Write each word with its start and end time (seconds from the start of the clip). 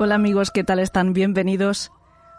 Hola 0.00 0.14
amigos, 0.14 0.52
¿qué 0.52 0.62
tal 0.62 0.78
están? 0.78 1.12
Bienvenidos 1.12 1.90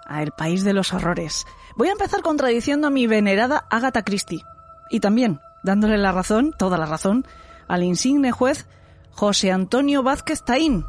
a 0.06 0.24
El 0.24 0.32
País 0.32 0.64
de 0.64 0.72
los 0.72 0.94
Horrores. 0.94 1.46
Voy 1.76 1.90
a 1.90 1.92
empezar 1.92 2.22
contradiciendo 2.22 2.88
a 2.88 2.90
mi 2.90 3.06
venerada 3.06 3.66
Agatha 3.70 4.04
Christie 4.04 4.46
y 4.90 5.02
también 5.02 5.42
dándole 5.62 5.98
la 5.98 6.14
razón, 6.14 6.56
toda 6.58 6.78
la 6.78 6.86
razón, 6.86 7.26
al 7.68 7.84
insigne 7.84 8.32
juez 8.32 8.66
José 9.12 9.52
Antonio 9.52 10.04
Vázquez 10.04 10.42
Taín, 10.44 10.86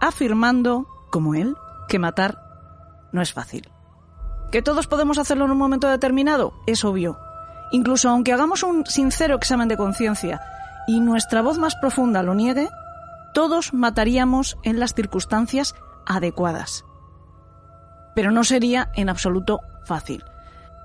afirmando, 0.00 0.86
como 1.10 1.34
él, 1.34 1.54
que 1.86 1.98
matar 1.98 2.40
no 3.12 3.20
es 3.20 3.34
fácil. 3.34 3.68
¿Que 4.50 4.62
todos 4.62 4.86
podemos 4.86 5.18
hacerlo 5.18 5.44
en 5.44 5.50
un 5.50 5.58
momento 5.58 5.86
determinado? 5.86 6.54
Es 6.66 6.82
obvio. 6.86 7.18
Incluso 7.72 8.08
aunque 8.08 8.32
hagamos 8.32 8.62
un 8.62 8.86
sincero 8.86 9.36
examen 9.36 9.68
de 9.68 9.76
conciencia 9.76 10.40
y 10.88 11.00
nuestra 11.00 11.42
voz 11.42 11.58
más 11.58 11.74
profunda 11.76 12.22
lo 12.22 12.34
niegue, 12.34 12.70
todos 13.34 13.74
mataríamos 13.74 14.56
en 14.62 14.80
las 14.80 14.94
circunstancias 14.94 15.74
adecuadas. 16.06 16.84
Pero 18.14 18.30
no 18.30 18.44
sería 18.44 18.90
en 18.94 19.08
absoluto 19.08 19.60
fácil. 19.84 20.24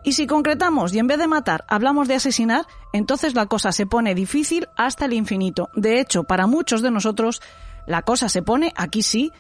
Y 0.03 0.13
si 0.13 0.25
concretamos 0.25 0.93
y 0.93 0.99
en 0.99 1.07
vez 1.07 1.20
de 1.20 1.27
matar 1.27 1.63
hablamos 1.67 2.07
de 2.07 2.16
asesinar, 2.16 2.66
entonces 2.91 3.35
la 3.35 3.45
cosa 3.45 3.71
se 3.71 3.85
pone 3.85 4.15
difícil 4.15 4.67
hasta 4.76 5.05
el 5.05 5.13
infinito. 5.13 5.70
De 5.76 5.99
hecho, 5.99 6.23
para 6.23 6.48
muchos 6.48 6.81
de 6.81 6.91
nosotros, 6.91 7.41
la 7.85 8.02
cosa 8.02 8.27
se 8.27 8.41
pone, 8.41 8.73
aquí 8.76 9.03
sí, 9.03 9.31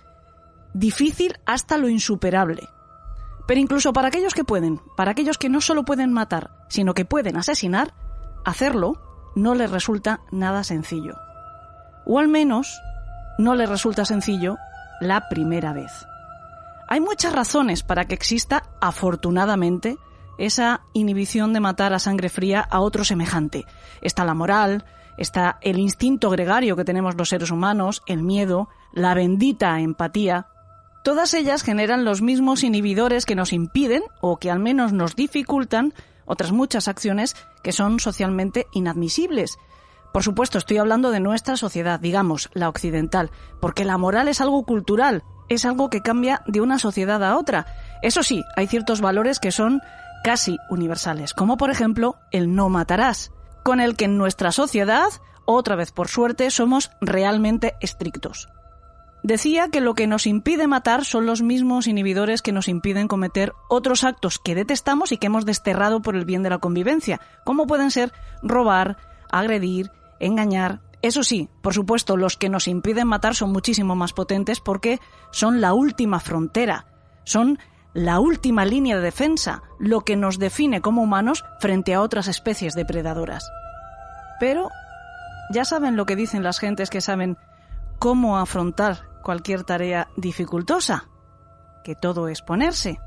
difícil 0.73 1.37
hasta 1.45 1.77
lo 1.77 1.89
insuperable. 1.89 2.69
Pero 3.47 3.59
incluso 3.59 3.91
para 3.91 4.09
aquellos 4.09 4.33
que 4.33 4.43
pueden, 4.43 4.79
para 4.95 5.11
aquellos 5.11 5.37
que 5.37 5.49
no 5.49 5.61
solo 5.61 5.83
pueden 5.83 6.13
matar, 6.13 6.51
sino 6.69 6.93
que 6.93 7.05
pueden 7.05 7.37
asesinar, 7.37 7.93
hacerlo 8.45 9.01
no 9.35 9.55
les 9.55 9.71
resulta 9.71 10.21
nada 10.31 10.63
sencillo. 10.63 11.15
O 12.05 12.19
al 12.19 12.27
menos 12.27 12.79
no 13.37 13.55
les 13.55 13.67
resulta 13.67 14.05
sencillo 14.05 14.57
la 15.01 15.27
primera 15.27 15.73
vez. 15.73 16.05
Hay 16.87 17.01
muchas 17.01 17.33
razones 17.33 17.83
para 17.83 18.05
que 18.05 18.13
exista, 18.13 18.63
afortunadamente, 18.79 19.97
esa 20.37 20.81
inhibición 20.93 21.53
de 21.53 21.59
matar 21.59 21.93
a 21.93 21.99
sangre 21.99 22.29
fría 22.29 22.61
a 22.61 22.79
otro 22.79 23.03
semejante. 23.03 23.65
Está 24.01 24.23
la 24.23 24.33
moral, 24.33 24.85
está 25.17 25.57
el 25.61 25.79
instinto 25.79 26.29
gregario 26.29 26.75
que 26.75 26.85
tenemos 26.85 27.15
los 27.15 27.29
seres 27.29 27.51
humanos, 27.51 28.03
el 28.07 28.23
miedo, 28.23 28.69
la 28.93 29.13
bendita 29.13 29.79
empatía. 29.79 30.47
Todas 31.03 31.33
ellas 31.33 31.63
generan 31.63 32.05
los 32.05 32.21
mismos 32.21 32.63
inhibidores 32.63 33.25
que 33.25 33.35
nos 33.35 33.53
impiden, 33.53 34.03
o 34.21 34.37
que 34.37 34.51
al 34.51 34.59
menos 34.59 34.93
nos 34.93 35.15
dificultan, 35.15 35.93
otras 36.25 36.51
muchas 36.51 36.87
acciones 36.87 37.35
que 37.63 37.71
son 37.71 37.99
socialmente 37.99 38.67
inadmisibles. 38.71 39.57
Por 40.13 40.23
supuesto, 40.23 40.57
estoy 40.57 40.77
hablando 40.77 41.11
de 41.11 41.19
nuestra 41.19 41.55
sociedad, 41.55 41.99
digamos, 41.99 42.49
la 42.53 42.69
occidental, 42.69 43.31
porque 43.59 43.85
la 43.85 43.97
moral 43.97 44.27
es 44.27 44.41
algo 44.41 44.65
cultural, 44.65 45.23
es 45.47 45.65
algo 45.65 45.89
que 45.89 46.01
cambia 46.01 46.41
de 46.47 46.61
una 46.61 46.79
sociedad 46.79 47.23
a 47.23 47.37
otra. 47.37 47.65
Eso 48.01 48.23
sí, 48.23 48.43
hay 48.55 48.67
ciertos 48.67 48.99
valores 48.99 49.39
que 49.39 49.51
son 49.51 49.81
casi 50.23 50.57
universales, 50.69 51.33
como 51.33 51.57
por 51.57 51.71
ejemplo 51.71 52.17
el 52.31 52.53
no 52.53 52.69
matarás, 52.69 53.31
con 53.63 53.79
el 53.79 53.95
que 53.95 54.05
en 54.05 54.17
nuestra 54.17 54.51
sociedad, 54.51 55.07
otra 55.45 55.75
vez 55.75 55.91
por 55.91 56.07
suerte, 56.07 56.51
somos 56.51 56.91
realmente 57.01 57.75
estrictos. 57.79 58.49
Decía 59.23 59.69
que 59.69 59.81
lo 59.81 59.93
que 59.93 60.07
nos 60.07 60.25
impide 60.25 60.65
matar 60.65 61.05
son 61.05 61.27
los 61.27 61.43
mismos 61.43 61.85
inhibidores 61.85 62.41
que 62.41 62.51
nos 62.51 62.67
impiden 62.67 63.07
cometer 63.07 63.53
otros 63.69 64.03
actos 64.03 64.39
que 64.39 64.55
detestamos 64.55 65.11
y 65.11 65.17
que 65.17 65.27
hemos 65.27 65.45
desterrado 65.45 66.01
por 66.01 66.15
el 66.15 66.25
bien 66.25 66.41
de 66.41 66.49
la 66.49 66.57
convivencia, 66.57 67.21
como 67.43 67.67
pueden 67.67 67.91
ser 67.91 68.11
robar, 68.41 68.97
agredir, 69.31 69.91
engañar. 70.21 70.81
Eso 71.01 71.23
sí, 71.23 71.49
por 71.61 71.73
supuesto, 71.73 72.15
los 72.15 72.37
que 72.37 72.49
nos 72.49 72.67
impiden 72.67 73.07
matar 73.07 73.35
son 73.35 73.51
muchísimo 73.51 73.95
más 73.95 74.13
potentes 74.13 74.59
porque 74.59 74.99
son 75.31 75.59
la 75.59 75.73
última 75.73 76.19
frontera, 76.19 76.85
son 77.23 77.59
la 77.93 78.19
última 78.19 78.63
línea 78.65 78.95
de 78.95 79.01
defensa, 79.01 79.63
lo 79.79 80.01
que 80.01 80.15
nos 80.15 80.39
define 80.39 80.81
como 80.81 81.01
humanos 81.01 81.43
frente 81.59 81.93
a 81.93 82.01
otras 82.01 82.27
especies 82.27 82.75
depredadoras. 82.75 83.49
Pero 84.39 84.69
ya 85.51 85.65
saben 85.65 85.97
lo 85.97 86.05
que 86.05 86.15
dicen 86.15 86.43
las 86.43 86.59
gentes 86.59 86.89
que 86.89 87.01
saben 87.01 87.37
cómo 87.99 88.37
afrontar 88.37 89.09
cualquier 89.23 89.63
tarea 89.63 90.07
dificultosa, 90.15 91.09
que 91.83 91.95
todo 91.95 92.27
es 92.27 92.41
ponerse. 92.41 92.99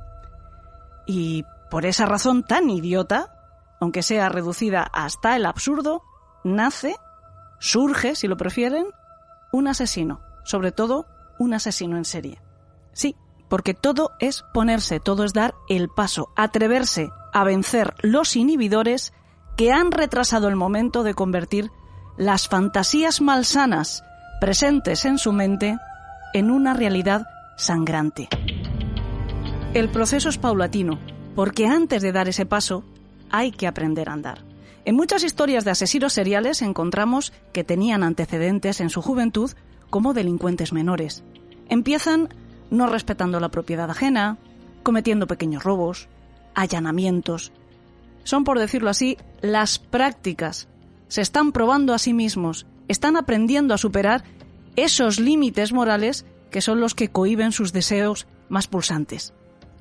Y 1.06 1.44
por 1.70 1.86
esa 1.86 2.06
razón 2.06 2.42
tan 2.42 2.70
idiota, 2.70 3.34
aunque 3.80 4.02
sea 4.02 4.28
reducida 4.28 4.82
hasta 4.92 5.36
el 5.36 5.46
absurdo, 5.46 6.02
nace, 6.44 6.96
surge, 7.58 8.14
si 8.14 8.28
lo 8.28 8.36
prefieren, 8.36 8.86
un 9.52 9.68
asesino, 9.68 10.20
sobre 10.44 10.72
todo 10.72 11.06
un 11.38 11.54
asesino 11.54 11.96
en 11.96 12.04
serie. 12.04 12.40
Sí, 12.92 13.16
porque 13.48 13.74
todo 13.74 14.12
es 14.20 14.44
ponerse, 14.52 15.00
todo 15.00 15.24
es 15.24 15.32
dar 15.32 15.54
el 15.68 15.88
paso, 15.88 16.30
atreverse 16.36 17.10
a 17.32 17.44
vencer 17.44 17.94
los 18.00 18.36
inhibidores 18.36 19.12
que 19.56 19.72
han 19.72 19.92
retrasado 19.92 20.48
el 20.48 20.56
momento 20.56 21.02
de 21.02 21.14
convertir 21.14 21.70
las 22.16 22.48
fantasías 22.48 23.20
malsanas 23.20 24.04
presentes 24.40 25.04
en 25.04 25.18
su 25.18 25.32
mente 25.32 25.78
en 26.32 26.50
una 26.50 26.74
realidad 26.74 27.26
sangrante. 27.56 28.28
El 29.72 29.88
proceso 29.88 30.28
es 30.28 30.38
paulatino, 30.38 30.98
porque 31.34 31.66
antes 31.66 32.02
de 32.02 32.12
dar 32.12 32.28
ese 32.28 32.46
paso 32.46 32.84
hay 33.30 33.50
que 33.50 33.66
aprender 33.66 34.08
a 34.08 34.12
andar. 34.12 34.53
En 34.86 34.96
muchas 34.96 35.24
historias 35.24 35.64
de 35.64 35.70
asesinos 35.70 36.12
seriales 36.12 36.60
encontramos 36.62 37.32
que 37.52 37.64
tenían 37.64 38.02
antecedentes 38.02 38.80
en 38.80 38.90
su 38.90 39.00
juventud 39.00 39.50
como 39.90 40.14
delincuentes 40.14 40.72
menores. 40.72 41.24
Empiezan 41.68 42.28
no 42.70 42.86
respetando 42.86 43.40
la 43.40 43.50
propiedad 43.50 43.90
ajena, 43.90 44.38
cometiendo 44.82 45.26
pequeños 45.26 45.62
robos, 45.62 46.08
allanamientos. 46.54 47.52
Son, 48.24 48.44
por 48.44 48.58
decirlo 48.58 48.90
así, 48.90 49.16
las 49.40 49.78
prácticas. 49.78 50.68
Se 51.08 51.20
están 51.20 51.52
probando 51.52 51.94
a 51.94 51.98
sí 51.98 52.12
mismos, 52.12 52.66
están 52.88 53.16
aprendiendo 53.16 53.74
a 53.74 53.78
superar 53.78 54.24
esos 54.76 55.20
límites 55.20 55.72
morales 55.72 56.26
que 56.50 56.60
son 56.60 56.80
los 56.80 56.94
que 56.94 57.08
cohiben 57.08 57.52
sus 57.52 57.72
deseos 57.72 58.26
más 58.48 58.66
pulsantes. 58.66 59.33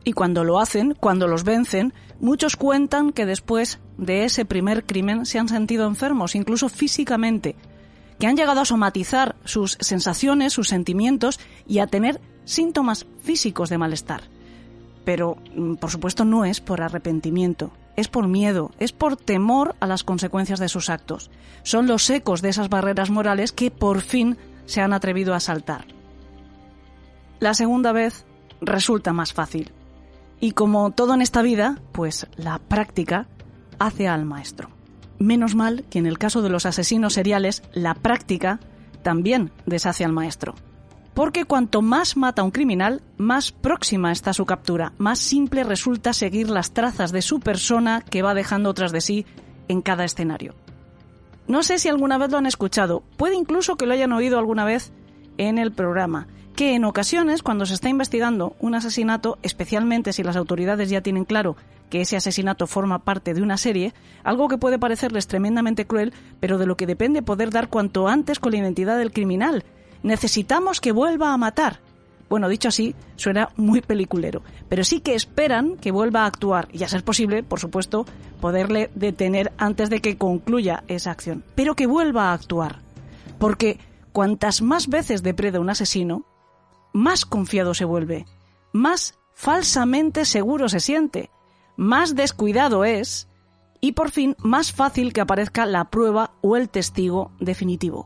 Y 0.03 0.13
cuando 0.13 0.43
lo 0.43 0.59
hacen, 0.59 0.95
cuando 0.99 1.27
los 1.27 1.43
vencen, 1.43 1.93
muchos 2.19 2.57
cuentan 2.57 3.11
que 3.11 3.25
después 3.25 3.79
de 3.97 4.25
ese 4.25 4.45
primer 4.45 4.85
crimen 4.85 5.25
se 5.25 5.39
han 5.39 5.47
sentido 5.47 5.87
enfermos, 5.87 6.35
incluso 6.35 6.67
físicamente, 6.69 7.55
que 8.19 8.27
han 8.27 8.35
llegado 8.35 8.61
a 8.61 8.65
somatizar 8.65 9.35
sus 9.45 9.77
sensaciones, 9.79 10.53
sus 10.53 10.67
sentimientos 10.67 11.39
y 11.67 11.79
a 11.79 11.87
tener 11.87 12.19
síntomas 12.45 13.05
físicos 13.21 13.69
de 13.69 13.77
malestar. 13.77 14.23
Pero, 15.05 15.37
mm, 15.55 15.75
por 15.75 15.89
supuesto, 15.89 16.25
no 16.25 16.45
es 16.45 16.61
por 16.61 16.81
arrepentimiento, 16.81 17.71
es 17.95 18.07
por 18.07 18.27
miedo, 18.27 18.71
es 18.79 18.91
por 18.91 19.17
temor 19.17 19.75
a 19.79 19.87
las 19.87 20.03
consecuencias 20.03 20.59
de 20.59 20.69
sus 20.69 20.89
actos. 20.89 21.31
Son 21.63 21.87
los 21.87 22.09
ecos 22.09 22.41
de 22.41 22.49
esas 22.49 22.69
barreras 22.69 23.09
morales 23.09 23.51
que 23.51 23.71
por 23.71 24.01
fin 24.01 24.37
se 24.65 24.81
han 24.81 24.93
atrevido 24.93 25.33
a 25.33 25.39
saltar. 25.39 25.85
La 27.39 27.53
segunda 27.53 27.91
vez 27.91 28.25
resulta 28.61 29.11
más 29.11 29.33
fácil. 29.33 29.71
Y 30.43 30.51
como 30.51 30.91
todo 30.91 31.13
en 31.13 31.21
esta 31.21 31.41
vida, 31.41 31.79
pues 31.93 32.27
la 32.35 32.59
práctica 32.59 33.27
hace 33.79 34.09
al 34.09 34.25
maestro. 34.25 34.71
Menos 35.17 35.55
mal 35.55 35.85
que 35.89 35.99
en 35.99 36.05
el 36.05 36.17
caso 36.17 36.41
de 36.41 36.49
los 36.49 36.65
asesinos 36.65 37.13
seriales, 37.13 37.63
la 37.71 37.93
práctica 37.93 38.59
también 39.03 39.53
deshace 39.65 40.03
al 40.03 40.11
maestro. 40.11 40.55
Porque 41.13 41.45
cuanto 41.45 41.81
más 41.81 42.17
mata 42.17 42.43
un 42.43 42.51
criminal, 42.51 43.01
más 43.15 43.53
próxima 43.53 44.11
está 44.11 44.33
su 44.33 44.45
captura, 44.45 44.91
más 44.97 45.19
simple 45.19 45.63
resulta 45.63 46.11
seguir 46.11 46.49
las 46.49 46.73
trazas 46.73 47.13
de 47.13 47.21
su 47.21 47.39
persona 47.39 48.01
que 48.01 48.21
va 48.21 48.33
dejando 48.33 48.73
tras 48.73 48.91
de 48.91 48.99
sí 48.99 49.25
en 49.69 49.81
cada 49.81 50.03
escenario. 50.03 50.55
No 51.47 51.63
sé 51.63 51.79
si 51.79 51.87
alguna 51.87 52.17
vez 52.17 52.31
lo 52.31 52.37
han 52.37 52.47
escuchado, 52.47 53.01
puede 53.15 53.35
incluso 53.35 53.77
que 53.77 53.85
lo 53.85 53.93
hayan 53.93 54.11
oído 54.11 54.37
alguna 54.39 54.65
vez 54.65 54.91
en 55.37 55.57
el 55.57 55.71
programa, 55.71 56.27
que 56.53 56.75
en 56.75 56.85
ocasiones 56.85 57.43
cuando 57.43 57.65
se 57.65 57.73
está 57.73 57.89
investigando 57.89 58.55
un 58.59 58.75
asesinato, 58.75 59.37
especialmente 59.41 60.13
si 60.13 60.23
las 60.23 60.35
autoridades 60.35 60.89
ya 60.89 61.01
tienen 61.01 61.25
claro 61.25 61.55
que 61.89 62.01
ese 62.01 62.15
asesinato 62.15 62.65
forma 62.65 62.99
parte 62.99 63.33
de 63.33 63.41
una 63.41 63.57
serie, 63.57 63.93
algo 64.23 64.47
que 64.47 64.57
puede 64.57 64.79
parecerles 64.79 65.27
tremendamente 65.27 65.85
cruel, 65.85 66.13
pero 66.39 66.57
de 66.57 66.65
lo 66.65 66.77
que 66.77 66.87
depende 66.87 67.21
poder 67.21 67.51
dar 67.51 67.69
cuanto 67.69 68.07
antes 68.07 68.39
con 68.39 68.51
la 68.51 68.57
identidad 68.59 68.97
del 68.97 69.11
criminal. 69.11 69.63
Necesitamos 70.01 70.81
que 70.81 70.91
vuelva 70.91 71.33
a 71.33 71.37
matar. 71.37 71.79
Bueno, 72.29 72.49
dicho 72.49 72.69
así, 72.69 72.95
suena 73.15 73.49
muy 73.57 73.81
peliculero, 73.81 74.41
pero 74.69 74.83
sí 74.83 75.01
que 75.01 75.13
esperan 75.13 75.77
que 75.77 75.91
vuelva 75.91 76.23
a 76.23 76.25
actuar 76.25 76.67
y, 76.71 76.83
a 76.83 76.87
ser 76.87 77.03
posible, 77.03 77.43
por 77.43 77.59
supuesto, 77.59 78.07
poderle 78.41 78.89
detener 78.95 79.51
antes 79.57 79.91
de 79.91 80.01
que 80.01 80.17
concluya 80.17 80.83
esa 80.87 81.11
acción. 81.11 81.43
Pero 81.53 81.75
que 81.75 81.85
vuelva 81.85 82.29
a 82.29 82.33
actuar. 82.33 82.79
Porque 83.37 83.77
cuantas 84.13 84.63
más 84.63 84.87
veces 84.87 85.21
depreda 85.21 85.59
un 85.59 85.69
asesino, 85.69 86.25
más 86.93 87.25
confiado 87.25 87.73
se 87.73 87.85
vuelve, 87.85 88.25
más 88.71 89.19
falsamente 89.33 90.25
seguro 90.25 90.69
se 90.69 90.79
siente, 90.79 91.29
más 91.75 92.15
descuidado 92.15 92.85
es 92.85 93.27
y 93.81 93.91
por 93.93 94.11
fin 94.11 94.35
más 94.39 94.71
fácil 94.71 95.11
que 95.11 95.21
aparezca 95.21 95.65
la 95.65 95.89
prueba 95.89 96.31
o 96.41 96.55
el 96.55 96.69
testigo 96.69 97.31
definitivo. 97.39 98.05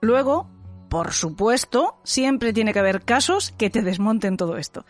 Luego, 0.00 0.48
Por 0.88 1.12
supuesto, 1.12 1.96
siempre 2.02 2.52
tiene 2.52 2.72
que 2.72 2.78
haber 2.78 3.04
casos 3.04 3.52
que 3.58 3.68
te 3.68 3.82
desmonten 3.82 4.36
todo 4.36 4.56
esto. 4.56 4.86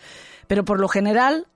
Pero 0.47 0.65
por 0.65 0.79
lo 0.79 0.89
general, 0.89 1.49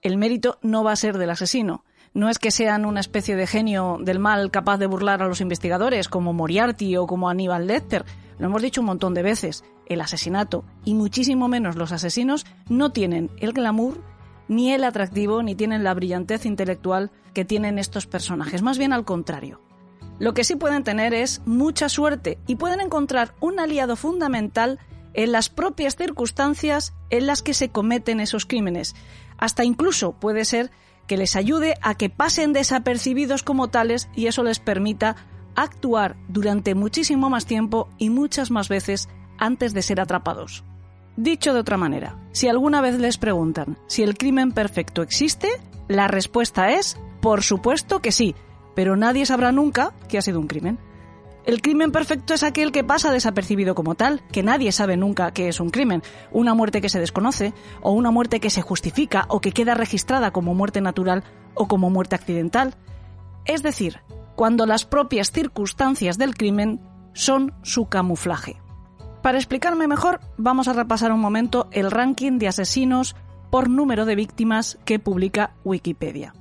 el 0.00 0.16
mérito 0.16 0.58
no 0.62 0.82
va 0.82 0.92
a 0.92 0.96
ser 0.96 1.18
del 1.18 1.30
asesino. 1.30 1.84
No 2.14 2.28
es 2.28 2.38
que 2.38 2.50
sean 2.50 2.84
una 2.84 3.00
especie 3.00 3.36
de 3.36 3.46
genio 3.46 3.98
del 4.00 4.18
mal 4.18 4.50
capaz 4.50 4.78
de 4.78 4.86
burlar 4.86 5.22
a 5.22 5.28
los 5.28 5.40
investigadores, 5.40 6.08
como 6.08 6.32
Moriarty 6.32 6.96
o 6.96 7.06
como 7.06 7.28
Aníbal 7.28 7.66
Lecter. 7.66 8.04
Lo 8.38 8.46
hemos 8.46 8.62
dicho 8.62 8.80
un 8.80 8.86
montón 8.86 9.14
de 9.14 9.22
veces. 9.22 9.64
El 9.92 10.00
asesinato, 10.00 10.64
y 10.84 10.94
muchísimo 10.94 11.48
menos 11.48 11.76
los 11.76 11.92
asesinos, 11.92 12.46
no 12.68 12.92
tienen 12.92 13.30
el 13.38 13.52
glamour, 13.52 14.02
ni 14.48 14.72
el 14.72 14.84
atractivo, 14.84 15.42
ni 15.42 15.54
tienen 15.54 15.84
la 15.84 15.94
brillantez 15.94 16.46
intelectual 16.46 17.10
que 17.34 17.44
tienen 17.44 17.78
estos 17.78 18.06
personajes. 18.06 18.62
Más 18.62 18.78
bien 18.78 18.92
al 18.92 19.04
contrario. 19.04 19.60
Lo 20.18 20.34
que 20.34 20.44
sí 20.44 20.56
pueden 20.56 20.84
tener 20.84 21.14
es 21.14 21.42
mucha 21.46 21.88
suerte 21.88 22.38
y 22.46 22.56
pueden 22.56 22.80
encontrar 22.80 23.34
un 23.40 23.60
aliado 23.60 23.96
fundamental 23.96 24.78
en 25.14 25.32
las 25.32 25.48
propias 25.48 25.96
circunstancias 25.96 26.94
en 27.10 27.26
las 27.26 27.42
que 27.42 27.54
se 27.54 27.68
cometen 27.68 28.20
esos 28.20 28.46
crímenes. 28.46 28.94
Hasta 29.36 29.64
incluso 29.64 30.12
puede 30.12 30.44
ser 30.44 30.70
que 31.06 31.16
les 31.16 31.36
ayude 31.36 31.74
a 31.82 31.96
que 31.96 32.08
pasen 32.08 32.52
desapercibidos 32.52 33.42
como 33.42 33.68
tales 33.68 34.08
y 34.14 34.26
eso 34.26 34.42
les 34.42 34.58
permita 34.58 35.16
actuar 35.54 36.16
durante 36.28 36.74
muchísimo 36.74 37.28
más 37.28 37.44
tiempo 37.44 37.88
y 37.98 38.10
muchas 38.10 38.50
más 38.50 38.68
veces 38.68 39.08
antes 39.42 39.74
de 39.74 39.82
ser 39.82 40.00
atrapados. 40.00 40.62
Dicho 41.16 41.52
de 41.52 41.60
otra 41.60 41.76
manera, 41.76 42.16
si 42.30 42.48
alguna 42.48 42.80
vez 42.80 42.98
les 42.98 43.18
preguntan 43.18 43.76
si 43.88 44.02
el 44.02 44.16
crimen 44.16 44.52
perfecto 44.52 45.02
existe, 45.02 45.48
la 45.88 46.06
respuesta 46.06 46.70
es, 46.70 46.96
por 47.20 47.42
supuesto 47.42 48.00
que 48.00 48.12
sí, 48.12 48.34
pero 48.74 48.96
nadie 48.96 49.26
sabrá 49.26 49.50
nunca 49.52 49.92
que 50.08 50.16
ha 50.16 50.22
sido 50.22 50.38
un 50.38 50.46
crimen. 50.46 50.78
El 51.44 51.60
crimen 51.60 51.90
perfecto 51.90 52.34
es 52.34 52.44
aquel 52.44 52.70
que 52.70 52.84
pasa 52.84 53.10
desapercibido 53.10 53.74
como 53.74 53.96
tal, 53.96 54.22
que 54.30 54.44
nadie 54.44 54.70
sabe 54.70 54.96
nunca 54.96 55.32
que 55.32 55.48
es 55.48 55.58
un 55.58 55.70
crimen, 55.70 56.02
una 56.30 56.54
muerte 56.54 56.80
que 56.80 56.88
se 56.88 57.00
desconoce, 57.00 57.52
o 57.80 57.90
una 57.90 58.12
muerte 58.12 58.38
que 58.38 58.48
se 58.48 58.62
justifica 58.62 59.26
o 59.28 59.40
que 59.40 59.50
queda 59.50 59.74
registrada 59.74 60.30
como 60.30 60.54
muerte 60.54 60.80
natural 60.80 61.24
o 61.54 61.66
como 61.66 61.90
muerte 61.90 62.14
accidental. 62.14 62.76
Es 63.44 63.64
decir, 63.64 63.98
cuando 64.36 64.66
las 64.66 64.84
propias 64.84 65.32
circunstancias 65.32 66.16
del 66.16 66.36
crimen 66.36 66.80
son 67.12 67.54
su 67.62 67.86
camuflaje. 67.86 68.61
Para 69.22 69.38
explicarme 69.38 69.86
mejor, 69.86 70.20
vamos 70.36 70.66
a 70.66 70.72
repasar 70.72 71.12
un 71.12 71.20
momento 71.20 71.68
el 71.70 71.92
ranking 71.92 72.38
de 72.38 72.48
asesinos 72.48 73.14
por 73.52 73.70
número 73.70 74.04
de 74.04 74.16
víctimas 74.16 74.78
que 74.84 74.98
publica 74.98 75.54
Wikipedia. 75.62 76.34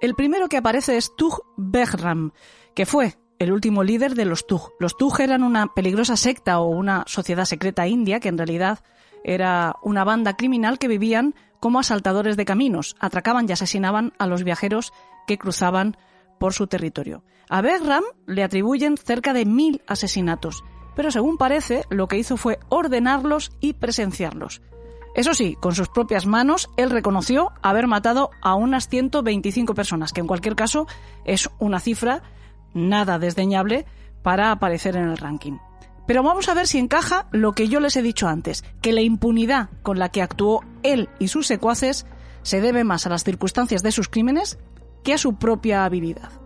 El 0.00 0.16
primero 0.16 0.48
que 0.48 0.56
aparece 0.56 0.96
es 0.96 1.14
Tug 1.16 1.44
Behram, 1.56 2.32
que 2.74 2.86
fue 2.86 3.14
el 3.38 3.52
último 3.52 3.84
líder 3.84 4.16
de 4.16 4.24
los 4.24 4.48
Tug. 4.48 4.72
Los 4.80 4.96
Tug 4.96 5.20
eran 5.20 5.44
una 5.44 5.74
peligrosa 5.74 6.16
secta 6.16 6.58
o 6.58 6.66
una 6.66 7.04
sociedad 7.06 7.44
secreta 7.44 7.86
india 7.86 8.18
que 8.18 8.28
en 8.28 8.38
realidad 8.38 8.80
era 9.22 9.76
una 9.82 10.02
banda 10.02 10.36
criminal 10.36 10.80
que 10.80 10.88
vivían 10.88 11.36
como 11.60 11.78
asaltadores 11.78 12.36
de 12.36 12.44
caminos, 12.44 12.96
atracaban 12.98 13.48
y 13.48 13.52
asesinaban 13.52 14.12
a 14.18 14.26
los 14.26 14.42
viajeros 14.42 14.92
que 15.28 15.38
cruzaban 15.38 15.96
por 16.40 16.52
su 16.52 16.66
territorio. 16.66 17.22
A 17.48 17.60
Behram 17.60 18.02
le 18.26 18.42
atribuyen 18.42 18.96
cerca 18.96 19.32
de 19.32 19.44
mil 19.44 19.82
asesinatos, 19.86 20.64
pero 20.94 21.10
según 21.10 21.36
parece 21.36 21.84
lo 21.90 22.08
que 22.08 22.18
hizo 22.18 22.36
fue 22.36 22.58
ordenarlos 22.68 23.52
y 23.60 23.74
presenciarlos. 23.74 24.62
Eso 25.14 25.34
sí, 25.34 25.56
con 25.60 25.74
sus 25.74 25.88
propias 25.88 26.26
manos, 26.26 26.70
él 26.76 26.90
reconoció 26.90 27.52
haber 27.60 27.86
matado 27.86 28.30
a 28.40 28.54
unas 28.54 28.88
125 28.88 29.74
personas, 29.74 30.12
que 30.12 30.20
en 30.20 30.26
cualquier 30.26 30.56
caso 30.56 30.86
es 31.24 31.50
una 31.58 31.80
cifra 31.80 32.22
nada 32.72 33.18
desdeñable 33.18 33.84
para 34.22 34.52
aparecer 34.52 34.96
en 34.96 35.08
el 35.08 35.18
ranking. 35.18 35.58
Pero 36.06 36.22
vamos 36.22 36.48
a 36.48 36.54
ver 36.54 36.66
si 36.66 36.78
encaja 36.78 37.26
lo 37.30 37.52
que 37.52 37.68
yo 37.68 37.78
les 37.78 37.96
he 37.96 38.02
dicho 38.02 38.26
antes, 38.26 38.64
que 38.80 38.92
la 38.92 39.02
impunidad 39.02 39.68
con 39.82 39.98
la 39.98 40.08
que 40.08 40.22
actuó 40.22 40.64
él 40.82 41.08
y 41.18 41.28
sus 41.28 41.46
secuaces 41.46 42.06
se 42.42 42.60
debe 42.60 42.82
más 42.82 43.06
a 43.06 43.10
las 43.10 43.24
circunstancias 43.24 43.82
de 43.82 43.92
sus 43.92 44.08
crímenes 44.08 44.58
que 45.04 45.14
a 45.14 45.18
su 45.18 45.36
propia 45.36 45.84
habilidad. 45.84 46.41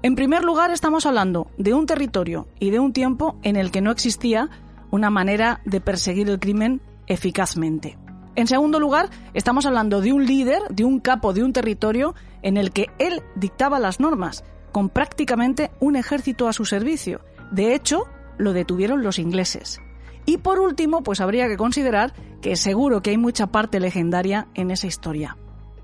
En 0.00 0.14
primer 0.14 0.44
lugar, 0.44 0.70
estamos 0.70 1.06
hablando 1.06 1.50
de 1.58 1.74
un 1.74 1.86
territorio 1.86 2.46
y 2.60 2.70
de 2.70 2.78
un 2.78 2.92
tiempo 2.92 3.36
en 3.42 3.56
el 3.56 3.72
que 3.72 3.80
no 3.80 3.90
existía 3.90 4.48
una 4.92 5.10
manera 5.10 5.60
de 5.64 5.80
perseguir 5.80 6.30
el 6.30 6.38
crimen 6.38 6.80
eficazmente. 7.08 7.98
En 8.36 8.46
segundo 8.46 8.78
lugar, 8.78 9.10
estamos 9.34 9.66
hablando 9.66 10.00
de 10.00 10.12
un 10.12 10.24
líder, 10.24 10.62
de 10.70 10.84
un 10.84 11.00
capo 11.00 11.32
de 11.32 11.42
un 11.42 11.52
territorio 11.52 12.14
en 12.42 12.56
el 12.56 12.70
que 12.70 12.86
él 13.00 13.24
dictaba 13.34 13.80
las 13.80 13.98
normas 13.98 14.44
con 14.70 14.88
prácticamente 14.88 15.72
un 15.80 15.96
ejército 15.96 16.46
a 16.46 16.52
su 16.52 16.64
servicio. 16.64 17.20
De 17.50 17.74
hecho, 17.74 18.04
lo 18.36 18.52
detuvieron 18.52 19.02
los 19.02 19.18
ingleses. 19.18 19.80
Y 20.26 20.38
por 20.38 20.60
último, 20.60 21.02
pues 21.02 21.20
habría 21.20 21.48
que 21.48 21.56
considerar 21.56 22.12
que 22.40 22.54
seguro 22.54 23.02
que 23.02 23.10
hay 23.10 23.18
mucha 23.18 23.48
parte 23.48 23.80
legendaria 23.80 24.46
en 24.54 24.70
esa 24.70 24.86
historia. 24.86 25.36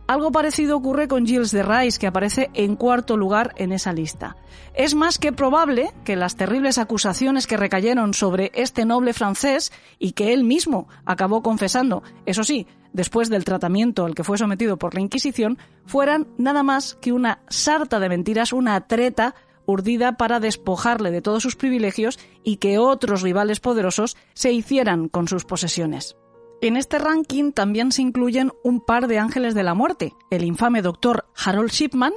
Algo 0.06 0.32
parecido 0.32 0.76
ocurre 0.76 1.08
con 1.08 1.26
Gilles 1.26 1.50
de 1.50 1.62
Rais, 1.62 1.98
que 1.98 2.06
aparece 2.06 2.50
en 2.52 2.76
cuarto 2.76 3.16
lugar 3.16 3.54
en 3.56 3.72
esa 3.72 3.94
lista. 3.94 4.36
Es 4.74 4.94
más 4.94 5.18
que 5.18 5.32
probable 5.32 5.94
que 6.04 6.14
las 6.14 6.36
terribles 6.36 6.76
acusaciones 6.76 7.46
que 7.46 7.56
recayeron 7.56 8.12
sobre 8.12 8.52
este 8.54 8.84
noble 8.84 9.14
francés 9.14 9.72
y 9.98 10.12
que 10.12 10.34
él 10.34 10.44
mismo 10.44 10.88
acabó 11.06 11.42
confesando, 11.42 12.02
eso 12.26 12.44
sí, 12.44 12.66
después 12.92 13.30
del 13.30 13.44
tratamiento 13.44 14.04
al 14.04 14.14
que 14.14 14.24
fue 14.24 14.36
sometido 14.36 14.76
por 14.76 14.94
la 14.94 15.00
Inquisición, 15.00 15.56
fueran 15.86 16.28
nada 16.36 16.62
más 16.62 16.98
que 17.00 17.12
una 17.12 17.40
sarta 17.48 17.98
de 17.98 18.10
mentiras, 18.10 18.52
una 18.52 18.78
treta 18.86 19.34
urdida 19.64 20.18
para 20.18 20.38
despojarle 20.38 21.10
de 21.12 21.22
todos 21.22 21.42
sus 21.42 21.56
privilegios 21.56 22.18
y 22.42 22.56
que 22.56 22.78
otros 22.78 23.22
rivales 23.22 23.60
poderosos 23.60 24.18
se 24.34 24.52
hicieran 24.52 25.08
con 25.08 25.28
sus 25.28 25.46
posesiones. 25.46 26.16
En 26.60 26.76
este 26.76 26.98
ranking 26.98 27.52
también 27.52 27.92
se 27.92 28.02
incluyen 28.02 28.52
un 28.62 28.80
par 28.80 29.06
de 29.06 29.18
ángeles 29.18 29.54
de 29.54 29.62
la 29.62 29.74
muerte, 29.74 30.14
el 30.30 30.44
infame 30.44 30.82
doctor 30.82 31.26
Harold 31.36 31.70
Shipman, 31.70 32.14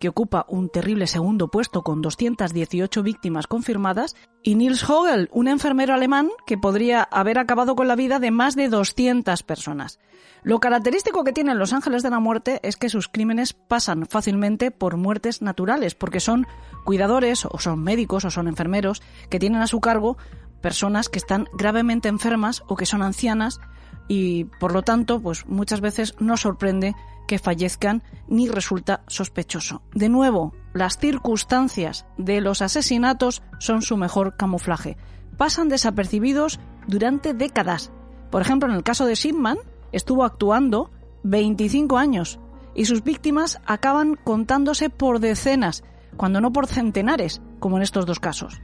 que 0.00 0.08
ocupa 0.08 0.46
un 0.48 0.70
terrible 0.70 1.06
segundo 1.06 1.48
puesto 1.48 1.82
con 1.82 2.00
218 2.00 3.02
víctimas 3.02 3.46
confirmadas, 3.46 4.16
y 4.42 4.54
Niels 4.54 4.88
Hogel, 4.88 5.28
un 5.30 5.46
enfermero 5.46 5.92
alemán 5.92 6.30
que 6.46 6.56
podría 6.56 7.02
haber 7.02 7.38
acabado 7.38 7.76
con 7.76 7.86
la 7.86 7.96
vida 7.96 8.18
de 8.18 8.30
más 8.30 8.56
de 8.56 8.70
200 8.70 9.42
personas. 9.42 10.00
Lo 10.42 10.58
característico 10.58 11.22
que 11.22 11.34
tienen 11.34 11.58
los 11.58 11.74
ángeles 11.74 12.02
de 12.02 12.08
la 12.08 12.18
muerte 12.18 12.60
es 12.62 12.76
que 12.76 12.88
sus 12.88 13.08
crímenes 13.08 13.52
pasan 13.52 14.06
fácilmente 14.06 14.70
por 14.70 14.96
muertes 14.96 15.42
naturales, 15.42 15.94
porque 15.94 16.20
son 16.20 16.46
cuidadores 16.84 17.44
o 17.44 17.58
son 17.58 17.84
médicos 17.84 18.24
o 18.24 18.30
son 18.30 18.48
enfermeros 18.48 19.02
que 19.28 19.38
tienen 19.38 19.60
a 19.60 19.66
su 19.66 19.80
cargo 19.80 20.16
personas 20.62 21.10
que 21.10 21.18
están 21.18 21.46
gravemente 21.52 22.08
enfermas 22.08 22.62
o 22.66 22.76
que 22.76 22.86
son 22.86 23.02
ancianas 23.02 23.60
y 24.10 24.46
por 24.58 24.72
lo 24.72 24.82
tanto, 24.82 25.20
pues 25.20 25.46
muchas 25.46 25.80
veces 25.80 26.16
no 26.18 26.36
sorprende 26.36 26.96
que 27.28 27.38
fallezcan 27.38 28.02
ni 28.26 28.48
resulta 28.48 29.04
sospechoso. 29.06 29.82
De 29.94 30.08
nuevo, 30.08 30.52
las 30.74 30.98
circunstancias 30.98 32.06
de 32.18 32.40
los 32.40 32.60
asesinatos 32.60 33.40
son 33.60 33.82
su 33.82 33.96
mejor 33.96 34.36
camuflaje. 34.36 34.96
Pasan 35.36 35.68
desapercibidos 35.68 36.58
durante 36.88 37.34
décadas. 37.34 37.92
Por 38.32 38.42
ejemplo, 38.42 38.68
en 38.68 38.74
el 38.74 38.82
caso 38.82 39.06
de 39.06 39.14
Shipman, 39.14 39.58
estuvo 39.92 40.24
actuando 40.24 40.90
25 41.22 41.96
años 41.96 42.40
y 42.74 42.86
sus 42.86 43.04
víctimas 43.04 43.60
acaban 43.64 44.16
contándose 44.16 44.90
por 44.90 45.20
decenas, 45.20 45.84
cuando 46.16 46.40
no 46.40 46.52
por 46.52 46.66
centenares, 46.66 47.42
como 47.60 47.76
en 47.76 47.84
estos 47.84 48.06
dos 48.06 48.18
casos. 48.18 48.60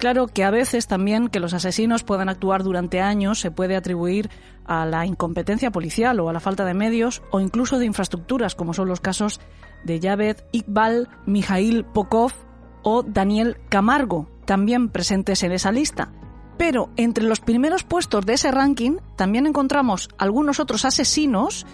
Claro 0.00 0.28
que 0.28 0.44
a 0.44 0.50
veces 0.50 0.86
también 0.86 1.28
que 1.28 1.40
los 1.40 1.52
asesinos 1.52 2.04
puedan 2.04 2.30
actuar 2.30 2.62
durante 2.62 3.02
años 3.02 3.38
se 3.38 3.50
puede 3.50 3.76
atribuir 3.76 4.30
a 4.64 4.86
la 4.86 5.04
incompetencia 5.04 5.70
policial 5.70 6.18
o 6.20 6.30
a 6.30 6.32
la 6.32 6.40
falta 6.40 6.64
de 6.64 6.72
medios 6.72 7.22
o 7.30 7.38
incluso 7.38 7.78
de 7.78 7.84
infraestructuras, 7.84 8.54
como 8.54 8.72
son 8.72 8.88
los 8.88 9.00
casos 9.02 9.40
de 9.84 10.00
Javed 10.00 10.38
Iqbal, 10.52 11.10
Mijail 11.26 11.84
Pokov 11.84 12.32
o 12.82 13.02
Daniel 13.02 13.58
Camargo, 13.68 14.26
también 14.46 14.88
presentes 14.88 15.42
en 15.42 15.52
esa 15.52 15.70
lista. 15.70 16.10
Pero 16.56 16.88
entre 16.96 17.24
los 17.24 17.40
primeros 17.40 17.84
puestos 17.84 18.24
de 18.24 18.32
ese 18.32 18.50
ranking 18.50 18.96
también 19.16 19.46
encontramos 19.46 20.08
algunos 20.16 20.60
otros 20.60 20.86
asesinos 20.86 21.66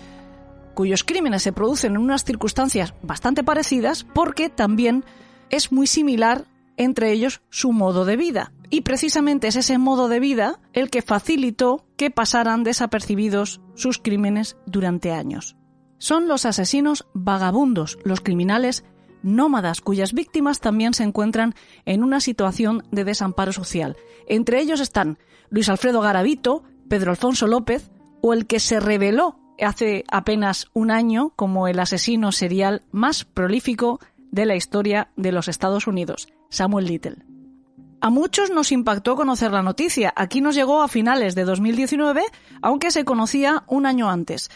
cuyos 0.74 1.04
crímenes 1.04 1.44
se 1.44 1.52
producen 1.52 1.92
en 1.92 1.98
unas 1.98 2.24
circunstancias 2.24 2.92
bastante 3.02 3.44
parecidas 3.44 4.02
porque 4.02 4.48
también 4.48 5.04
es 5.48 5.70
muy 5.70 5.86
similar 5.86 6.44
entre 6.76 7.12
ellos 7.12 7.42
su 7.50 7.72
modo 7.72 8.04
de 8.04 8.16
vida. 8.16 8.52
Y 8.70 8.82
precisamente 8.82 9.48
es 9.48 9.56
ese 9.56 9.78
modo 9.78 10.08
de 10.08 10.20
vida 10.20 10.60
el 10.72 10.90
que 10.90 11.02
facilitó 11.02 11.86
que 11.96 12.10
pasaran 12.10 12.64
desapercibidos 12.64 13.60
sus 13.74 13.98
crímenes 13.98 14.56
durante 14.66 15.12
años. 15.12 15.56
Son 15.98 16.28
los 16.28 16.44
asesinos 16.44 17.06
vagabundos, 17.14 17.98
los 18.04 18.20
criminales 18.20 18.84
nómadas, 19.22 19.80
cuyas 19.80 20.12
víctimas 20.12 20.60
también 20.60 20.94
se 20.94 21.02
encuentran 21.02 21.54
en 21.84 22.04
una 22.04 22.20
situación 22.20 22.84
de 22.90 23.04
desamparo 23.04 23.52
social. 23.52 23.96
Entre 24.26 24.60
ellos 24.60 24.80
están 24.80 25.18
Luis 25.48 25.68
Alfredo 25.68 26.00
Garavito, 26.00 26.64
Pedro 26.88 27.10
Alfonso 27.10 27.46
López 27.46 27.90
o 28.20 28.32
el 28.32 28.46
que 28.46 28.60
se 28.60 28.80
reveló 28.80 29.38
hace 29.64 30.04
apenas 30.10 30.66
un 30.74 30.90
año 30.90 31.32
como 31.34 31.68
el 31.68 31.80
asesino 31.80 32.32
serial 32.32 32.82
más 32.92 33.24
prolífico 33.24 34.00
de 34.30 34.46
la 34.46 34.56
historia 34.56 35.10
de 35.16 35.32
los 35.32 35.48
Estados 35.48 35.86
Unidos, 35.86 36.28
Samuel 36.48 36.86
Little. 36.86 37.16
A 38.00 38.10
muchos 38.10 38.50
nos 38.50 38.72
impactó 38.72 39.16
conocer 39.16 39.50
la 39.52 39.62
noticia. 39.62 40.12
Aquí 40.16 40.40
nos 40.40 40.54
llegó 40.54 40.82
a 40.82 40.88
finales 40.88 41.34
de 41.34 41.44
2019, 41.44 42.22
aunque 42.62 42.90
se 42.90 43.04
conocía 43.04 43.64
un 43.66 43.86
año 43.86 44.10
antes. 44.10 44.50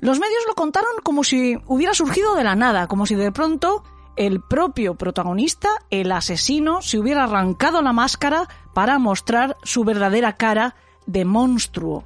Los 0.00 0.20
medios 0.20 0.42
lo 0.46 0.54
contaron 0.54 0.92
como 1.02 1.24
si 1.24 1.58
hubiera 1.66 1.94
surgido 1.94 2.34
de 2.34 2.44
la 2.44 2.54
nada, 2.54 2.86
como 2.86 3.06
si 3.06 3.14
de 3.14 3.32
pronto 3.32 3.84
el 4.16 4.40
propio 4.40 4.94
protagonista, 4.94 5.68
el 5.90 6.12
asesino, 6.12 6.82
se 6.82 6.98
hubiera 6.98 7.24
arrancado 7.24 7.82
la 7.82 7.92
máscara 7.92 8.48
para 8.72 8.98
mostrar 8.98 9.56
su 9.64 9.84
verdadera 9.84 10.34
cara 10.34 10.76
de 11.06 11.24
monstruo. 11.24 12.04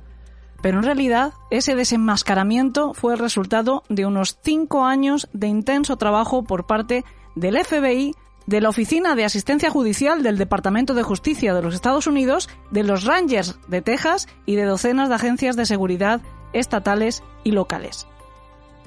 Pero 0.62 0.78
en 0.78 0.85
realidad 0.85 1.35
ese 1.50 1.76
desenmascaramiento 1.76 2.95
fue 2.95 3.12
el 3.12 3.18
resultado 3.18 3.85
de 3.88 4.07
unos 4.07 4.38
cinco 4.42 4.85
años 4.85 5.28
de 5.33 5.47
intenso 5.47 5.97
trabajo 5.97 6.42
por 6.45 6.66
parte 6.66 7.04
del 7.37 7.62
FBI, 7.64 8.14
de 8.49 8.62
la 8.62 8.71
Oficina 8.71 9.14
de 9.14 9.26
Asistencia 9.26 9.71
Judicial 9.71 10.23
del 10.23 10.38
Departamento 10.38 10.95
de 10.95 11.02
Justicia 11.02 11.52
de 11.52 11.61
los 11.61 11.75
Estados 11.75 12.07
Unidos, 12.07 12.49
de 12.71 12.83
los 12.83 13.05
Rangers 13.05 13.59
de 13.69 13.83
Texas 13.83 14.26
y 14.47 14.55
de 14.57 14.64
docenas 14.64 15.11
de 15.11 15.17
agencias 15.17 15.55
de 15.55 15.67
seguridad 15.67 16.23
estatales 16.55 17.23
y 17.45 17.50
locales. 17.50 18.07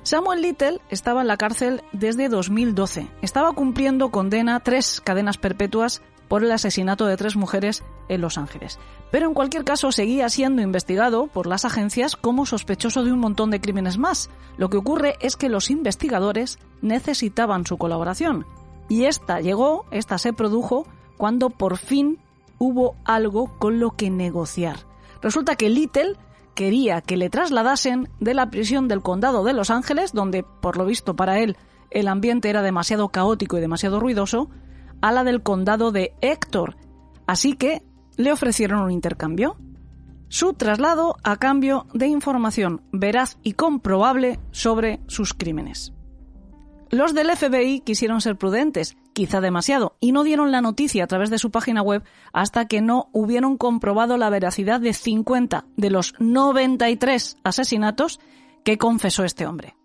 Samuel 0.01 0.41
Little 0.41 0.81
estaba 0.89 1.21
en 1.21 1.27
la 1.27 1.37
cárcel 1.37 1.83
desde 1.91 2.27
2012. 2.27 3.07
Estaba 3.21 3.51
cumpliendo 3.51 4.09
condena 4.09 4.59
tres 4.61 4.99
cadenas 4.99 5.37
perpetuas 5.37 6.01
por 6.27 6.43
el 6.43 6.51
asesinato 6.51 7.05
de 7.05 7.17
tres 7.17 7.35
mujeres 7.35 7.83
en 8.09 8.21
Los 8.21 8.39
Ángeles. 8.39 8.79
Pero 9.11 9.27
en 9.27 9.35
cualquier 9.35 9.63
caso 9.63 9.91
seguía 9.91 10.27
siendo 10.29 10.63
investigado 10.63 11.27
por 11.27 11.45
las 11.45 11.65
agencias 11.65 12.15
como 12.15 12.47
sospechoso 12.47 13.03
de 13.03 13.11
un 13.11 13.19
montón 13.19 13.51
de 13.51 13.61
crímenes 13.61 13.99
más. 13.99 14.31
Lo 14.57 14.71
que 14.71 14.77
ocurre 14.77 15.17
es 15.19 15.35
que 15.35 15.49
los 15.49 15.69
investigadores 15.69 16.57
necesitaban 16.81 17.67
su 17.67 17.77
colaboración. 17.77 18.47
Y 18.91 19.05
esta 19.05 19.39
llegó, 19.39 19.85
esta 19.89 20.17
se 20.17 20.33
produjo, 20.33 20.85
cuando 21.15 21.49
por 21.49 21.77
fin 21.77 22.19
hubo 22.57 22.97
algo 23.05 23.57
con 23.57 23.79
lo 23.79 23.91
que 23.91 24.09
negociar. 24.09 24.79
Resulta 25.21 25.55
que 25.55 25.69
Little 25.69 26.17
quería 26.55 26.99
que 26.99 27.15
le 27.15 27.29
trasladasen 27.29 28.09
de 28.19 28.33
la 28.33 28.49
prisión 28.49 28.89
del 28.89 29.01
condado 29.01 29.45
de 29.45 29.53
Los 29.53 29.69
Ángeles, 29.69 30.11
donde, 30.11 30.43
por 30.43 30.75
lo 30.75 30.85
visto 30.85 31.15
para 31.15 31.39
él, 31.39 31.55
el 31.89 32.09
ambiente 32.09 32.49
era 32.49 32.61
demasiado 32.61 33.07
caótico 33.07 33.57
y 33.57 33.61
demasiado 33.61 34.01
ruidoso, 34.01 34.49
a 34.99 35.13
la 35.13 35.23
del 35.23 35.41
condado 35.41 35.93
de 35.93 36.13
Héctor. 36.19 36.75
Así 37.27 37.55
que 37.55 37.83
le 38.17 38.33
ofrecieron 38.33 38.81
un 38.81 38.91
intercambio. 38.91 39.55
Su 40.27 40.51
traslado 40.51 41.15
a 41.23 41.37
cambio 41.37 41.87
de 41.93 42.07
información 42.07 42.81
veraz 42.91 43.37
y 43.41 43.53
comprobable 43.53 44.41
sobre 44.51 44.99
sus 45.07 45.33
crímenes. 45.33 45.93
Los 46.91 47.13
del 47.13 47.31
FBI 47.31 47.79
quisieron 47.79 48.19
ser 48.19 48.35
prudentes, 48.35 48.97
quizá 49.13 49.39
demasiado, 49.39 49.95
y 50.01 50.11
no 50.11 50.25
dieron 50.25 50.51
la 50.51 50.59
noticia 50.59 51.05
a 51.05 51.07
través 51.07 51.29
de 51.29 51.39
su 51.39 51.49
página 51.49 51.81
web 51.81 52.03
hasta 52.33 52.67
que 52.67 52.81
no 52.81 53.07
hubieron 53.13 53.55
comprobado 53.55 54.17
la 54.17 54.29
veracidad 54.29 54.81
de 54.81 54.91
50 54.91 55.63
de 55.77 55.89
los 55.89 56.15
93 56.19 57.37
asesinatos 57.45 58.19
que 58.65 58.77
confesó 58.77 59.23
este 59.23 59.45
hombre. 59.45 59.77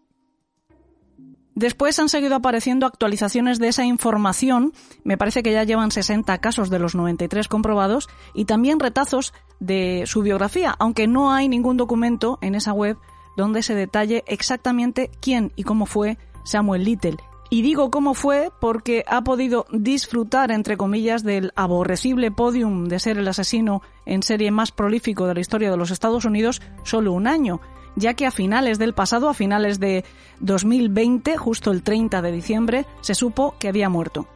Después 1.54 1.96
han 2.00 2.08
seguido 2.08 2.34
apareciendo 2.34 2.86
actualizaciones 2.86 3.60
de 3.60 3.68
esa 3.68 3.84
información, 3.84 4.72
me 5.04 5.16
parece 5.16 5.44
que 5.44 5.52
ya 5.52 5.62
llevan 5.62 5.92
60 5.92 6.36
casos 6.38 6.70
de 6.70 6.80
los 6.80 6.96
93 6.96 7.46
comprobados, 7.46 8.08
y 8.34 8.46
también 8.46 8.80
retazos 8.80 9.32
de 9.60 10.02
su 10.06 10.22
biografía, 10.22 10.74
aunque 10.80 11.06
no 11.06 11.32
hay 11.32 11.48
ningún 11.48 11.76
documento 11.76 12.38
en 12.42 12.56
esa 12.56 12.72
web 12.72 12.98
donde 13.36 13.62
se 13.62 13.74
detalle 13.74 14.24
exactamente 14.26 15.10
quién 15.20 15.52
y 15.56 15.62
cómo 15.62 15.86
fue 15.86 16.18
Samuel 16.46 16.84
Little. 16.84 17.18
Y 17.48 17.62
digo 17.62 17.90
cómo 17.90 18.14
fue 18.14 18.50
porque 18.60 19.04
ha 19.06 19.22
podido 19.22 19.66
disfrutar, 19.70 20.50
entre 20.50 20.76
comillas, 20.76 21.22
del 21.22 21.52
aborrecible 21.54 22.30
podium 22.30 22.86
de 22.86 22.98
ser 22.98 23.18
el 23.18 23.28
asesino 23.28 23.82
en 24.04 24.22
serie 24.22 24.50
más 24.50 24.72
prolífico 24.72 25.26
de 25.26 25.34
la 25.34 25.40
historia 25.40 25.70
de 25.70 25.76
los 25.76 25.90
Estados 25.90 26.24
Unidos 26.24 26.60
solo 26.82 27.12
un 27.12 27.28
año, 27.28 27.60
ya 27.94 28.14
que 28.14 28.26
a 28.26 28.32
finales 28.32 28.78
del 28.78 28.94
pasado, 28.94 29.28
a 29.28 29.34
finales 29.34 29.78
de 29.78 30.04
2020, 30.40 31.36
justo 31.36 31.70
el 31.70 31.82
30 31.82 32.20
de 32.20 32.32
diciembre, 32.32 32.86
se 33.00 33.14
supo 33.14 33.54
que 33.60 33.68
había 33.68 33.88
muerto. 33.88 34.26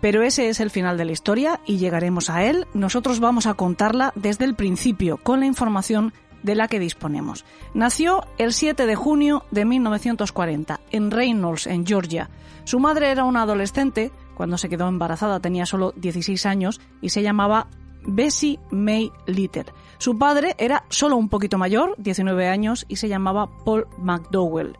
Pero 0.00 0.22
ese 0.22 0.50
es 0.50 0.60
el 0.60 0.70
final 0.70 0.98
de 0.98 1.06
la 1.06 1.12
historia 1.12 1.60
y 1.64 1.78
llegaremos 1.78 2.28
a 2.28 2.44
él. 2.44 2.66
Nosotros 2.74 3.20
vamos 3.20 3.46
a 3.46 3.54
contarla 3.54 4.12
desde 4.14 4.44
el 4.44 4.54
principio, 4.54 5.16
con 5.16 5.40
la 5.40 5.46
información 5.46 6.12
de 6.44 6.54
la 6.54 6.68
que 6.68 6.78
disponemos. 6.78 7.44
Nació 7.74 8.24
el 8.38 8.52
7 8.52 8.86
de 8.86 8.94
junio 8.94 9.44
de 9.50 9.64
1940 9.64 10.78
en 10.92 11.10
Reynolds, 11.10 11.66
en 11.66 11.84
Georgia. 11.84 12.30
Su 12.62 12.78
madre 12.78 13.10
era 13.10 13.24
una 13.24 13.42
adolescente, 13.42 14.12
cuando 14.36 14.58
se 14.58 14.68
quedó 14.68 14.86
embarazada 14.86 15.40
tenía 15.40 15.66
solo 15.66 15.92
16 15.96 16.46
años 16.46 16.80
y 17.00 17.08
se 17.08 17.22
llamaba 17.22 17.66
Bessie 18.06 18.60
May 18.70 19.10
Little. 19.26 19.66
Su 19.98 20.18
padre 20.18 20.54
era 20.58 20.84
solo 20.90 21.16
un 21.16 21.28
poquito 21.28 21.58
mayor, 21.58 21.94
19 21.98 22.48
años, 22.48 22.84
y 22.88 22.96
se 22.96 23.08
llamaba 23.08 23.48
Paul 23.64 23.86
McDowell. 23.98 24.76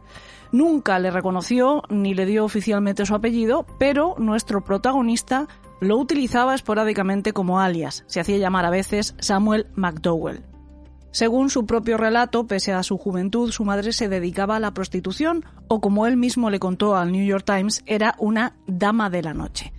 Nunca 0.52 0.98
le 0.98 1.10
reconoció 1.10 1.82
ni 1.88 2.14
le 2.14 2.26
dio 2.26 2.44
oficialmente 2.44 3.06
su 3.06 3.14
apellido, 3.14 3.66
pero 3.78 4.14
nuestro 4.18 4.62
protagonista 4.62 5.48
lo 5.80 5.96
utilizaba 5.96 6.54
esporádicamente 6.54 7.32
como 7.32 7.60
alias. 7.60 8.04
Se 8.06 8.20
hacía 8.20 8.38
llamar 8.38 8.64
a 8.64 8.70
veces 8.70 9.14
Samuel 9.18 9.66
McDowell. 9.74 10.53
Según 11.14 11.48
su 11.48 11.64
propio 11.64 11.96
relato, 11.96 12.48
pese 12.48 12.72
a 12.72 12.82
su 12.82 12.98
juventud, 12.98 13.52
su 13.52 13.64
madre 13.64 13.92
se 13.92 14.08
dedicaba 14.08 14.56
a 14.56 14.58
la 14.58 14.74
prostitución 14.74 15.44
o, 15.68 15.80
como 15.80 16.08
él 16.08 16.16
mismo 16.16 16.50
le 16.50 16.58
contó 16.58 16.96
al 16.96 17.12
New 17.12 17.24
York 17.24 17.44
Times, 17.46 17.84
era 17.86 18.16
una 18.18 18.56
dama 18.66 19.10
de 19.10 19.22
la 19.22 19.32
noche. 19.32 19.72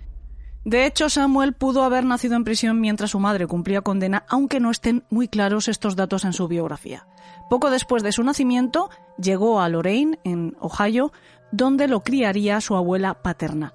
De 0.64 0.86
hecho, 0.86 1.10
Samuel 1.10 1.52
pudo 1.52 1.82
haber 1.82 2.06
nacido 2.06 2.36
en 2.36 2.44
prisión 2.44 2.80
mientras 2.80 3.10
su 3.10 3.20
madre 3.20 3.46
cumplía 3.46 3.82
condena, 3.82 4.24
aunque 4.30 4.60
no 4.60 4.70
estén 4.70 5.04
muy 5.10 5.28
claros 5.28 5.68
estos 5.68 5.94
datos 5.94 6.24
en 6.24 6.32
su 6.32 6.48
biografía. 6.48 7.06
Poco 7.50 7.68
después 7.68 8.02
de 8.02 8.12
su 8.12 8.22
nacimiento, 8.22 8.88
llegó 9.18 9.60
a 9.60 9.68
Lorraine, 9.68 10.18
en 10.24 10.56
Ohio, 10.58 11.12
donde 11.52 11.86
lo 11.86 12.02
criaría 12.02 12.62
su 12.62 12.76
abuela 12.76 13.12
paterna. 13.22 13.74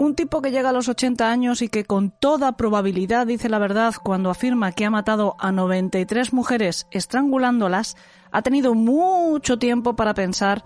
Un 0.00 0.14
tipo 0.14 0.40
que 0.40 0.50
llega 0.50 0.70
a 0.70 0.72
los 0.72 0.88
80 0.88 1.30
años 1.30 1.60
y 1.60 1.68
que 1.68 1.84
con 1.84 2.10
toda 2.10 2.56
probabilidad 2.56 3.26
dice 3.26 3.50
la 3.50 3.58
verdad 3.58 3.92
cuando 4.02 4.30
afirma 4.30 4.72
que 4.72 4.86
ha 4.86 4.90
matado 4.90 5.36
a 5.38 5.52
93 5.52 6.32
mujeres 6.32 6.86
estrangulándolas, 6.90 7.98
ha 8.32 8.40
tenido 8.40 8.74
mucho 8.74 9.58
tiempo 9.58 9.96
para 9.96 10.14
pensar 10.14 10.64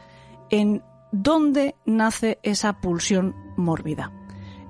en 0.50 0.84
dónde 1.10 1.74
nace 1.84 2.38
esa 2.44 2.74
pulsión 2.74 3.34
mórbida. 3.56 4.12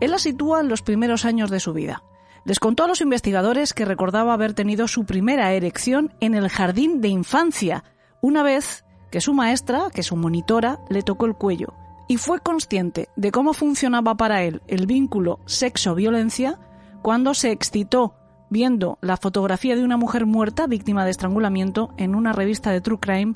Él 0.00 0.12
la 0.12 0.18
sitúa 0.18 0.62
en 0.62 0.71
los 0.71 0.80
primeros 0.80 1.26
años 1.26 1.50
de 1.50 1.61
su 1.61 1.75
vida. 1.75 2.02
Les 2.47 2.59
contó 2.59 2.85
a 2.85 2.88
los 2.88 3.02
investigadores 3.02 3.75
que 3.75 3.85
recordaba 3.85 4.33
haber 4.33 4.54
tenido 4.54 4.88
su 4.88 5.04
primera 5.04 5.52
erección 5.52 6.14
en 6.21 6.35
el 6.35 6.49
jardín 6.49 7.02
de 7.02 7.09
infancia, 7.09 7.85
una 8.23 8.42
vez 8.42 8.87
que 9.11 9.21
su 9.21 9.35
maestra, 9.35 9.88
que 9.92 10.02
su 10.02 10.16
monitora, 10.16 10.80
le 10.88 11.02
tocó 11.02 11.26
el 11.26 11.35
cuello 11.35 11.75
y 12.08 12.16
fue 12.18 12.40
consciente 12.40 13.08
de 13.16 13.30
cómo 13.30 13.52
funcionaba 13.52 14.16
para 14.16 14.42
él 14.42 14.62
el 14.66 14.87
vínculo 14.87 15.40
sexo-violencia 15.46 16.58
cuando 17.02 17.34
se 17.34 17.50
excitó 17.50 18.14
viendo 18.50 18.99
la 19.00 19.16
fotografía 19.16 19.76
de 19.76 19.84
una 19.84 19.96
mujer 19.96 20.26
muerta 20.26 20.66
víctima 20.66 21.04
de 21.04 21.11
estrangulamiento 21.11 21.92
en 21.96 22.14
una 22.14 22.32
revista 22.32 22.70
de 22.70 22.80
True 22.80 22.99
Crime 23.00 23.34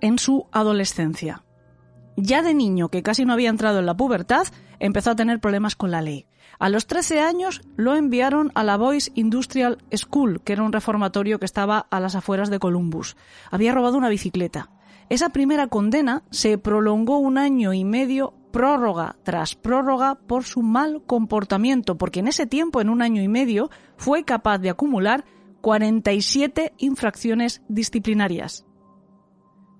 en 0.00 0.18
su 0.18 0.46
adolescencia. 0.52 1.44
Ya 2.16 2.42
de 2.42 2.54
niño, 2.54 2.88
que 2.88 3.02
casi 3.02 3.24
no 3.24 3.32
había 3.32 3.48
entrado 3.48 3.78
en 3.78 3.86
la 3.86 3.96
pubertad, 3.96 4.46
empezó 4.78 5.10
a 5.10 5.16
tener 5.16 5.40
problemas 5.40 5.76
con 5.76 5.90
la 5.90 6.02
ley. 6.02 6.26
A 6.58 6.68
los 6.68 6.86
13 6.86 7.20
años 7.20 7.62
lo 7.76 7.96
enviaron 7.96 8.52
a 8.54 8.62
la 8.64 8.76
Boys 8.76 9.10
Industrial 9.14 9.78
School, 9.94 10.42
que 10.42 10.52
era 10.52 10.62
un 10.62 10.72
reformatorio 10.72 11.38
que 11.38 11.46
estaba 11.46 11.86
a 11.90 12.00
las 12.00 12.14
afueras 12.14 12.50
de 12.50 12.58
Columbus. 12.58 13.16
Había 13.50 13.74
robado 13.74 13.96
una 13.96 14.10
bicicleta. 14.10 14.70
Esa 15.10 15.30
primera 15.30 15.66
condena 15.66 16.22
se 16.30 16.56
prolongó 16.56 17.18
un 17.18 17.36
año 17.36 17.72
y 17.74 17.84
medio 17.84 18.32
prórroga 18.52 19.16
tras 19.24 19.56
prórroga 19.56 20.14
por 20.14 20.44
su 20.44 20.62
mal 20.62 21.02
comportamiento, 21.04 21.98
porque 21.98 22.20
en 22.20 22.28
ese 22.28 22.46
tiempo, 22.46 22.80
en 22.80 22.88
un 22.88 23.02
año 23.02 23.20
y 23.20 23.26
medio, 23.26 23.70
fue 23.96 24.22
capaz 24.24 24.58
de 24.58 24.70
acumular 24.70 25.24
47 25.62 26.74
infracciones 26.78 27.60
disciplinarias. 27.68 28.64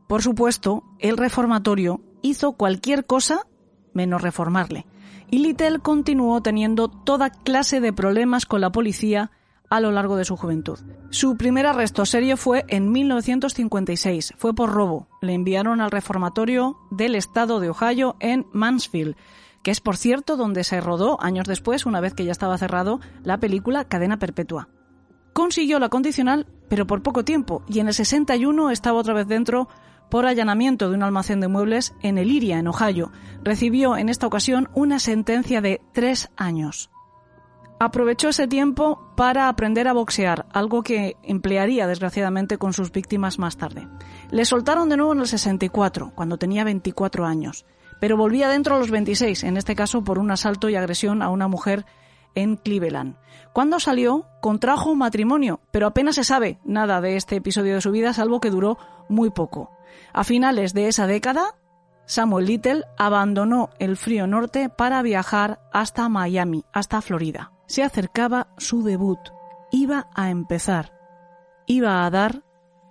Por 0.09 0.21
supuesto, 0.21 0.83
el 0.99 1.17
reformatorio 1.17 2.01
hizo 2.23 2.53
cualquier 2.53 3.07
cosa 3.07 3.47
menos 3.93 4.23
reformarle, 4.23 4.85
y 5.31 5.39
Little 5.39 5.79
continuó 5.79 6.43
teniendo 6.43 6.89
toda 6.89 7.31
clase 7.31 7.81
de 7.81 7.93
problemas 7.93 8.47
con 8.47 8.61
la 8.61 8.73
policía 8.73 9.31
a 9.71 9.81
lo 9.81 9.93
largo 9.93 10.17
de 10.17 10.25
su 10.25 10.37
juventud. 10.37 10.79
Su 11.11 11.37
primer 11.37 11.65
arresto 11.67 12.05
serio 12.05 12.37
fue 12.37 12.65
en 12.69 12.91
1956. 12.91 14.35
Fue 14.37 14.53
por 14.53 14.71
robo. 14.71 15.09
Le 15.23 15.33
enviaron 15.33 15.81
al 15.81 15.93
reformatorio 15.93 16.77
del 16.91 17.15
estado 17.15 17.61
de 17.61 17.71
Ohio 17.71 18.17
en 18.19 18.47
Mansfield, 18.53 19.17
que 19.63 19.71
es 19.71 19.81
por 19.81 19.97
cierto 19.97 20.37
donde 20.37 20.65
se 20.65 20.81
rodó 20.81 21.23
años 21.23 21.47
después, 21.47 21.87
una 21.87 22.01
vez 22.01 22.15
que 22.15 22.25
ya 22.25 22.33
estaba 22.33 22.59
cerrado, 22.59 23.01
la 23.23 23.39
película 23.39 23.85
Cadena 23.85 24.19
Perpetua. 24.19 24.69
Consiguió 25.33 25.79
la 25.79 25.89
condicional, 25.89 26.47
pero 26.69 26.87
por 26.87 27.03
poco 27.03 27.25
tiempo, 27.25 27.63
y 27.69 27.79
en 27.79 27.87
el 27.87 27.95
61 27.95 28.71
estaba 28.71 28.99
otra 28.99 29.15
vez 29.15 29.29
dentro 29.29 29.69
por 30.11 30.27
allanamiento 30.27 30.89
de 30.91 30.97
un 30.97 31.05
almacén 31.05 31.41
de 31.41 31.47
muebles 31.47 31.95
en 32.03 32.19
Elyria, 32.19 32.59
en 32.59 32.67
Ohio. 32.67 33.13
Recibió 33.45 33.97
en 33.97 34.09
esta 34.09 34.27
ocasión 34.27 34.69
una 34.75 34.99
sentencia 34.99 35.61
de 35.61 35.81
tres 35.93 36.31
años. 36.37 36.91
Aprovechó 37.81 38.29
ese 38.29 38.47
tiempo 38.47 39.11
para 39.17 39.49
aprender 39.49 39.89
a 39.89 39.95
boxear, 39.95 40.47
algo 40.53 40.83
que 40.83 41.17
emplearía 41.23 41.87
desgraciadamente 41.87 42.59
con 42.59 42.75
sus 42.75 42.93
víctimas 42.93 43.39
más 43.39 43.57
tarde. 43.57 43.89
Le 44.31 44.45
soltaron 44.45 44.91
de 44.91 44.99
nuevo 44.99 45.15
en 45.15 45.21
el 45.21 45.27
64, 45.27 46.13
cuando 46.15 46.37
tenía 46.37 46.63
24 46.63 47.25
años, 47.25 47.65
pero 47.99 48.19
volvía 48.19 48.51
dentro 48.51 48.77
a 48.77 48.79
los 48.79 48.91
26, 48.91 49.45
en 49.45 49.57
este 49.57 49.75
caso 49.75 50.05
por 50.05 50.19
un 50.19 50.31
asalto 50.31 50.69
y 50.69 50.77
agresión 50.77 51.23
a 51.23 51.31
una 51.31 51.49
mujer 51.49 51.87
en 52.35 52.57
Cleveland. 52.57 53.17
Cuando 53.55 53.81
salió, 53.81 54.27
contrajo 54.43 54.91
un 54.91 54.99
matrimonio, 54.99 55.61
pero 55.71 55.87
apenas 55.87 56.17
se 56.17 56.25
sabe 56.25 56.61
nada 56.65 57.01
de 57.01 57.17
este 57.17 57.37
episodio 57.37 57.75
de 57.75 57.81
su 57.81 57.91
vida, 57.93 58.13
salvo 58.13 58.41
que 58.41 58.51
duró 58.51 58.77
muy 59.09 59.31
poco. 59.31 59.71
A 60.13 60.23
finales 60.23 60.75
de 60.75 60.89
esa 60.89 61.07
década, 61.07 61.57
Samuel 62.05 62.45
Little 62.45 62.85
abandonó 62.99 63.71
el 63.79 63.97
frío 63.97 64.27
norte 64.27 64.69
para 64.69 65.01
viajar 65.01 65.61
hasta 65.73 66.11
Miami, 66.11 66.67
hasta 66.73 67.01
Florida. 67.01 67.53
Se 67.71 67.85
acercaba 67.85 68.49
su 68.59 68.83
debut. 68.83 69.21
Iba 69.71 70.09
a 70.13 70.31
empezar. 70.31 70.93
Iba 71.67 72.05
a 72.05 72.11
dar 72.11 72.43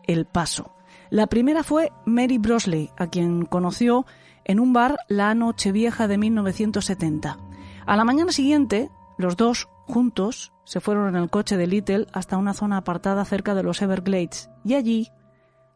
el 0.08 0.26
paso. 0.26 0.74
La 1.10 1.28
primera 1.28 1.64
fue 1.64 1.92
Mary 2.06 2.38
Brosley, 2.38 2.90
a 2.96 3.08
quien 3.08 3.44
conoció 3.44 4.06
en 4.46 4.62
un 4.62 4.72
bar 4.72 4.96
la 5.10 5.36
noche 5.36 5.74
vieja 5.74 6.08
de 6.08 6.18
1970. 6.18 7.38
A 7.86 7.96
la 7.98 8.06
mañana 8.06 8.32
siguiente, 8.32 8.90
los 9.18 9.36
dos, 9.36 9.68
juntos, 9.86 10.54
se 10.64 10.80
fueron 10.80 11.10
en 11.10 11.22
el 11.22 11.30
coche 11.30 11.58
de 11.58 11.68
Little 11.68 12.08
hasta 12.14 12.38
una 12.38 12.54
zona 12.54 12.78
apartada 12.78 13.26
cerca 13.26 13.56
de 13.56 13.64
los 13.64 13.82
Everglades 13.82 14.50
y 14.64 14.76
allí 14.76 15.12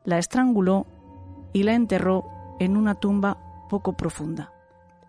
la 0.05 0.17
estranguló 0.17 0.87
y 1.51 1.63
la 1.63 1.73
enterró 1.73 2.23
en 2.57 2.77
una 2.77 2.95
tumba 2.95 3.67
poco 3.67 3.97
profunda. 3.97 4.52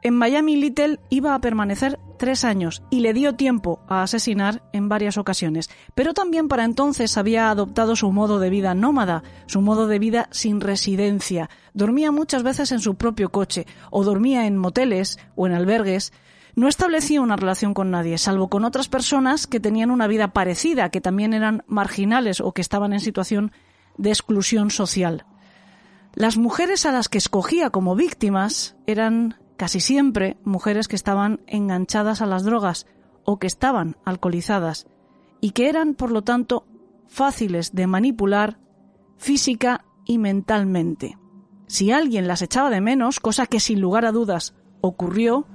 En 0.06 0.18
Miami 0.18 0.56
Little 0.56 1.00
iba 1.08 1.34
a 1.34 1.40
permanecer 1.40 1.98
tres 2.18 2.44
años 2.44 2.82
y 2.90 3.00
le 3.00 3.14
dio 3.14 3.36
tiempo 3.36 3.80
a 3.88 4.02
asesinar 4.02 4.62
en 4.74 4.90
varias 4.90 5.16
ocasiones, 5.16 5.70
pero 5.94 6.12
también 6.12 6.46
para 6.46 6.64
entonces 6.64 7.16
había 7.16 7.48
adoptado 7.48 7.96
su 7.96 8.12
modo 8.12 8.38
de 8.38 8.50
vida 8.50 8.74
nómada, 8.74 9.22
su 9.46 9.62
modo 9.62 9.86
de 9.86 9.98
vida 9.98 10.28
sin 10.30 10.60
residencia. 10.60 11.48
Dormía 11.72 12.12
muchas 12.12 12.42
veces 12.42 12.70
en 12.70 12.80
su 12.80 12.96
propio 12.96 13.30
coche 13.30 13.66
o 13.90 14.04
dormía 14.04 14.46
en 14.46 14.58
moteles 14.58 15.18
o 15.36 15.46
en 15.46 15.54
albergues 15.54 16.12
no 16.54 16.68
establecía 16.68 17.22
una 17.22 17.36
relación 17.36 17.72
con 17.72 17.90
nadie, 17.90 18.18
salvo 18.18 18.48
con 18.48 18.66
otras 18.66 18.88
personas 18.88 19.46
que 19.46 19.58
tenían 19.58 19.90
una 19.90 20.06
vida 20.06 20.34
parecida, 20.34 20.90
que 20.90 21.00
también 21.00 21.32
eran 21.32 21.64
marginales 21.66 22.42
o 22.42 22.52
que 22.52 22.60
estaban 22.60 22.92
en 22.92 23.00
situación 23.00 23.52
de 23.96 24.10
exclusión 24.10 24.70
social. 24.70 25.24
Las 26.14 26.36
mujeres 26.36 26.84
a 26.84 26.92
las 26.92 27.08
que 27.08 27.18
escogía 27.18 27.70
como 27.70 27.96
víctimas 27.96 28.76
eran 28.86 29.36
casi 29.56 29.80
siempre 29.80 30.36
mujeres 30.44 30.88
que 30.88 30.96
estaban 30.96 31.40
enganchadas 31.46 32.20
a 32.22 32.26
las 32.26 32.44
drogas 32.44 32.86
o 33.24 33.38
que 33.38 33.46
estaban 33.46 33.96
alcoholizadas 34.04 34.86
y 35.40 35.50
que 35.50 35.68
eran, 35.68 35.94
por 35.94 36.10
lo 36.10 36.22
tanto, 36.22 36.66
fáciles 37.06 37.74
de 37.74 37.86
manipular 37.86 38.58
física 39.16 39.84
y 40.04 40.18
mentalmente. 40.18 41.18
Si 41.66 41.92
alguien 41.92 42.28
las 42.28 42.42
echaba 42.42 42.70
de 42.70 42.80
menos, 42.80 43.20
cosa 43.20 43.46
que 43.46 43.60
sin 43.60 43.80
lugar 43.80 44.04
a 44.04 44.12
dudas 44.12 44.54
ocurrió, 44.80 45.46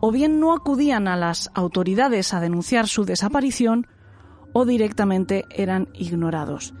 o 0.00 0.12
bien 0.12 0.38
no 0.38 0.54
acudían 0.54 1.08
a 1.08 1.16
las 1.16 1.50
autoridades 1.54 2.32
a 2.32 2.40
denunciar 2.40 2.86
su 2.86 3.04
desaparición 3.04 3.86
o 4.52 4.64
directamente 4.64 5.44
eran 5.50 5.88
ignorados. 5.94 6.74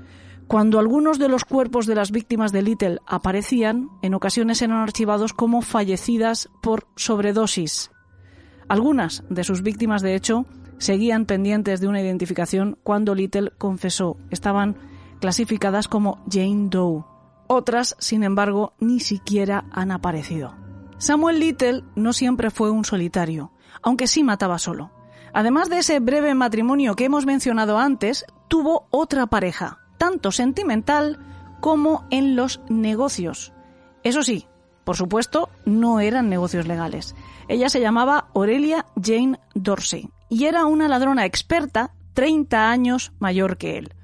Cuando 0.48 0.78
algunos 0.78 1.18
de 1.18 1.28
los 1.28 1.44
cuerpos 1.44 1.84
de 1.84 1.94
las 1.94 2.10
víctimas 2.10 2.52
de 2.52 2.62
Little 2.62 3.00
aparecían, 3.06 3.90
en 4.00 4.14
ocasiones 4.14 4.62
eran 4.62 4.78
archivados 4.78 5.34
como 5.34 5.60
fallecidas 5.60 6.48
por 6.62 6.86
sobredosis. 6.96 7.90
Algunas 8.66 9.24
de 9.28 9.44
sus 9.44 9.62
víctimas, 9.62 10.00
de 10.00 10.14
hecho, 10.14 10.46
seguían 10.78 11.26
pendientes 11.26 11.80
de 11.80 11.86
una 11.86 12.00
identificación 12.00 12.78
cuando 12.82 13.14
Little 13.14 13.52
confesó. 13.58 14.16
Estaban 14.30 14.78
clasificadas 15.20 15.86
como 15.86 16.24
Jane 16.30 16.68
Doe. 16.70 17.04
Otras, 17.46 17.94
sin 17.98 18.22
embargo, 18.22 18.72
ni 18.80 19.00
siquiera 19.00 19.66
han 19.70 19.90
aparecido. 19.90 20.54
Samuel 20.96 21.40
Little 21.40 21.84
no 21.94 22.14
siempre 22.14 22.50
fue 22.50 22.70
un 22.70 22.86
solitario, 22.86 23.52
aunque 23.82 24.06
sí 24.06 24.24
mataba 24.24 24.58
solo. 24.58 24.92
Además 25.34 25.68
de 25.68 25.80
ese 25.80 26.00
breve 26.00 26.34
matrimonio 26.34 26.96
que 26.96 27.04
hemos 27.04 27.26
mencionado 27.26 27.78
antes, 27.78 28.24
tuvo 28.48 28.86
otra 28.90 29.26
pareja, 29.26 29.80
tanto 29.98 30.32
sentimental 30.32 31.18
como 31.60 32.06
en 32.10 32.36
los 32.36 32.60
negocios. 32.68 33.52
Eso 34.02 34.22
sí, 34.22 34.46
por 34.84 34.96
supuesto, 34.96 35.50
no 35.66 36.00
eran 36.00 36.30
negocios 36.30 36.66
legales. 36.66 37.14
Ella 37.48 37.68
se 37.68 37.80
llamaba 37.80 38.28
Aurelia 38.34 38.86
Jane 39.02 39.38
Dorsey 39.54 40.08
y 40.30 40.44
era 40.44 40.64
una 40.66 40.88
ladrona 40.88 41.26
experta 41.26 41.92
30 42.14 42.70
años 42.70 43.12
mayor 43.18 43.58
que 43.58 43.76
él. 43.78 43.94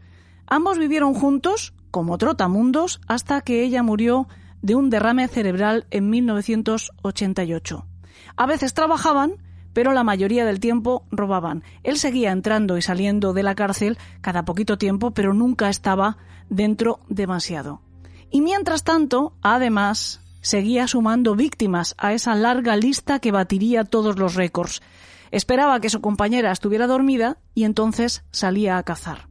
Ambos 0.46 0.78
vivieron 0.78 1.14
juntos 1.14 1.72
como 1.90 2.18
trotamundos 2.18 3.00
hasta 3.06 3.40
que 3.40 3.62
ella 3.62 3.82
murió 3.82 4.28
de 4.62 4.74
un 4.74 4.90
derrame 4.90 5.28
cerebral 5.28 5.86
en 5.90 6.10
1988. 6.10 7.86
A 8.36 8.46
veces 8.46 8.74
trabajaban, 8.74 9.36
pero 9.74 9.92
la 9.92 10.04
mayoría 10.04 10.46
del 10.46 10.60
tiempo 10.60 11.04
robaban. 11.10 11.62
Él 11.82 11.98
seguía 11.98 12.32
entrando 12.32 12.78
y 12.78 12.82
saliendo 12.82 13.34
de 13.34 13.42
la 13.42 13.54
cárcel 13.54 13.98
cada 14.22 14.46
poquito 14.46 14.78
tiempo, 14.78 15.10
pero 15.10 15.34
nunca 15.34 15.68
estaba 15.68 16.16
dentro 16.48 17.00
demasiado. 17.08 17.82
Y 18.30 18.40
mientras 18.40 18.84
tanto, 18.84 19.34
además, 19.42 20.20
seguía 20.40 20.88
sumando 20.88 21.34
víctimas 21.34 21.94
a 21.98 22.12
esa 22.12 22.34
larga 22.34 22.76
lista 22.76 23.18
que 23.18 23.32
batiría 23.32 23.84
todos 23.84 24.18
los 24.18 24.34
récords. 24.34 24.80
Esperaba 25.30 25.80
que 25.80 25.90
su 25.90 26.00
compañera 26.00 26.52
estuviera 26.52 26.86
dormida 26.86 27.38
y 27.54 27.64
entonces 27.64 28.24
salía 28.30 28.78
a 28.78 28.82
cazar. 28.82 29.28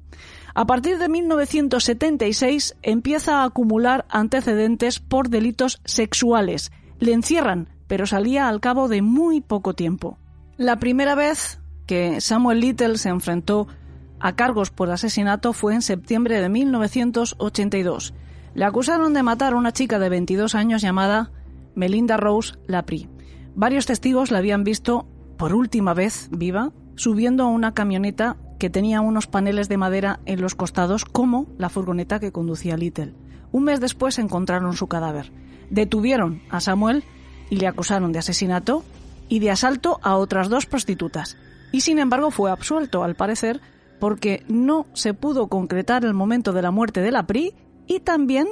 A 0.56 0.65
partir 0.65 0.99
de 0.99 1.10
1976 1.10 2.75
empieza 2.84 3.41
a 3.41 3.45
acumular 3.45 4.06
antecedentes 4.10 4.99
por 4.99 5.29
delitos 5.29 5.82
sexuales. 5.86 6.71
Le 6.99 7.13
encierran, 7.13 7.69
pero 7.88 8.06
salía 8.06 8.47
al 8.47 8.60
cabo 8.60 8.88
de 8.88 9.01
muy 9.01 9.41
poco 9.41 9.73
tiempo. 9.73 10.19
La 10.58 10.78
primera 10.78 11.16
vez 11.16 11.60
que 11.88 12.22
Samuel 12.22 12.60
Little 12.60 13.00
se 13.00 13.10
enfrentó 13.10 13.68
a 14.20 14.36
cargos 14.36 14.70
por 14.70 14.92
asesinato 14.92 15.52
fue 15.52 15.74
en 15.74 15.82
septiembre 15.82 16.39
de 16.39 16.48
1982. 16.48 18.13
Le 18.54 18.63
acusaron 18.63 19.16
de 19.16 19.24
matar 19.24 19.54
a 19.54 19.56
una 19.56 19.72
chica 19.74 19.98
de 19.98 20.10
22 20.10 20.54
años 20.54 20.84
llamada 20.84 21.32
Melinda 21.74 22.18
Rose 22.18 22.54
Lapri. 22.68 23.10
Varios 23.56 23.88
testigos 23.88 24.30
la 24.30 24.38
habían 24.38 24.63
visto 24.63 25.08
por 25.38 25.56
última 25.56 25.96
vez 25.96 26.30
viva 26.32 26.72
subiendo 26.96 27.44
a 27.46 27.48
una 27.48 27.74
camioneta 27.74 28.38
que 28.60 28.70
tenía 28.70 29.02
unos 29.02 29.26
paneles 29.26 29.70
de 29.70 29.78
madera 29.78 30.20
en 30.28 30.39
los 30.39 30.54
costados 30.54 31.04
como 31.04 31.48
la 31.58 31.70
furgoneta 31.70 32.20
que 32.20 32.32
conducía 32.32 32.78
Little. 32.78 33.16
Un 33.52 33.63
mes 33.63 33.80
después 33.80 34.20
encontraron 34.20 34.74
su 34.74 34.86
cadáver. 34.86 35.32
Detuvieron 35.72 36.44
a 36.52 36.60
Samuel 36.60 37.04
y 37.50 37.58
le 37.58 37.66
acusaron 37.66 38.12
de 38.12 38.20
asesinato 38.20 38.84
y 39.34 39.39
de 39.39 39.50
asalto 39.50 40.00
a 40.04 40.15
otras 40.17 40.48
dos 40.48 40.67
prostitutas. 40.67 41.38
Y 41.72 41.82
sin 41.82 41.98
embargo 41.98 42.30
fue 42.30 42.52
absuelto, 42.52 43.04
al 43.04 43.15
parecer, 43.15 43.62
porque 44.00 44.43
no 44.48 44.86
se 44.93 45.15
pudo 45.15 45.48
concretar 45.48 46.06
el 46.06 46.13
momento 46.13 46.54
de 46.54 46.62
la 46.62 46.69
muerte 46.69 47.02
de 47.02 47.12
la 47.12 47.26
PRI 47.26 47.56
y 47.88 48.02
también 48.02 48.48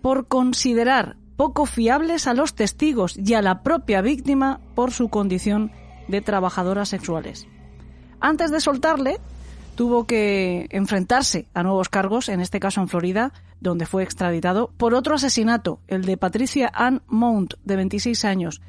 por 0.00 0.26
considerar 0.26 1.16
poco 1.36 1.66
fiables 1.66 2.26
a 2.26 2.32
los 2.32 2.54
testigos 2.54 3.18
y 3.18 3.34
a 3.34 3.42
la 3.42 3.62
propia 3.62 4.00
víctima 4.00 4.58
por 4.74 4.90
su 4.90 5.10
condición 5.10 5.70
de 6.08 6.22
trabajadoras 6.22 6.88
sexuales. 6.88 7.46
Antes 8.18 8.50
de 8.50 8.60
soltarle, 8.60 9.18
tuvo 9.74 10.06
que 10.06 10.66
enfrentarse 10.70 11.46
a 11.52 11.62
nuevos 11.62 11.90
cargos, 11.90 12.30
en 12.30 12.40
este 12.40 12.58
caso 12.58 12.80
en 12.80 12.88
Florida, 12.88 13.34
donde 13.60 13.84
fue 13.84 14.02
extraditado 14.02 14.70
por 14.78 14.94
otro 14.94 15.16
asesinato, 15.16 15.78
el 15.88 16.06
de 16.06 16.16
Patricia 16.16 16.72
Ann 16.72 17.02
Mount, 17.06 17.52
de 17.64 17.76
26 17.76 18.24
años. 18.24 18.62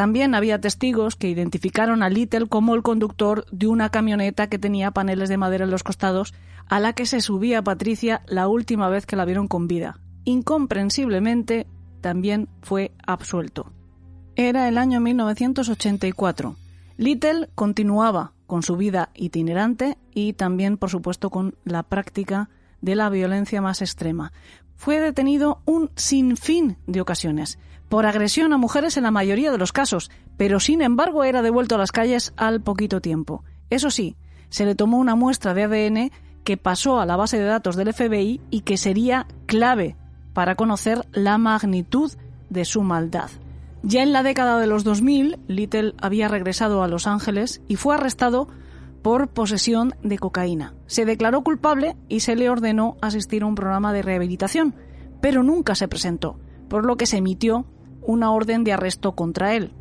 También 0.00 0.34
había 0.34 0.58
testigos 0.58 1.14
que 1.14 1.28
identificaron 1.28 2.02
a 2.02 2.08
Little 2.08 2.46
como 2.46 2.74
el 2.74 2.82
conductor 2.82 3.44
de 3.52 3.66
una 3.66 3.90
camioneta 3.90 4.46
que 4.46 4.58
tenía 4.58 4.92
paneles 4.92 5.28
de 5.28 5.36
madera 5.36 5.64
en 5.64 5.70
los 5.70 5.82
costados, 5.82 6.32
a 6.66 6.80
la 6.80 6.94
que 6.94 7.04
se 7.04 7.20
subía 7.20 7.60
Patricia 7.60 8.22
la 8.26 8.48
última 8.48 8.88
vez 8.88 9.04
que 9.04 9.16
la 9.16 9.26
vieron 9.26 9.46
con 9.46 9.68
vida. 9.68 10.00
Incomprensiblemente, 10.24 11.66
también 12.00 12.48
fue 12.62 12.92
absuelto. 13.06 13.74
Era 14.36 14.68
el 14.68 14.78
año 14.78 15.00
1984. 15.00 16.56
Little 16.96 17.50
continuaba 17.54 18.32
con 18.46 18.62
su 18.62 18.78
vida 18.78 19.10
itinerante 19.14 19.98
y 20.14 20.32
también, 20.32 20.78
por 20.78 20.88
supuesto, 20.88 21.28
con 21.28 21.56
la 21.64 21.82
práctica 21.82 22.48
de 22.80 22.94
la 22.94 23.10
violencia 23.10 23.60
más 23.60 23.82
extrema. 23.82 24.32
Fue 24.80 24.98
detenido 24.98 25.60
un 25.66 25.90
sinfín 25.94 26.78
de 26.86 27.02
ocasiones 27.02 27.58
por 27.90 28.06
agresión 28.06 28.54
a 28.54 28.56
mujeres 28.56 28.96
en 28.96 29.02
la 29.02 29.10
mayoría 29.10 29.52
de 29.52 29.58
los 29.58 29.72
casos, 29.72 30.10
pero 30.38 30.58
sin 30.58 30.80
embargo 30.80 31.22
era 31.22 31.42
devuelto 31.42 31.74
a 31.74 31.78
las 31.78 31.92
calles 31.92 32.32
al 32.38 32.62
poquito 32.62 33.02
tiempo. 33.02 33.44
Eso 33.68 33.90
sí, 33.90 34.16
se 34.48 34.64
le 34.64 34.74
tomó 34.74 34.96
una 34.96 35.16
muestra 35.16 35.52
de 35.52 35.64
ADN 35.64 36.10
que 36.44 36.56
pasó 36.56 36.98
a 36.98 37.04
la 37.04 37.16
base 37.16 37.38
de 37.38 37.44
datos 37.44 37.76
del 37.76 37.92
FBI 37.92 38.40
y 38.48 38.62
que 38.62 38.78
sería 38.78 39.26
clave 39.44 39.96
para 40.32 40.54
conocer 40.54 41.06
la 41.12 41.36
magnitud 41.36 42.10
de 42.48 42.64
su 42.64 42.80
maldad. 42.80 43.28
Ya 43.82 44.02
en 44.02 44.14
la 44.14 44.22
década 44.22 44.58
de 44.58 44.66
los 44.66 44.82
2000, 44.82 45.40
Little 45.46 45.92
había 46.00 46.28
regresado 46.28 46.82
a 46.82 46.88
Los 46.88 47.06
Ángeles 47.06 47.60
y 47.68 47.76
fue 47.76 47.96
arrestado 47.96 48.48
por 49.02 49.28
posesión 49.28 49.94
de 50.02 50.18
cocaína. 50.18 50.74
Se 50.86 51.04
declaró 51.04 51.42
culpable 51.42 51.96
y 52.08 52.20
se 52.20 52.36
le 52.36 52.50
ordenó 52.50 52.96
asistir 53.00 53.42
a 53.42 53.46
un 53.46 53.54
programa 53.54 53.92
de 53.92 54.02
rehabilitación, 54.02 54.74
pero 55.20 55.42
nunca 55.42 55.74
se 55.74 55.88
presentó, 55.88 56.38
por 56.68 56.84
lo 56.86 56.96
que 56.96 57.06
se 57.06 57.18
emitió 57.18 57.66
una 58.02 58.32
orden 58.32 58.64
de 58.64 58.72
arresto 58.72 59.12
contra 59.12 59.54
él. 59.54 59.72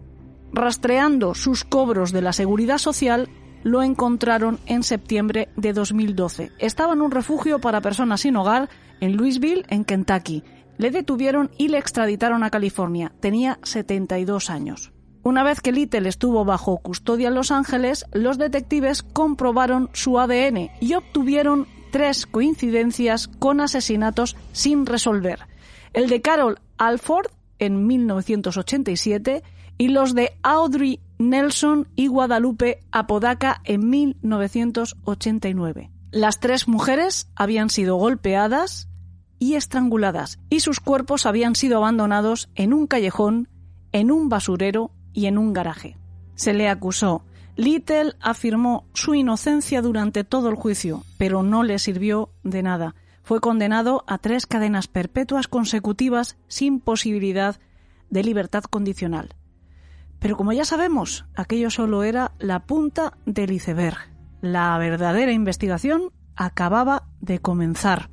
Rastreando 0.51 1.35
sus 1.35 1.63
cobros 1.63 2.11
de 2.11 2.21
la 2.21 2.33
seguridad 2.33 2.77
social, 2.77 3.29
lo 3.63 3.83
encontraron 3.83 4.59
en 4.65 4.83
septiembre 4.83 5.49
de 5.55 5.73
2012. 5.73 6.51
Estaba 6.59 6.93
en 6.93 7.01
un 7.01 7.11
refugio 7.11 7.59
para 7.59 7.81
personas 7.81 8.21
sin 8.21 8.35
hogar 8.35 8.69
en 8.99 9.15
Louisville, 9.15 9.65
en 9.69 9.83
Kentucky. 9.83 10.43
Le 10.77 10.91
detuvieron 10.91 11.51
y 11.57 11.67
le 11.67 11.77
extraditaron 11.77 12.43
a 12.43 12.49
California. 12.49 13.11
Tenía 13.19 13.59
72 13.63 14.49
años. 14.49 14.93
Una 15.23 15.43
vez 15.43 15.61
que 15.61 15.71
Little 15.71 16.07
estuvo 16.07 16.45
bajo 16.45 16.77
custodia 16.77 17.27
en 17.27 17.35
Los 17.35 17.51
Ángeles, 17.51 18.05
los 18.13 18.37
detectives 18.37 19.03
comprobaron 19.03 19.89
su 19.93 20.19
ADN 20.19 20.69
y 20.79 20.93
obtuvieron 20.93 21.67
tres 21.91 22.25
coincidencias 22.25 23.27
con 23.27 23.61
asesinatos 23.61 24.35
sin 24.53 24.85
resolver. 24.85 25.39
El 25.93 26.07
de 26.07 26.21
Carol 26.21 26.59
Alford 26.77 27.27
en 27.57 27.85
1987 27.85 29.43
y 29.77 29.89
los 29.89 30.15
de 30.15 30.31
Audrey 30.43 31.01
Nelson 31.17 31.87
y 31.95 32.07
Guadalupe 32.07 32.79
Apodaca 32.91 33.61
en 33.65 33.89
1989. 33.89 35.91
Las 36.11 36.39
tres 36.39 36.67
mujeres 36.67 37.27
habían 37.35 37.69
sido 37.69 37.97
golpeadas 37.97 38.87
y 39.37 39.55
estranguladas 39.55 40.39
y 40.49 40.61
sus 40.61 40.79
cuerpos 40.79 41.25
habían 41.25 41.55
sido 41.55 41.77
abandonados 41.77 42.49
en 42.55 42.73
un 42.73 42.87
callejón, 42.87 43.49
en 43.91 44.11
un 44.11 44.29
basurero 44.29 44.91
y 45.13 45.25
en 45.25 45.37
un 45.37 45.53
garaje. 45.53 45.97
Se 46.35 46.53
le 46.53 46.69
acusó. 46.69 47.23
Little 47.55 48.13
afirmó 48.21 48.85
su 48.93 49.15
inocencia 49.15 49.81
durante 49.81 50.23
todo 50.23 50.49
el 50.49 50.55
juicio, 50.55 51.03
pero 51.17 51.43
no 51.43 51.63
le 51.63 51.77
sirvió 51.79 52.29
de 52.43 52.63
nada. 52.63 52.95
Fue 53.23 53.41
condenado 53.41 54.03
a 54.07 54.17
tres 54.17 54.45
cadenas 54.45 54.87
perpetuas 54.87 55.47
consecutivas 55.47 56.37
sin 56.47 56.79
posibilidad 56.79 57.59
de 58.09 58.23
libertad 58.23 58.63
condicional. 58.63 59.35
Pero 60.19 60.35
como 60.35 60.53
ya 60.53 60.65
sabemos, 60.65 61.25
aquello 61.35 61.69
solo 61.69 62.03
era 62.03 62.31
la 62.39 62.65
punta 62.65 63.17
del 63.25 63.51
iceberg. 63.51 63.97
La 64.41 64.77
verdadera 64.77 65.31
investigación 65.31 66.11
acababa 66.35 67.03
de 67.19 67.39
comenzar. 67.39 68.09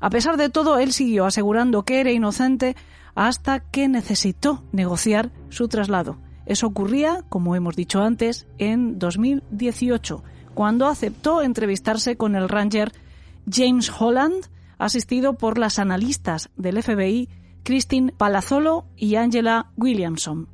A 0.00 0.10
pesar 0.10 0.36
de 0.36 0.48
todo, 0.48 0.78
él 0.78 0.92
siguió 0.92 1.26
asegurando 1.26 1.84
que 1.84 2.00
era 2.00 2.10
inocente 2.10 2.76
hasta 3.14 3.60
que 3.60 3.88
necesitó 3.88 4.64
negociar 4.72 5.32
su 5.48 5.68
traslado. 5.68 6.18
Eso 6.48 6.66
ocurría, 6.66 7.22
como 7.28 7.54
hemos 7.54 7.76
dicho 7.76 8.00
antes, 8.00 8.46
en 8.56 8.98
2018, 8.98 10.24
cuando 10.54 10.86
aceptó 10.86 11.42
entrevistarse 11.42 12.16
con 12.16 12.34
el 12.34 12.48
ranger 12.48 12.92
James 13.50 13.92
Holland, 13.96 14.46
asistido 14.78 15.34
por 15.34 15.58
las 15.58 15.78
analistas 15.78 16.48
del 16.56 16.82
FBI 16.82 17.28
Christine 17.64 18.12
Palazzolo 18.12 18.86
y 18.96 19.16
Angela 19.16 19.72
Williamson. 19.76 20.48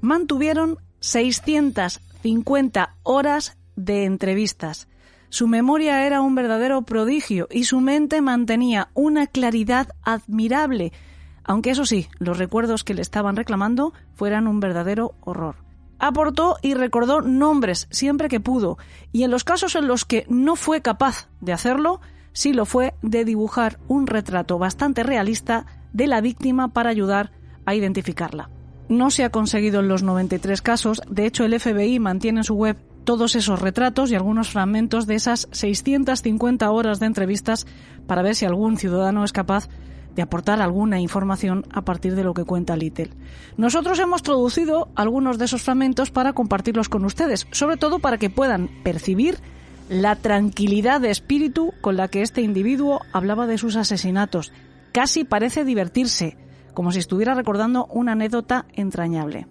Mantuvieron 0.00 0.78
650 0.98 2.96
horas 3.04 3.56
de 3.76 4.04
entrevistas. 4.04 4.88
Su 5.28 5.46
memoria 5.46 6.06
era 6.06 6.22
un 6.22 6.34
verdadero 6.34 6.82
prodigio 6.82 7.46
y 7.52 7.64
su 7.64 7.80
mente 7.80 8.20
mantenía 8.20 8.88
una 8.94 9.28
claridad 9.28 9.90
admirable, 10.02 10.92
aunque 11.46 11.70
eso 11.70 11.86
sí, 11.86 12.08
los 12.18 12.38
recuerdos 12.38 12.84
que 12.84 12.94
le 12.94 13.02
estaban 13.02 13.36
reclamando 13.36 13.92
fueran 14.14 14.48
un 14.48 14.60
verdadero 14.60 15.14
horror. 15.20 15.56
Aportó 15.98 16.56
y 16.60 16.74
recordó 16.74 17.22
nombres 17.22 17.86
siempre 17.90 18.28
que 18.28 18.40
pudo, 18.40 18.76
y 19.12 19.22
en 19.22 19.30
los 19.30 19.44
casos 19.44 19.76
en 19.76 19.86
los 19.86 20.04
que 20.04 20.26
no 20.28 20.56
fue 20.56 20.82
capaz 20.82 21.28
de 21.40 21.52
hacerlo, 21.52 22.00
sí 22.32 22.52
lo 22.52 22.66
fue 22.66 22.94
de 23.00 23.24
dibujar 23.24 23.78
un 23.88 24.06
retrato 24.06 24.58
bastante 24.58 25.04
realista 25.04 25.66
de 25.92 26.08
la 26.08 26.20
víctima 26.20 26.68
para 26.68 26.90
ayudar 26.90 27.30
a 27.64 27.74
identificarla. 27.74 28.50
No 28.88 29.10
se 29.10 29.24
ha 29.24 29.30
conseguido 29.30 29.80
en 29.80 29.88
los 29.88 30.02
93 30.02 30.60
casos, 30.62 31.00
de 31.08 31.26
hecho 31.26 31.44
el 31.44 31.58
FBI 31.58 31.98
mantiene 31.98 32.40
en 32.40 32.44
su 32.44 32.54
web 32.54 32.76
todos 33.04 33.36
esos 33.36 33.60
retratos 33.60 34.10
y 34.10 34.16
algunos 34.16 34.50
fragmentos 34.50 35.06
de 35.06 35.14
esas 35.14 35.48
650 35.52 36.70
horas 36.70 36.98
de 36.98 37.06
entrevistas 37.06 37.66
para 38.06 38.22
ver 38.22 38.34
si 38.34 38.44
algún 38.44 38.76
ciudadano 38.76 39.24
es 39.24 39.32
capaz 39.32 39.68
de 40.16 40.22
aportar 40.22 40.60
alguna 40.60 40.98
información 40.98 41.66
a 41.70 41.82
partir 41.82 42.16
de 42.16 42.24
lo 42.24 42.34
que 42.34 42.44
cuenta 42.44 42.74
Little. 42.74 43.10
Nosotros 43.58 43.98
hemos 44.00 44.22
traducido 44.22 44.88
algunos 44.96 45.38
de 45.38 45.44
esos 45.44 45.62
fragmentos 45.62 46.10
para 46.10 46.32
compartirlos 46.32 46.88
con 46.88 47.04
ustedes, 47.04 47.46
sobre 47.52 47.76
todo 47.76 47.98
para 47.98 48.16
que 48.16 48.30
puedan 48.30 48.68
percibir 48.82 49.38
la 49.90 50.16
tranquilidad 50.16 51.00
de 51.00 51.10
espíritu 51.10 51.72
con 51.82 51.96
la 51.96 52.08
que 52.08 52.22
este 52.22 52.40
individuo 52.40 53.02
hablaba 53.12 53.46
de 53.46 53.58
sus 53.58 53.76
asesinatos. 53.76 54.52
Casi 54.90 55.24
parece 55.24 55.64
divertirse, 55.64 56.38
como 56.72 56.90
si 56.92 56.98
estuviera 56.98 57.34
recordando 57.34 57.84
una 57.86 58.12
anécdota 58.12 58.64
entrañable. 58.72 59.46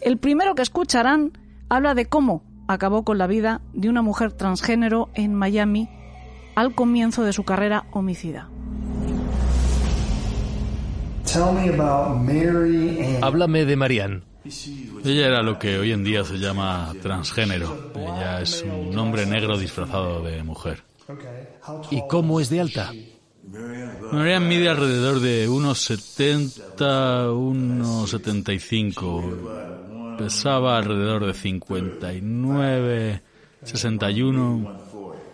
El 0.00 0.18
primero 0.18 0.56
que 0.56 0.62
escucharán 0.62 1.38
habla 1.68 1.94
de 1.94 2.06
cómo 2.06 2.42
acabó 2.66 3.04
con 3.04 3.16
la 3.16 3.28
vida 3.28 3.60
de 3.72 3.88
una 3.88 4.02
mujer 4.02 4.32
transgénero 4.32 5.08
en 5.14 5.34
Miami 5.34 5.88
al 6.56 6.74
comienzo 6.74 7.22
de 7.22 7.32
su 7.32 7.44
carrera 7.44 7.86
homicida. 7.92 8.48
Háblame 13.22 13.64
de 13.64 13.76
Marianne. 13.76 14.22
Ella 15.04 15.26
era 15.26 15.42
lo 15.42 15.58
que 15.58 15.78
hoy 15.78 15.92
en 15.92 16.02
día 16.02 16.24
se 16.24 16.38
llama 16.38 16.92
transgénero. 17.02 17.92
Ella 17.94 18.40
es 18.40 18.64
un 18.64 18.98
hombre 18.98 19.26
negro 19.26 19.56
disfrazado 19.56 20.22
de 20.22 20.42
mujer. 20.42 20.82
¿Y 21.90 22.02
cómo 22.08 22.40
es 22.40 22.50
de 22.50 22.60
alta? 22.60 22.92
Marianne 24.12 24.48
mide 24.48 24.68
alrededor 24.68 25.20
de 25.20 25.48
unos 25.48 25.78
70, 25.80 27.32
unos 27.32 28.10
75. 28.10 30.16
Pesaba 30.18 30.78
alrededor 30.78 31.26
de 31.26 31.34
59, 31.34 33.22
61 33.62 34.89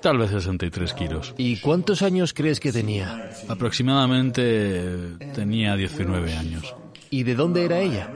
Tal 0.07 0.19
vez 0.19 0.31
63 0.31 0.95
kilos. 0.95 1.35
¿Y 1.37 1.57
cuántos 1.57 2.01
años 2.01 2.33
crees 2.33 2.61
que 2.61 2.71
tenía? 2.71 3.29
Aproximadamente 3.49 5.17
tenía 5.35 5.75
19 5.75 6.33
años. 6.33 6.77
¿Y 7.11 7.25
de 7.25 7.35
dónde 7.35 7.65
era 7.65 7.81
ella? 7.81 8.09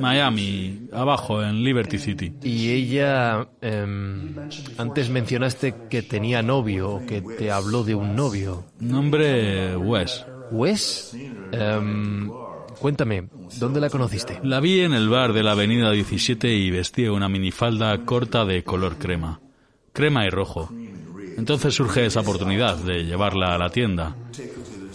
Miami, 0.00 0.88
abajo, 0.92 1.40
en 1.44 1.62
Liberty 1.62 1.98
City. 1.98 2.32
¿Y 2.42 2.70
ella... 2.70 3.46
Em, 3.60 4.34
antes 4.76 5.08
mencionaste 5.08 5.72
que 5.88 6.02
tenía 6.02 6.42
novio 6.42 6.90
o 6.90 7.06
que 7.06 7.22
te 7.22 7.52
habló 7.52 7.84
de 7.84 7.94
un 7.94 8.16
novio. 8.16 8.64
Nombre 8.80 9.76
Wes. 9.76 10.26
¿Wes? 10.50 11.16
Em, 11.52 12.28
cuéntame, 12.80 13.28
¿dónde 13.60 13.80
la 13.80 13.88
conociste? 13.88 14.40
La 14.42 14.58
vi 14.58 14.80
en 14.80 14.94
el 14.94 15.08
bar 15.08 15.32
de 15.32 15.44
la 15.44 15.52
avenida 15.52 15.92
17 15.92 16.52
y 16.52 16.72
vestía 16.72 17.12
una 17.12 17.28
minifalda 17.28 17.96
corta 18.04 18.44
de 18.44 18.64
color 18.64 18.98
crema. 18.98 19.38
Crema 19.92 20.26
y 20.26 20.30
rojo. 20.30 20.72
Entonces 21.36 21.74
surge 21.74 22.06
esa 22.06 22.20
oportunidad 22.20 22.76
de 22.76 23.04
llevarla 23.04 23.54
a 23.54 23.58
la 23.58 23.70
tienda. 23.70 24.16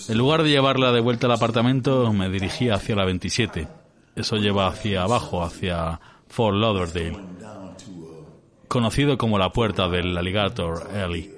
En 0.09 0.17
lugar 0.17 0.43
de 0.43 0.49
llevarla 0.49 0.91
de 0.91 0.99
vuelta 0.99 1.27
al 1.27 1.33
apartamento, 1.33 2.11
me 2.13 2.29
dirigí 2.29 2.69
hacia 2.69 2.95
la 2.95 3.05
27. 3.05 3.67
Eso 4.15 4.37
lleva 4.37 4.67
hacia 4.67 5.03
abajo, 5.03 5.43
hacia 5.43 5.99
Fort 6.27 6.57
Lauderdale, 6.57 7.17
conocido 8.67 9.17
como 9.17 9.37
la 9.37 9.51
puerta 9.51 9.87
del 9.87 10.17
Alligator 10.17 10.89
Alley. 10.95 11.33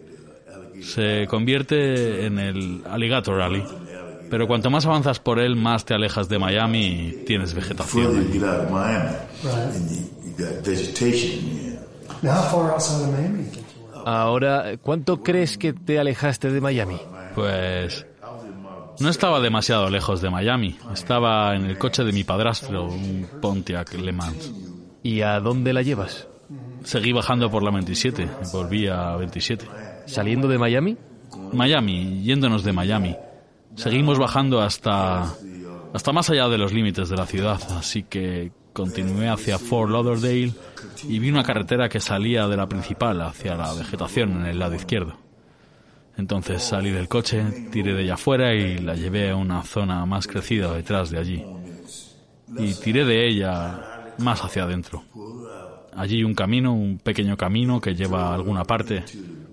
Se 0.81 1.27
convierte 1.27 2.25
en 2.25 2.39
el 2.39 2.83
Alligator 2.89 3.41
Alley, 3.41 3.63
pero 4.29 4.47
cuanto 4.47 4.69
más 4.69 4.85
avanzas 4.85 5.19
por 5.19 5.39
él, 5.39 5.55
más 5.55 5.85
te 5.85 5.93
alejas 5.93 6.29
de 6.29 6.39
Miami 6.39 6.85
y 6.85 7.23
tienes 7.25 7.53
vegetación. 7.53 8.31
Ahora, 14.05 14.77
¿cuánto 14.81 15.23
crees 15.23 15.57
que 15.57 15.73
te 15.73 15.99
alejaste 15.99 16.51
de 16.51 16.61
Miami? 16.61 16.97
Pues 17.35 18.05
no 18.99 19.09
estaba 19.09 19.39
demasiado 19.39 19.89
lejos 19.89 20.21
de 20.21 20.29
Miami. 20.29 20.77
Estaba 20.93 21.55
en 21.55 21.65
el 21.65 21.77
coche 21.77 22.03
de 22.03 22.11
mi 22.11 22.23
padrastro, 22.23 22.85
un 22.85 23.27
Pontiac 23.41 23.93
Le 23.93 24.11
Mans. 24.11 24.53
¿Y 25.01 25.21
a 25.21 25.39
dónde 25.39 25.73
la 25.73 25.81
llevas? 25.81 26.27
Seguí 26.83 27.11
bajando 27.11 27.49
por 27.49 27.63
la 27.63 27.71
27, 27.71 28.29
volví 28.51 28.87
a 28.87 29.15
27. 29.15 29.65
¿Saliendo 30.05 30.47
de 30.47 30.57
Miami? 30.57 30.97
Miami, 31.53 32.21
yéndonos 32.23 32.63
de 32.63 32.73
Miami. 32.73 33.15
Seguimos 33.75 34.19
bajando 34.19 34.61
hasta 34.61 35.33
hasta 35.93 36.11
más 36.11 36.29
allá 36.29 36.47
de 36.49 36.57
los 36.57 36.73
límites 36.73 37.09
de 37.09 37.15
la 37.15 37.25
ciudad, 37.25 37.59
así 37.77 38.03
que 38.03 38.51
continué 38.73 39.29
hacia 39.29 39.59
Fort 39.59 39.91
Lauderdale 39.91 40.51
y 41.07 41.19
vi 41.19 41.29
una 41.29 41.43
carretera 41.43 41.89
que 41.89 41.99
salía 41.99 42.47
de 42.47 42.57
la 42.57 42.67
principal 42.67 43.21
hacia 43.21 43.55
la 43.55 43.73
vegetación 43.73 44.31
en 44.41 44.45
el 44.45 44.59
lado 44.59 44.75
izquierdo. 44.75 45.17
Entonces 46.17 46.61
salí 46.61 46.91
del 46.91 47.07
coche, 47.07 47.43
tiré 47.71 47.93
de 47.93 48.03
ella 48.03 48.13
afuera 48.13 48.53
y 48.53 48.77
la 48.77 48.95
llevé 48.95 49.31
a 49.31 49.35
una 49.35 49.63
zona 49.63 50.05
más 50.05 50.27
crecida 50.27 50.71
detrás 50.73 51.09
de 51.09 51.19
allí. 51.19 51.43
Y 52.57 52.73
tiré 52.75 53.03
de 53.03 53.27
ella 53.27 54.13
más 54.19 54.43
hacia 54.43 54.63
adentro. 54.63 55.03
allí 55.95 56.23
un 56.23 56.35
camino, 56.35 56.73
un 56.73 56.99
pequeño 56.99 57.35
camino 57.37 57.81
que 57.81 57.95
lleva 57.95 58.29
a 58.29 58.35
alguna 58.35 58.63
parte. 58.63 59.03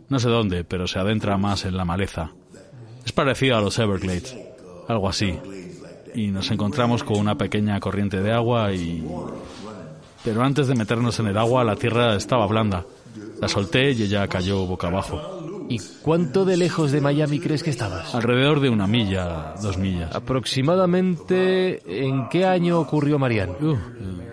No 0.08 0.18
sé 0.18 0.28
dónde, 0.28 0.64
pero 0.64 0.86
se 0.86 0.98
adentra 0.98 1.38
más 1.38 1.64
en 1.64 1.76
la 1.76 1.84
maleza. 1.84 2.32
Es 3.04 3.12
parecido 3.12 3.56
a 3.56 3.60
los 3.60 3.78
Everglades, 3.78 4.36
algo 4.88 5.08
así. 5.08 5.38
Y 6.14 6.28
nos 6.28 6.50
encontramos 6.50 7.04
con 7.04 7.18
una 7.18 7.38
pequeña 7.38 7.78
corriente 7.80 8.20
de 8.20 8.32
agua 8.32 8.72
y... 8.72 9.02
Pero 10.24 10.42
antes 10.42 10.66
de 10.68 10.74
meternos 10.74 11.18
en 11.18 11.28
el 11.28 11.38
agua, 11.38 11.64
la 11.64 11.76
tierra 11.76 12.16
estaba 12.16 12.46
blanda. 12.46 12.84
La 13.40 13.48
solté 13.48 13.92
y 13.92 14.02
ella 14.02 14.28
cayó 14.28 14.66
boca 14.66 14.88
abajo. 14.88 15.38
¿Y 15.68 15.78
cuánto 16.02 16.44
de 16.44 16.56
lejos 16.56 16.90
de 16.90 17.00
Miami 17.00 17.38
crees 17.38 17.62
que 17.62 17.70
estabas? 17.70 18.12
Alrededor 18.14 18.58
de 18.60 18.70
una 18.70 18.88
milla, 18.88 19.54
dos 19.62 19.78
millas. 19.78 20.12
Aproximadamente, 20.14 21.80
¿en 21.86 22.28
qué 22.28 22.44
año 22.44 22.80
ocurrió 22.80 23.20
Marianne? 23.20 23.54
Uh, 23.60 23.76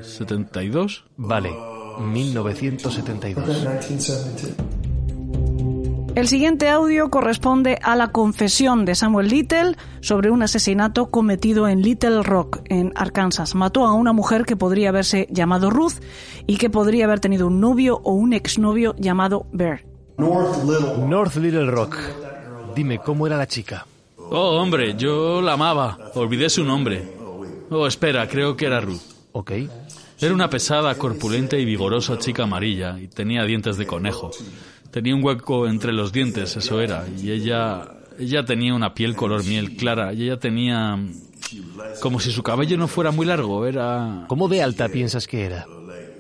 ¿72? 0.02 1.04
Vale, 1.15 1.52
1972. 2.00 3.67
El 6.18 6.28
siguiente 6.28 6.68
audio 6.68 7.12
corresponde 7.12 7.78
a 7.84 7.96
la 7.96 8.12
confesión 8.12 8.86
de 8.86 8.96
Samuel 8.96 9.28
Little 9.28 9.76
sobre 10.02 10.32
un 10.32 10.42
asesinato 10.42 11.12
cometido 11.12 11.68
en 11.68 11.84
Little 11.84 12.24
Rock, 12.24 12.62
en 12.70 12.92
Arkansas. 12.96 13.54
Mató 13.54 13.86
a 13.86 13.94
una 13.94 14.14
mujer 14.14 14.44
que 14.44 14.56
podría 14.56 14.90
haberse 14.90 15.28
llamado 15.30 15.70
Ruth 15.70 16.02
y 16.48 16.58
que 16.58 16.72
podría 16.72 17.06
haber 17.06 17.20
tenido 17.20 17.46
un 17.46 17.60
novio 17.60 18.02
o 18.04 18.14
un 18.14 18.34
exnovio 18.34 18.96
llamado 18.98 19.46
Bear. 19.52 19.86
North 20.18 21.36
Little 21.36 21.68
Rock. 21.68 21.96
Dime, 22.76 22.98
¿cómo 22.98 23.28
era 23.28 23.38
la 23.38 23.46
chica? 23.46 23.86
Oh, 24.18 24.60
hombre, 24.60 24.96
yo 24.98 25.40
la 25.44 25.54
amaba. 25.54 26.00
Olvidé 26.16 26.50
su 26.50 26.64
nombre. 26.64 27.14
Oh, 27.70 27.86
espera, 27.86 28.28
creo 28.28 28.58
que 28.58 28.66
era 28.66 28.82
Ruth. 28.82 29.04
Ok. 29.34 29.52
Era 30.20 30.34
una 30.34 30.50
pesada, 30.50 30.96
corpulenta 30.96 31.58
y 31.58 31.66
vigorosa 31.66 32.18
chica 32.18 32.42
amarilla 32.42 32.98
y 32.98 33.08
tenía 33.08 33.44
dientes 33.44 33.78
de 33.78 33.86
conejo. 33.86 34.32
Tenía 34.98 35.16
un 35.16 35.24
hueco 35.24 35.68
entre 35.68 35.94
los 35.94 36.12
dientes, 36.12 36.58
eso 36.58 36.82
era, 36.82 37.06
y 37.22 37.30
ella 37.30 37.88
ella 38.18 38.44
tenía 38.44 38.74
una 38.74 38.96
piel 38.96 39.16
color 39.16 39.46
miel 39.46 39.76
clara 39.76 40.12
y 40.12 40.24
ella 40.24 40.38
tenía 40.40 40.98
como 42.02 42.20
si 42.20 42.32
su 42.32 42.42
cabello 42.42 42.78
no 42.78 42.88
fuera 42.88 43.12
muy 43.12 43.28
largo, 43.28 43.68
era 43.68 44.26
¿Cómo 44.28 44.48
de 44.48 44.64
alta 44.64 44.90
piensas 44.90 45.28
que 45.28 45.46
era? 45.46 45.68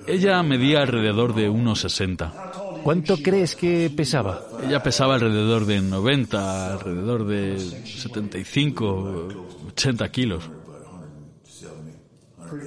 ella 0.05 0.43
medía 0.43 0.83
alrededor 0.83 1.33
de 1.33 1.49
1,60. 1.49 2.81
¿Cuánto 2.83 3.17
crees 3.17 3.55
que 3.55 3.89
pesaba? 3.89 4.43
Ella 4.63 4.83
pesaba 4.83 5.15
alrededor 5.15 5.65
de 5.65 5.81
90, 5.81 6.73
alrededor 6.73 7.25
de 7.25 7.57
75, 7.59 9.27
80 9.69 10.09
kilos. 10.11 10.49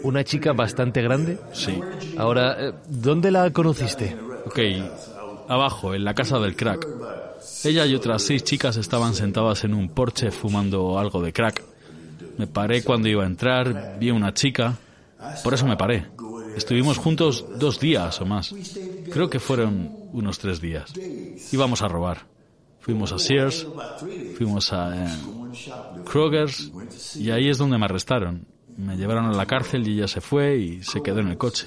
¿Una 0.03 0.25
chica 0.25 0.53
bastante 0.53 1.03
grande? 1.03 1.38
Sí. 1.53 1.81
Ahora, 2.18 2.57
eh, 2.59 2.73
¿dónde 2.88 3.31
la 3.31 3.51
conociste? 3.53 4.16
Ok, 4.44 4.59
abajo, 5.50 5.94
en 5.94 6.04
la 6.04 6.14
casa 6.14 6.38
del 6.38 6.56
crack. 6.56 6.86
Ella 7.64 7.84
y 7.86 7.94
otras 7.94 8.22
seis 8.22 8.44
chicas 8.44 8.76
estaban 8.76 9.14
sentadas 9.14 9.64
en 9.64 9.74
un 9.74 9.88
porche 9.88 10.30
fumando 10.30 10.98
algo 10.98 11.20
de 11.20 11.32
crack. 11.32 11.62
Me 12.38 12.46
paré 12.46 12.82
cuando 12.82 13.08
iba 13.08 13.24
a 13.24 13.26
entrar, 13.26 13.96
vi 13.98 14.10
una 14.10 14.32
chica, 14.32 14.78
por 15.42 15.52
eso 15.52 15.66
me 15.66 15.76
paré. 15.76 16.06
Estuvimos 16.56 16.98
juntos 16.98 17.44
dos 17.58 17.80
días 17.80 18.20
o 18.20 18.26
más. 18.26 18.54
Creo 19.12 19.28
que 19.28 19.40
fueron 19.40 19.90
unos 20.12 20.38
tres 20.38 20.60
días. 20.60 20.92
Íbamos 21.52 21.82
a 21.82 21.88
robar. 21.88 22.30
Fuimos 22.80 23.12
a 23.12 23.18
Sears, 23.18 23.66
fuimos 24.38 24.72
a 24.72 25.04
eh, 25.04 25.16
Kroger's 26.10 26.72
y 27.14 27.30
ahí 27.30 27.50
es 27.50 27.58
donde 27.58 27.76
me 27.76 27.84
arrestaron. 27.84 28.46
Me 28.78 28.96
llevaron 28.96 29.26
a 29.26 29.32
la 29.32 29.44
cárcel 29.44 29.86
y 29.86 29.92
ella 29.92 30.08
se 30.08 30.22
fue 30.22 30.56
y 30.56 30.82
se 30.82 31.02
quedó 31.02 31.20
en 31.20 31.28
el 31.28 31.36
coche. 31.36 31.66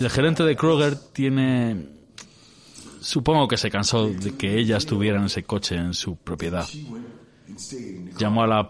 El 0.00 0.10
gerente 0.10 0.42
de 0.42 0.56
Kroger 0.56 0.96
tiene... 0.96 1.93
Supongo 3.04 3.46
que 3.46 3.58
se 3.58 3.70
cansó 3.70 4.08
de 4.08 4.34
que 4.34 4.58
ella 4.58 4.78
estuviera 4.78 5.18
en 5.18 5.26
ese 5.26 5.42
coche 5.42 5.76
en 5.76 5.92
su 5.92 6.16
propiedad. 6.16 6.66
Llamó 8.18 8.42
a 8.42 8.46
la, 8.46 8.68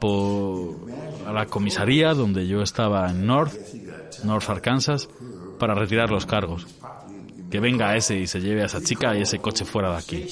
a 1.29 1.33
la 1.33 1.47
comisaría 1.47 2.15
donde 2.15 2.49
yo 2.49 2.61
estaba 2.61 3.09
en 3.09 3.27
North, 3.27 3.55
North 4.25 4.51
Arkansas, 4.51 5.09
para 5.61 5.77
retirar 5.77 6.11
los 6.11 6.27
cargos. 6.27 6.67
Que 7.49 7.61
venga 7.61 7.95
ese 7.97 8.19
y 8.19 8.27
se 8.27 8.41
lleve 8.41 8.63
a 8.63 8.67
esa 8.67 8.83
chica 8.83 9.17
y 9.17 9.23
ese 9.23 9.39
coche 9.39 9.65
fuera 9.65 9.93
de 9.93 9.99
aquí. 9.99 10.27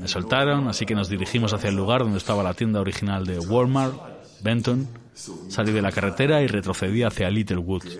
Me 0.00 0.08
soltaron, 0.08 0.66
así 0.66 0.86
que 0.86 0.94
nos 0.94 1.10
dirigimos 1.10 1.52
hacia 1.52 1.68
el 1.68 1.76
lugar 1.76 2.00
donde 2.00 2.16
estaba 2.16 2.42
la 2.42 2.54
tienda 2.54 2.80
original 2.80 3.26
de 3.26 3.38
Walmart, 3.40 3.94
Benton. 4.42 4.88
Salí 5.48 5.72
de 5.72 5.82
la 5.82 5.92
carretera 5.92 6.40
y 6.40 6.46
retrocedí 6.46 7.02
hacia 7.02 7.28
Little 7.28 7.58
Woods. 7.58 7.98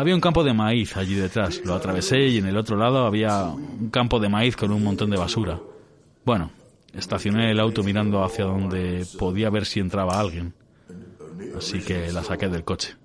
Había 0.00 0.14
un 0.14 0.20
campo 0.22 0.42
de 0.42 0.54
maíz 0.54 0.96
allí 0.96 1.14
detrás. 1.14 1.60
Lo 1.62 1.74
atravesé 1.74 2.20
y 2.28 2.38
en 2.38 2.46
el 2.46 2.56
otro 2.56 2.74
lado 2.74 3.04
había 3.04 3.44
un 3.44 3.90
campo 3.90 4.18
de 4.18 4.30
maíz 4.30 4.56
con 4.56 4.72
un 4.72 4.82
montón 4.82 5.10
de 5.10 5.18
basura. 5.18 5.60
Bueno, 6.24 6.52
estacioné 6.94 7.50
el 7.50 7.60
auto 7.60 7.82
mirando 7.82 8.24
hacia 8.24 8.46
donde 8.46 9.06
podía 9.18 9.50
ver 9.50 9.66
si 9.66 9.78
entraba 9.78 10.18
alguien. 10.18 10.54
Así 11.54 11.80
que 11.80 12.10
la 12.12 12.24
saqué 12.24 12.48
del 12.48 12.64
coche. 12.64 12.96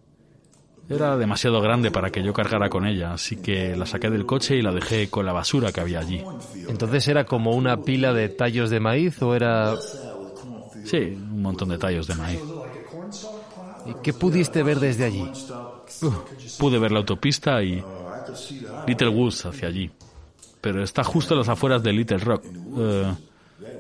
Era 0.88 1.17
demasiado 1.17 1.60
grande 1.60 1.91
para 1.91 2.12
que 2.12 2.23
yo 2.23 2.31
cargara 2.31 2.69
con 2.69 2.88
ella, 2.88 3.12
así 3.12 3.36
que 3.41 3.75
la 3.75 3.86
saqué 3.86 4.10
del 4.10 4.25
coche 4.25 4.55
y 4.55 4.62
la 4.62 4.71
dejé 4.71 5.10
con 5.10 5.25
la 5.25 5.34
basura 5.34 5.73
que 5.73 5.81
había 5.81 5.99
allí. 5.99 6.23
Entonces 6.69 7.10
era 7.10 7.25
como 7.25 7.51
una 7.51 7.81
pila 7.81 8.13
de 8.13 8.29
tallos 8.29 8.69
de 8.69 8.79
maíz 8.79 9.21
o 9.21 9.36
era... 9.36 9.75
Sí, 10.86 10.97
un 10.97 11.41
montón 11.41 11.67
de 11.67 11.77
tallos 11.77 12.08
de 12.08 12.15
maíz. 12.15 12.39
¿Y 13.86 13.93
¿Qué 14.01 14.13
pudiste 14.13 14.63
ver 14.63 14.79
desde 14.79 15.03
allí? 15.03 15.29
Pude 16.60 16.79
ver 16.79 16.91
la 16.91 16.99
autopista 16.99 17.62
y 17.63 17.84
Little 18.88 19.10
Woods 19.10 19.45
hacia 19.45 19.67
allí. 19.67 19.91
Pero 20.62 20.84
está 20.84 21.03
justo 21.03 21.34
a 21.34 21.38
las 21.38 21.49
afueras 21.49 21.84
de 21.84 21.93
Little 21.93 22.17
Rock. 22.17 22.45
Eh, 22.77 23.13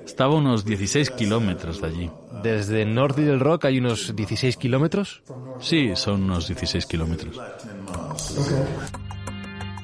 estaba 0.05 0.35
a 0.35 0.37
unos 0.37 0.65
16 0.65 1.11
kilómetros 1.11 1.81
de 1.81 1.87
allí. 1.87 2.11
Desde 2.43 2.85
North 2.85 3.17
Little 3.17 3.39
Rock 3.39 3.65
hay 3.65 3.79
unos 3.79 4.15
16 4.15 4.57
kilómetros. 4.57 5.23
Sí, 5.59 5.91
son 5.95 6.23
unos 6.23 6.47
16 6.47 6.85
kilómetros. 6.85 7.39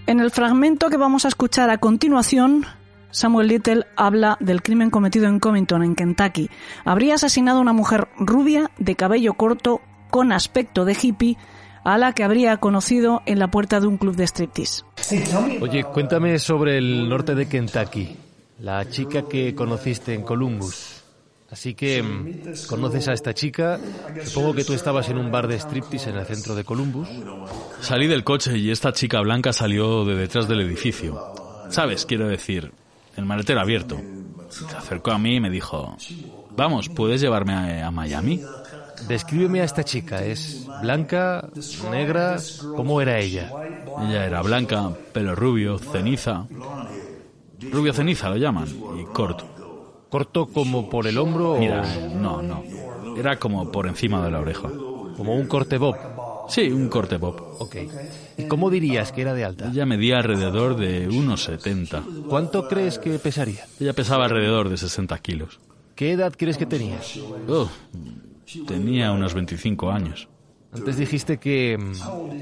En 0.07 0.19
el 0.19 0.31
fragmento 0.31 0.89
que 0.89 0.97
vamos 0.97 1.25
a 1.25 1.27
escuchar 1.27 1.69
a 1.69 1.77
continuación, 1.77 2.65
Samuel 3.11 3.47
Little 3.47 3.85
habla 3.95 4.37
del 4.39 4.61
crimen 4.61 4.89
cometido 4.89 5.27
en 5.27 5.39
Covington, 5.39 5.83
en 5.83 5.95
Kentucky. 5.95 6.49
Habría 6.85 7.15
asesinado 7.15 7.59
a 7.59 7.61
una 7.61 7.73
mujer 7.73 8.07
rubia, 8.17 8.71
de 8.77 8.95
cabello 8.95 9.33
corto, 9.33 9.81
con 10.09 10.31
aspecto 10.31 10.85
de 10.85 10.97
hippie, 11.01 11.37
a 11.83 11.97
la 11.97 12.13
que 12.13 12.23
habría 12.23 12.57
conocido 12.57 13.21
en 13.25 13.39
la 13.39 13.49
puerta 13.49 13.79
de 13.79 13.87
un 13.87 13.97
club 13.97 14.15
de 14.15 14.25
striptease. 14.25 14.83
Oye, 15.61 15.83
cuéntame 15.83 16.37
sobre 16.39 16.77
el 16.77 17.09
norte 17.09 17.35
de 17.35 17.47
Kentucky. 17.47 18.15
La 18.59 18.87
chica 18.89 19.23
que 19.27 19.55
conociste 19.55 20.13
en 20.13 20.21
Columbus. 20.21 21.01
Así 21.49 21.73
que 21.73 22.01
mm, 22.01 22.67
conoces 22.69 23.09
a 23.09 23.13
esta 23.13 23.33
chica. 23.33 23.79
Supongo 24.23 24.53
que 24.53 24.63
tú 24.63 24.73
estabas 24.73 25.09
en 25.09 25.17
un 25.17 25.31
bar 25.31 25.47
de 25.47 25.59
striptease 25.59 26.11
en 26.11 26.17
el 26.17 26.25
centro 26.25 26.55
de 26.55 26.63
Columbus. 26.63 27.09
Salí 27.81 28.07
del 28.07 28.23
coche 28.23 28.57
y 28.57 28.71
esta 28.71 28.93
chica 28.93 29.19
blanca 29.19 29.51
salió 29.51 30.05
de 30.05 30.15
detrás 30.15 30.47
del 30.47 30.61
edificio. 30.61 31.33
¿Sabes? 31.69 32.05
Quiero 32.05 32.27
decir, 32.27 32.71
el 33.17 33.25
maletero 33.25 33.59
abierto. 33.59 33.99
Se 34.49 34.65
acercó 34.75 35.11
a 35.11 35.17
mí 35.17 35.35
y 35.35 35.39
me 35.39 35.49
dijo, 35.49 35.97
vamos, 36.55 36.87
¿puedes 36.89 37.19
llevarme 37.19 37.53
a, 37.53 37.87
a 37.87 37.91
Miami? 37.91 38.41
Descríbeme 39.07 39.61
a 39.61 39.63
esta 39.65 39.83
chica. 39.83 40.23
¿Es 40.23 40.67
blanca, 40.81 41.49
negra? 41.91 42.37
¿Cómo 42.75 43.01
era 43.01 43.19
ella? 43.19 43.51
Ella 44.01 44.25
era 44.25 44.41
blanca, 44.41 44.91
pelo 45.13 45.35
rubio, 45.35 45.77
ceniza. 45.77 46.47
Rubio 47.71 47.93
ceniza 47.93 48.29
lo 48.29 48.37
llaman, 48.37 48.67
y 48.99 49.03
corto. 49.05 49.45
¿Corto 50.09 50.47
como 50.47 50.89
por 50.89 51.07
el 51.07 51.17
hombro 51.17 51.57
Mira, 51.57 51.83
o 51.83 52.15
no, 52.15 52.41
no. 52.41 52.63
Era 53.15 53.37
como 53.37 53.71
por 53.71 53.87
encima 53.87 54.23
de 54.25 54.31
la 54.31 54.39
oreja. 54.39 54.69
como 55.15 55.35
un 55.35 55.47
corte 55.47 55.77
bob? 55.77 55.95
Sí, 56.49 56.69
un 56.71 56.89
corte 56.89 57.17
pop. 57.17 57.39
Ok. 57.59 57.75
¿Y 58.37 58.43
cómo 58.47 58.69
dirías 58.69 59.11
que 59.13 59.21
era 59.21 59.33
de 59.33 59.45
alta? 59.45 59.69
Ella 59.69 59.85
medía 59.85 60.17
alrededor 60.17 60.75
de 60.75 61.07
unos 61.07 61.43
70. 61.43 62.03
¿Cuánto 62.27 62.67
crees 62.67 62.99
que 62.99 63.17
pesaría? 63.19 63.65
Ella 63.79 63.93
pesaba 63.93 64.25
alrededor 64.25 64.67
de 64.67 64.75
60 64.75 65.17
kilos. 65.19 65.59
¿Qué 65.95 66.11
edad 66.11 66.33
crees 66.37 66.57
que 66.57 66.65
tenía? 66.65 66.99
Oh, 67.47 67.69
tenía 68.67 69.11
unos 69.11 69.33
25 69.33 69.91
años. 69.91 70.27
Antes 70.73 70.95
dijiste 70.97 71.37
que 71.37 71.77
mm, 71.77 71.91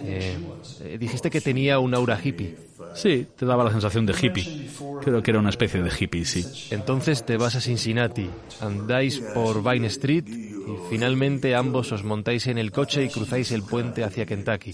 eh, 0.03 0.37
eh, 0.81 0.97
dijiste 0.99 1.31
que 1.31 1.41
tenía 1.41 1.79
un 1.79 1.95
aura 1.95 2.19
hippie. 2.23 2.55
Sí, 2.93 3.27
te 3.35 3.45
daba 3.45 3.63
la 3.63 3.71
sensación 3.71 4.05
de 4.05 4.13
hippie. 4.13 4.69
Creo 5.01 5.21
que 5.23 5.31
era 5.31 5.39
una 5.39 5.49
especie 5.49 5.81
de 5.81 5.91
hippie, 5.97 6.25
sí. 6.25 6.45
Entonces 6.71 7.25
te 7.25 7.37
vas 7.37 7.55
a 7.55 7.61
Cincinnati, 7.61 8.29
andáis 8.61 9.19
por 9.19 9.63
Vine 9.63 9.87
Street 9.87 10.25
y 10.27 10.89
finalmente 10.89 11.55
ambos 11.55 11.91
os 11.91 12.03
montáis 12.03 12.47
en 12.47 12.57
el 12.57 12.71
coche 12.71 13.03
y 13.03 13.09
cruzáis 13.09 13.51
el 13.51 13.63
puente 13.63 14.03
hacia 14.03 14.25
Kentucky. 14.25 14.73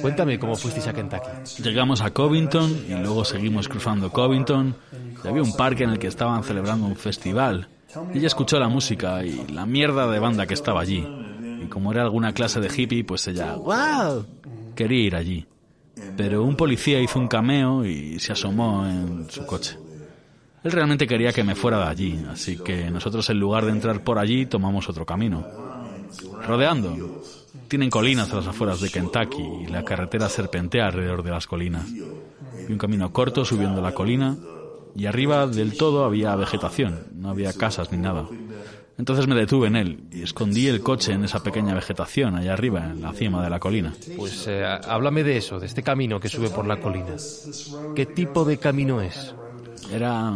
Cuéntame 0.00 0.38
cómo 0.38 0.56
fuisteis 0.56 0.86
a 0.86 0.92
Kentucky. 0.92 1.62
Llegamos 1.62 2.02
a 2.02 2.10
Covington 2.10 2.84
y 2.88 2.94
luego 2.94 3.24
seguimos 3.24 3.68
cruzando 3.68 4.10
Covington. 4.10 4.76
Y 5.24 5.28
había 5.28 5.42
un 5.42 5.56
parque 5.56 5.84
en 5.84 5.90
el 5.90 5.98
que 5.98 6.08
estaban 6.08 6.42
celebrando 6.44 6.86
un 6.86 6.96
festival. 6.96 7.68
Ella 8.14 8.26
escuchó 8.26 8.58
la 8.58 8.68
música 8.68 9.24
y 9.24 9.46
la 9.48 9.66
mierda 9.66 10.10
de 10.10 10.18
banda 10.18 10.46
que 10.46 10.54
estaba 10.54 10.80
allí. 10.80 11.06
Y 11.62 11.66
como 11.66 11.92
era 11.92 12.02
alguna 12.02 12.32
clase 12.32 12.60
de 12.60 12.68
hippie, 12.74 13.04
pues 13.04 13.26
ella, 13.28 13.54
¡wow! 13.54 14.24
Quería 14.74 15.06
ir 15.06 15.16
allí. 15.16 15.46
pero 16.16 16.44
un 16.44 16.56
policía 16.56 17.00
hizo 17.00 17.18
un 17.18 17.28
cameo 17.28 17.84
y 17.84 18.18
se 18.20 18.32
asomó 18.32 18.86
en 18.86 19.28
su 19.28 19.44
coche. 19.44 19.76
Él 20.62 20.72
realmente 20.72 21.06
quería 21.06 21.32
que 21.32 21.44
me 21.44 21.54
fuera 21.54 21.78
de 21.78 21.84
allí, 21.84 22.24
así 22.30 22.56
que 22.58 22.90
nosotros 22.90 23.28
en 23.30 23.40
lugar 23.40 23.64
de 23.64 23.72
entrar 23.72 24.04
por 24.04 24.18
allí 24.18 24.46
tomamos 24.46 24.88
otro 24.88 25.04
camino. 25.04 25.46
Rodeando. 26.46 27.22
Tienen 27.68 27.90
colinas 27.90 28.32
a 28.32 28.36
las 28.36 28.46
afueras 28.46 28.80
de 28.80 28.90
Kentucky 28.90 29.42
y 29.62 29.66
la 29.66 29.84
carretera 29.84 30.28
serpentea 30.28 30.86
alrededor 30.86 31.22
de 31.22 31.30
las 31.30 31.46
colinas. 31.46 31.88
Y 31.88 32.72
un 32.72 32.78
camino 32.78 33.12
corto 33.12 33.44
subiendo 33.44 33.80
la 33.80 33.92
colina 33.92 34.36
y 34.94 35.06
arriba 35.06 35.46
del 35.46 35.76
todo 35.76 36.04
había 36.04 36.34
vegetación, 36.36 37.06
no 37.14 37.30
había 37.30 37.52
casas 37.52 37.92
ni 37.92 37.98
nada. 37.98 38.26
Entonces 38.98 39.26
me 39.26 39.34
detuve 39.34 39.68
en 39.68 39.76
él 39.76 40.04
y 40.12 40.22
escondí 40.22 40.66
el 40.66 40.82
coche 40.82 41.12
en 41.12 41.24
esa 41.24 41.42
pequeña 41.42 41.74
vegetación 41.74 42.34
allá 42.34 42.52
arriba, 42.52 42.84
en 42.84 43.00
la 43.00 43.14
cima 43.14 43.42
de 43.42 43.48
la 43.48 43.58
colina. 43.58 43.94
Pues 44.14 44.46
eh, 44.46 44.62
háblame 44.62 45.24
de 45.24 45.38
eso, 45.38 45.58
de 45.58 45.66
este 45.66 45.82
camino 45.82 46.20
que 46.20 46.28
sube 46.28 46.50
por 46.50 46.66
la 46.66 46.78
colina. 46.78 47.16
¿Qué 47.96 48.04
tipo 48.04 48.44
de 48.44 48.58
camino 48.58 49.00
es? 49.00 49.34
Era, 49.90 50.32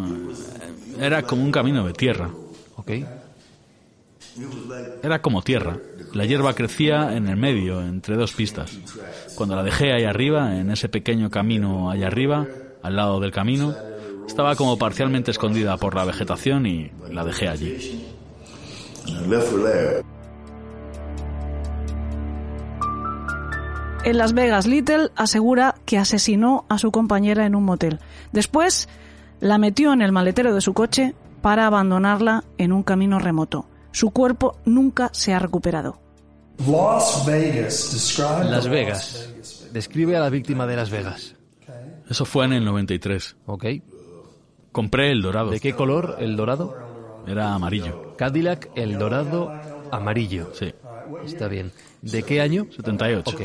era 0.99 1.23
como 1.25 1.45
un 1.45 1.53
camino 1.53 1.87
de 1.87 1.93
tierra. 1.93 2.31
¿Ok? 2.77 2.90
Era 5.03 5.21
como 5.21 5.43
tierra. 5.43 5.77
La 6.14 6.25
hierba 6.25 6.55
crecía 6.55 7.14
en 7.17 7.29
el 7.29 7.37
medio, 7.37 7.81
entre 7.83 8.17
dos 8.17 8.33
pistas. 8.33 8.79
Cuando 9.35 9.57
la 9.57 9.62
dejé 9.62 9.93
ahí 9.93 10.05
arriba, 10.05 10.59
en 10.59 10.71
ese 10.71 10.88
pequeño 10.88 11.31
camino 11.31 11.90
allá 11.90 12.07
arriba, 12.07 12.47
al 12.83 12.97
lado 12.97 13.21
del 13.21 13.31
camino, 13.31 13.75
estaba 14.26 14.56
como 14.56 14.78
parcialmente 14.78 15.30
escondida 15.30 15.76
por 15.76 15.94
la 15.94 16.04
vegetación 16.04 16.66
y 16.66 16.90
la 17.10 17.24
dejé 17.24 17.48
allí. 17.48 18.06
En 24.04 24.18
Las 24.18 24.34
Vegas, 24.34 24.66
Little 24.66 25.10
asegura 25.16 25.76
que 25.87 25.96
asesinó 25.96 26.66
a 26.68 26.78
su 26.78 26.90
compañera 26.90 27.46
en 27.46 27.54
un 27.54 27.64
motel. 27.64 28.00
Después 28.32 28.88
la 29.40 29.56
metió 29.56 29.92
en 29.92 30.02
el 30.02 30.12
maletero 30.12 30.54
de 30.54 30.60
su 30.60 30.74
coche 30.74 31.14
para 31.40 31.66
abandonarla 31.66 32.44
en 32.58 32.72
un 32.72 32.82
camino 32.82 33.18
remoto. 33.18 33.66
Su 33.92 34.10
cuerpo 34.10 34.58
nunca 34.64 35.08
se 35.12 35.32
ha 35.32 35.38
recuperado. 35.38 36.00
Las 38.50 38.68
Vegas. 38.68 39.30
Describe 39.72 40.16
a 40.16 40.20
la 40.20 40.30
víctima 40.30 40.66
de 40.66 40.76
Las 40.76 40.90
Vegas. 40.90 41.34
Eso 42.08 42.24
fue 42.24 42.44
en 42.44 42.52
el 42.52 42.64
93. 42.64 43.37
Ok. 43.46 43.64
Compré 44.74 45.12
el 45.12 45.22
dorado. 45.22 45.50
¿De 45.50 45.60
qué 45.60 45.72
color 45.72 46.16
el 46.18 46.34
dorado? 46.34 46.74
Era 47.28 47.54
amarillo. 47.54 48.16
Cadillac, 48.16 48.70
el 48.74 48.98
dorado 48.98 49.48
amarillo. 49.92 50.48
Sí. 50.52 50.74
Está 51.24 51.46
bien. 51.46 51.70
¿De 52.02 52.24
qué 52.24 52.40
año? 52.40 52.66
78. 52.74 53.30
Ok. 53.30 53.40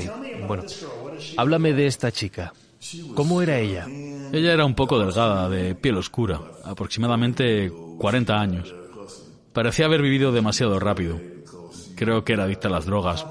Bueno, 0.48 0.64
háblame 1.38 1.74
de 1.74 1.86
esta 1.86 2.12
chica. 2.12 2.52
¿Cómo 3.14 3.44
era 3.44 3.60
ella? 3.60 3.86
Ella 3.88 4.54
era 4.54 4.66
un 4.66 4.74
poco 4.74 4.98
delgada, 4.98 5.48
de 5.50 5.76
piel 5.76 5.98
oscura, 5.98 6.42
aproximadamente 6.64 7.72
40 8.00 8.42
años. 8.42 8.74
Parecía 9.54 9.86
haber 9.86 10.02
vivido 10.02 10.32
demasiado 10.32 10.80
rápido. 10.80 11.22
Creo 11.96 12.24
que 12.24 12.34
era 12.34 12.46
adicta 12.46 12.70
a 12.70 12.72
las 12.72 12.88
drogas, 12.88 13.28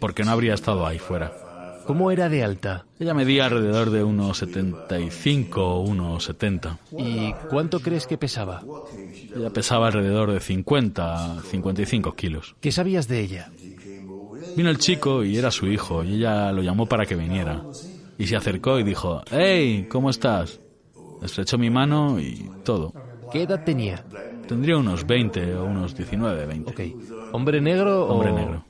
porque 0.00 0.24
no 0.24 0.30
habría 0.30 0.54
estado 0.54 0.86
ahí 0.86 0.98
fuera. 0.98 1.47
¿Cómo 1.88 2.10
era 2.10 2.28
de 2.28 2.44
alta? 2.44 2.84
Ella 3.00 3.14
medía 3.14 3.46
alrededor 3.46 3.88
de 3.88 4.04
unos 4.04 4.36
75 4.36 5.66
o 5.66 5.80
unos 5.80 6.22
70. 6.24 6.78
¿Y 6.98 7.32
cuánto 7.48 7.80
crees 7.80 8.06
que 8.06 8.18
pesaba? 8.18 8.62
Ella 9.34 9.48
pesaba 9.48 9.86
alrededor 9.86 10.30
de 10.30 10.38
50, 10.38 11.40
55 11.44 12.14
kilos. 12.14 12.56
¿Qué 12.60 12.72
sabías 12.72 13.08
de 13.08 13.20
ella? 13.20 13.50
Vino 14.54 14.68
el 14.68 14.76
chico 14.76 15.24
y 15.24 15.38
era 15.38 15.50
su 15.50 15.66
hijo, 15.66 16.04
y 16.04 16.16
ella 16.16 16.52
lo 16.52 16.60
llamó 16.60 16.84
para 16.84 17.06
que 17.06 17.14
viniera. 17.14 17.62
Y 18.18 18.26
se 18.26 18.36
acercó 18.36 18.78
y 18.78 18.82
dijo, 18.82 19.22
¡Hey! 19.30 19.86
¿Cómo 19.88 20.10
estás? 20.10 20.60
Estrechó 21.22 21.56
mi 21.56 21.70
mano 21.70 22.20
y 22.20 22.50
todo. 22.64 22.92
¿Qué 23.32 23.44
edad 23.44 23.64
tenía? 23.64 24.04
Tendría 24.46 24.76
unos 24.76 25.06
20 25.06 25.54
o 25.54 25.64
unos 25.64 25.96
19, 25.96 26.44
20. 26.44 26.70
Ok. 26.70 27.32
¿Hombre 27.32 27.62
negro 27.62 28.08
o...? 28.08 28.12
Hombre 28.12 28.32
negro. 28.32 28.67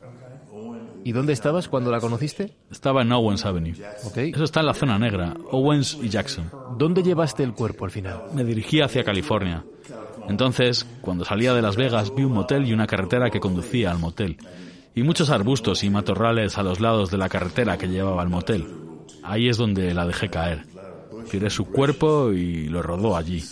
¿Y 1.04 1.12
dónde 1.12 1.32
estabas 1.32 1.68
cuando 1.68 1.90
la 1.90 2.00
conociste? 2.00 2.54
Estaba 2.70 3.02
en 3.02 3.12
Owens 3.12 3.46
Avenue. 3.46 3.74
Ok. 4.04 4.18
Eso 4.18 4.44
está 4.44 4.61
en 4.61 4.66
la 4.66 4.74
zona 4.74 4.98
negra, 4.98 5.34
Owens 5.50 5.98
y 6.02 6.08
Jackson. 6.08 6.50
¿Dónde 6.76 7.02
llevaste 7.02 7.42
el 7.42 7.54
cuerpo 7.54 7.84
al 7.84 7.90
final? 7.90 8.22
Me 8.34 8.44
dirigí 8.44 8.80
hacia 8.80 9.04
California. 9.04 9.64
Entonces, 10.28 10.87
cuando 11.00 11.24
salía 11.24 11.54
de 11.54 11.62
Las 11.62 11.76
Vegas, 11.76 12.14
vi 12.14 12.24
un 12.24 12.32
motel 12.32 12.66
y 12.66 12.72
una 12.72 12.87
carretera 12.87 13.30
que 13.30 13.40
conducía 13.40 13.90
al 13.90 13.98
motel. 13.98 14.37
Y 14.94 15.02
muchos 15.02 15.30
arbustos 15.30 15.84
y 15.84 15.90
matorrales 15.90 16.58
a 16.58 16.62
los 16.62 16.80
lados 16.80 17.11
de 17.11 17.18
la 17.18 17.28
carretera 17.28 17.78
que 17.78 17.88
llevaba 17.88 18.20
al 18.20 18.28
motel. 18.28 18.66
Ahí 19.22 19.48
es 19.48 19.56
donde 19.56 19.94
la 19.94 20.06
dejé 20.06 20.28
caer. 20.28 20.66
Tiré 21.30 21.50
su 21.50 21.66
cuerpo 21.66 22.32
y 22.32 22.68
lo 22.68 22.82
rodó 22.82 23.16
allí. 23.16 23.42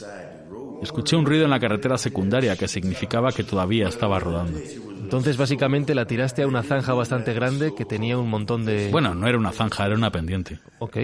Escuché 0.82 1.16
un 1.16 1.24
ruido 1.24 1.44
en 1.44 1.50
la 1.50 1.60
carretera 1.60 1.96
secundaria 1.96 2.56
que 2.56 2.68
significaba 2.68 3.32
que 3.32 3.44
todavía 3.44 3.88
estaba 3.88 4.18
rodando. 4.18 4.58
Entonces, 5.06 5.36
básicamente, 5.36 5.94
la 5.94 6.04
tiraste 6.04 6.42
a 6.42 6.48
una 6.48 6.64
zanja 6.64 6.92
bastante 6.92 7.32
grande 7.32 7.76
que 7.76 7.84
tenía 7.84 8.18
un 8.18 8.28
montón 8.28 8.64
de... 8.64 8.90
Bueno, 8.90 9.14
no 9.14 9.28
era 9.28 9.38
una 9.38 9.52
zanja, 9.52 9.86
era 9.86 9.94
una 9.94 10.10
pendiente. 10.10 10.58
Ok. 10.80 10.96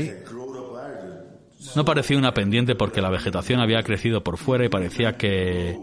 No 1.76 1.84
parecía 1.84 2.18
una 2.18 2.34
pendiente 2.34 2.74
porque 2.74 3.00
la 3.00 3.10
vegetación 3.10 3.60
había 3.60 3.80
crecido 3.84 4.24
por 4.24 4.38
fuera 4.38 4.64
y 4.64 4.68
parecía 4.68 5.16
que... 5.16 5.78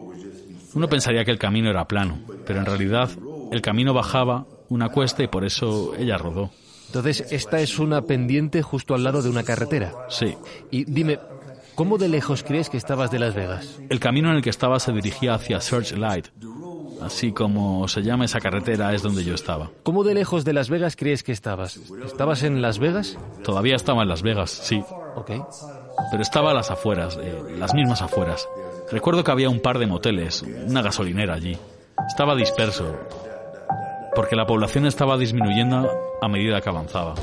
Uno 0.73 0.89
pensaría 0.89 1.23
que 1.23 1.32
el 1.32 1.39
camino 1.39 1.69
era 1.69 1.88
plano, 1.88 2.19
pero 2.45 2.60
en 2.60 2.65
realidad 2.65 3.10
el 3.53 3.62
camino 3.62 3.93
bajaba 3.93 4.45
una 4.67 4.89
cuesta 4.89 5.23
y 5.23 5.27
por 5.27 5.45
eso 5.45 5.95
ella 5.97 6.17
rodó. 6.17 6.51
Entonces, 6.88 7.25
esta 7.32 7.62
es 7.62 7.79
una 7.79 8.01
pendiente 8.01 8.62
justo 8.62 8.95
al 8.95 9.05
lado 9.05 9.21
de 9.21 9.29
una 9.29 9.43
carretera. 9.43 9.93
Sí. 10.10 10.36
Y 10.71 10.84
dime, 10.84 11.19
¿cómo 11.73 11.97
de 11.97 12.10
lejos 12.10 12.43
crees 12.43 12.69
que 12.69 12.75
estabas 12.75 13.12
de 13.12 13.19
Las 13.19 13.34
Vegas? 13.34 13.79
El 13.89 14.01
camino 14.01 14.29
en 14.29 14.36
el 14.36 14.41
que 14.41 14.49
estaba 14.49 14.77
se 14.82 14.91
dirigía 14.91 15.36
hacia 15.36 15.62
Searchlight. 15.62 16.27
Así 17.02 17.32
como 17.32 17.88
se 17.88 18.02
llama 18.02 18.26
esa 18.26 18.40
carretera 18.40 18.94
es 18.94 19.02
donde 19.02 19.24
yo 19.24 19.34
estaba. 19.34 19.70
¿Cómo 19.84 20.04
de 20.04 20.14
lejos 20.14 20.46
de 20.46 20.54
Las 20.54 20.70
Vegas 20.70 20.96
crees 20.96 21.24
que 21.24 21.32
estabas? 21.32 21.80
¿Estabas 22.06 22.44
en 22.44 22.62
Las 22.62 22.80
Vegas? 22.80 23.18
Todavía 23.44 23.76
estaba 23.76 24.04
en 24.04 24.10
Las 24.10 24.22
Vegas, 24.22 24.52
sí. 24.52 24.84
Ok. 25.16 25.32
Pero 26.12 26.22
estaba 26.22 26.52
a 26.52 26.54
las 26.54 26.72
afueras, 26.72 27.18
eh, 27.22 27.56
las 27.58 27.74
mismas 27.74 28.02
afueras. 28.02 28.48
Recuerdo 28.92 29.24
que 29.24 29.32
había 29.32 29.50
un 29.50 29.60
par 29.60 29.80
de 29.80 29.88
moteles, 29.88 30.44
una 30.68 30.82
gasolinera 30.82 31.36
allí. 31.36 31.58
Estaba 32.08 32.36
disperso, 32.36 32.96
porque 34.16 34.36
la 34.36 34.46
población 34.46 34.86
estaba 34.86 35.18
disminuyendo 35.18 35.90
a 36.22 36.28
medida 36.28 36.62
que 36.62 36.70
avanzaba. 36.70 37.16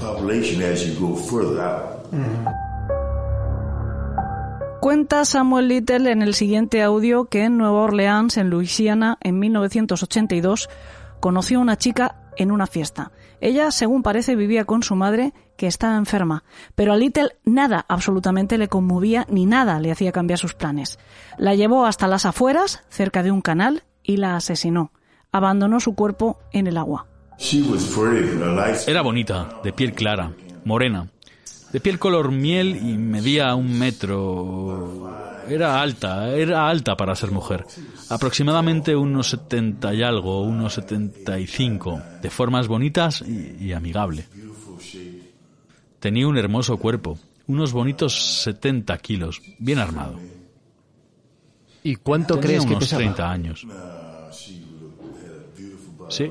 Cuenta 4.87 5.25
Samuel 5.25 5.66
Little 5.66 6.12
en 6.12 6.22
el 6.22 6.33
siguiente 6.33 6.81
audio 6.81 7.25
que 7.25 7.42
en 7.42 7.59
Nueva 7.59 7.81
Orleans, 7.81 8.37
en 8.37 8.51
Luisiana, 8.51 9.18
en 9.20 9.37
1982, 9.40 10.70
conoció 11.18 11.59
a 11.59 11.62
una 11.62 11.77
chica 11.77 12.31
en 12.37 12.53
una 12.53 12.68
fiesta. 12.68 13.11
Ella, 13.40 13.72
según 13.72 14.05
parece, 14.05 14.37
vivía 14.37 14.64
con 14.64 14.85
su 14.85 14.94
madre, 14.94 15.33
que 15.57 15.66
estaba 15.66 15.96
enferma, 15.96 16.44
pero 16.77 16.92
a 16.92 16.96
Little 16.96 17.31
nada 17.44 17.85
absolutamente 17.88 18.59
le 18.59 18.68
conmovía 18.68 19.27
ni 19.29 19.44
nada 19.44 19.81
le 19.81 19.90
hacía 19.90 20.12
cambiar 20.12 20.38
sus 20.38 20.55
planes. 20.55 21.01
La 21.37 21.57
llevó 21.57 21.85
hasta 21.85 22.07
las 22.07 22.25
afueras, 22.25 22.85
cerca 22.88 23.25
de 23.25 23.33
un 23.33 23.40
canal, 23.40 23.83
y 24.05 24.18
la 24.18 24.37
asesinó. 24.37 24.92
Abandonó 25.33 25.81
su 25.81 25.96
cuerpo 25.96 26.38
en 26.53 26.68
el 26.68 26.77
agua. 26.77 27.09
Era 28.87 29.03
bonita, 29.03 29.49
de 29.64 29.72
piel 29.72 29.94
clara, 29.94 30.31
morena, 30.64 31.09
de 31.77 31.81
piel 31.81 31.99
color 31.99 32.33
miel 32.33 32.75
y 32.75 32.97
medía 32.97 33.55
un 33.55 33.79
metro. 33.79 35.12
Era 35.47 35.83
alta, 35.83 36.35
era 36.35 36.70
alta 36.70 36.97
para 36.97 37.14
ser 37.14 37.31
mujer. 37.33 37.66
Aproximadamente 38.09 38.97
unos 38.97 39.29
setenta 39.29 39.93
y 39.93 40.03
algo, 40.03 40.41
unos 40.41 40.72
setenta 40.72 41.39
y 41.39 41.47
cinco, 41.47 42.01
de 42.22 42.31
formas 42.31 42.66
bonitas 42.66 43.20
y, 43.20 43.66
y 43.66 43.72
amigable. 43.74 44.27
Tenía 46.01 46.27
un 46.27 46.39
hermoso 46.39 46.79
cuerpo, 46.79 47.18
unos 47.47 47.74
bonitos 47.74 48.43
70 48.45 48.97
kilos, 48.97 49.43
bien 49.59 49.79
armado. 49.79 50.18
¿Y 51.83 51.97
cuánto 51.97 52.37
Tenía 52.37 52.47
crees 52.47 52.62
que 52.64 52.70
unos 52.70 52.85
pesaba? 52.85 53.03
30 53.03 53.31
años. 53.31 53.66
Sí, 56.09 56.31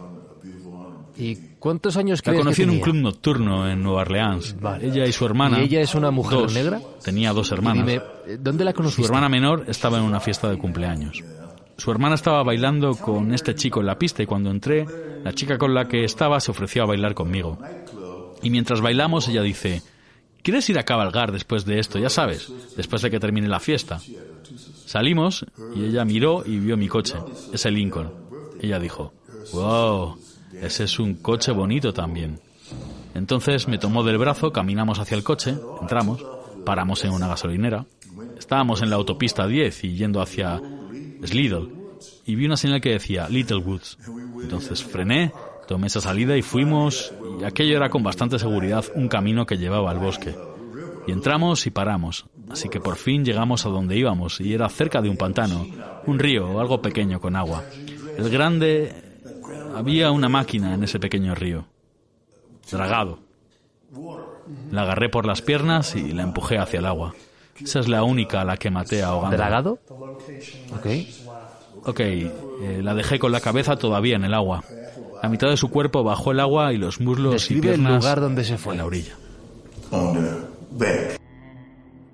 ¿Y 1.17 1.35
cuántos 1.65 1.97
años 1.97 2.19
la 2.19 2.31
crees 2.31 2.43
conocí 2.43 2.57
que 2.57 2.63
en 2.63 2.69
un 2.69 2.79
club 2.79 2.95
nocturno 2.97 3.67
en 3.67 3.81
Nueva 3.81 4.01
Orleans. 4.01 4.55
Vale. 4.61 4.85
Ella 4.85 5.07
y 5.07 5.11
su 5.11 5.25
hermana. 5.25 5.61
¿Y 5.61 5.63
ella 5.63 5.81
es 5.81 5.95
una 5.95 6.11
mujer 6.11 6.41
dos. 6.41 6.53
negra? 6.53 6.79
Tenía 7.03 7.33
dos 7.33 7.51
hermanas. 7.51 7.87
dime, 7.87 8.03
¿dónde 8.39 8.63
la 8.63 8.71
conociste? 8.71 9.01
Su 9.01 9.07
hermana 9.07 9.29
menor 9.29 9.65
estaba 9.67 9.97
en 9.97 10.03
una 10.03 10.19
fiesta 10.19 10.47
de 10.47 10.59
cumpleaños. 10.59 11.23
Su 11.75 11.89
hermana 11.89 12.13
estaba 12.13 12.43
bailando 12.43 12.91
con 12.91 13.33
este 13.33 13.55
chico 13.55 13.79
en 13.79 13.87
la 13.87 13.97
pista 13.97 14.21
y 14.21 14.27
cuando 14.27 14.51
entré, 14.51 14.85
la 15.23 15.33
chica 15.33 15.57
con 15.57 15.73
la 15.73 15.87
que 15.87 16.03
estaba 16.03 16.39
se 16.39 16.51
ofreció 16.51 16.83
a 16.83 16.85
bailar 16.85 17.15
conmigo. 17.15 17.57
Y 18.43 18.51
mientras 18.51 18.79
bailamos, 18.79 19.27
ella 19.27 19.41
dice, 19.41 19.81
¿quieres 20.43 20.69
ir 20.69 20.77
a 20.77 20.83
cabalgar 20.83 21.31
después 21.31 21.65
de 21.65 21.79
esto? 21.79 21.97
Ya 21.97 22.11
sabes, 22.11 22.53
después 22.77 23.01
de 23.01 23.09
que 23.09 23.19
termine 23.19 23.47
la 23.47 23.59
fiesta. 23.59 23.99
Salimos 24.85 25.43
y 25.75 25.85
ella 25.85 26.05
miró 26.05 26.43
y 26.45 26.59
vio 26.59 26.77
mi 26.77 26.87
coche, 26.87 27.15
ese 27.51 27.71
Lincoln. 27.71 28.13
Ella 28.61 28.77
dijo, 28.77 29.13
wow, 29.51 30.15
ese 30.61 30.85
es 30.85 30.99
un 30.99 31.15
coche 31.15 31.51
bonito 31.51 31.93
también. 31.93 32.39
Entonces 33.13 33.67
me 33.67 33.77
tomó 33.77 34.03
del 34.03 34.17
brazo, 34.17 34.51
caminamos 34.51 34.99
hacia 34.99 35.15
el 35.15 35.23
coche, 35.23 35.55
entramos, 35.81 36.25
paramos 36.65 37.03
en 37.05 37.11
una 37.11 37.27
gasolinera. 37.27 37.85
Estábamos 38.37 38.81
en 38.81 38.89
la 38.89 38.97
autopista 38.97 39.47
10 39.47 39.83
y 39.85 39.95
yendo 39.95 40.21
hacia 40.21 40.61
Slidell 41.23 41.69
y 42.25 42.35
vi 42.35 42.45
una 42.45 42.57
señal 42.57 42.81
que 42.81 42.91
decía 42.91 43.29
Little 43.29 43.57
Woods. 43.57 43.97
Entonces 44.41 44.83
frené, 44.83 45.31
tomé 45.67 45.87
esa 45.87 46.01
salida 46.01 46.35
y 46.37 46.41
fuimos 46.41 47.13
y 47.39 47.43
aquello 47.43 47.77
era 47.77 47.89
con 47.89 48.03
bastante 48.03 48.39
seguridad 48.39 48.85
un 48.95 49.07
camino 49.07 49.45
que 49.45 49.57
llevaba 49.57 49.91
al 49.91 49.99
bosque. 49.99 50.35
Y 51.07 51.11
entramos 51.11 51.67
y 51.67 51.69
paramos, 51.69 52.25
así 52.49 52.67
que 52.67 52.79
por 52.79 52.95
fin 52.95 53.23
llegamos 53.23 53.65
a 53.65 53.69
donde 53.69 53.95
íbamos 53.95 54.41
y 54.41 54.53
era 54.53 54.67
cerca 54.69 55.01
de 55.01 55.09
un 55.09 55.17
pantano, 55.17 55.67
un 56.07 56.17
río 56.17 56.49
o 56.49 56.59
algo 56.59 56.81
pequeño 56.81 57.19
con 57.19 57.35
agua. 57.35 57.63
El 58.17 58.29
grande... 58.29 59.04
Había 59.75 60.11
una 60.11 60.29
máquina 60.29 60.73
en 60.73 60.83
ese 60.83 60.99
pequeño 60.99 61.35
río. 61.35 61.65
Dragado. 62.71 63.19
La 64.71 64.81
agarré 64.83 65.09
por 65.09 65.25
las 65.25 65.41
piernas 65.41 65.95
y 65.95 66.11
la 66.11 66.23
empujé 66.23 66.57
hacia 66.57 66.79
el 66.79 66.85
agua. 66.85 67.13
Esa 67.61 67.79
es 67.79 67.87
la 67.87 68.03
única 68.03 68.41
a 68.41 68.45
la 68.45 68.57
que 68.57 68.69
maté 68.69 69.03
ahogando. 69.03 69.37
¿Dragado? 69.37 69.79
Ok. 70.73 70.87
Ok, 71.87 71.99
eh, 71.99 72.79
la 72.81 72.95
dejé 72.95 73.19
con 73.19 73.31
la 73.31 73.39
cabeza 73.39 73.75
todavía 73.77 74.15
en 74.15 74.23
el 74.23 74.33
agua. 74.33 74.63
La 75.21 75.29
mitad 75.29 75.49
de 75.49 75.57
su 75.57 75.69
cuerpo 75.69 76.03
bajó 76.03 76.31
el 76.31 76.39
agua 76.39 76.73
y 76.73 76.77
los 76.77 76.99
muslos 76.99 77.33
y 77.33 77.35
Describe 77.35 77.67
el 77.69 77.75
piernas 77.75 78.03
lugar 78.03 78.21
donde 78.21 78.43
se 78.43 78.57
fue. 78.57 78.73
en 78.73 78.77
la 78.79 78.85
orilla. 78.85 79.13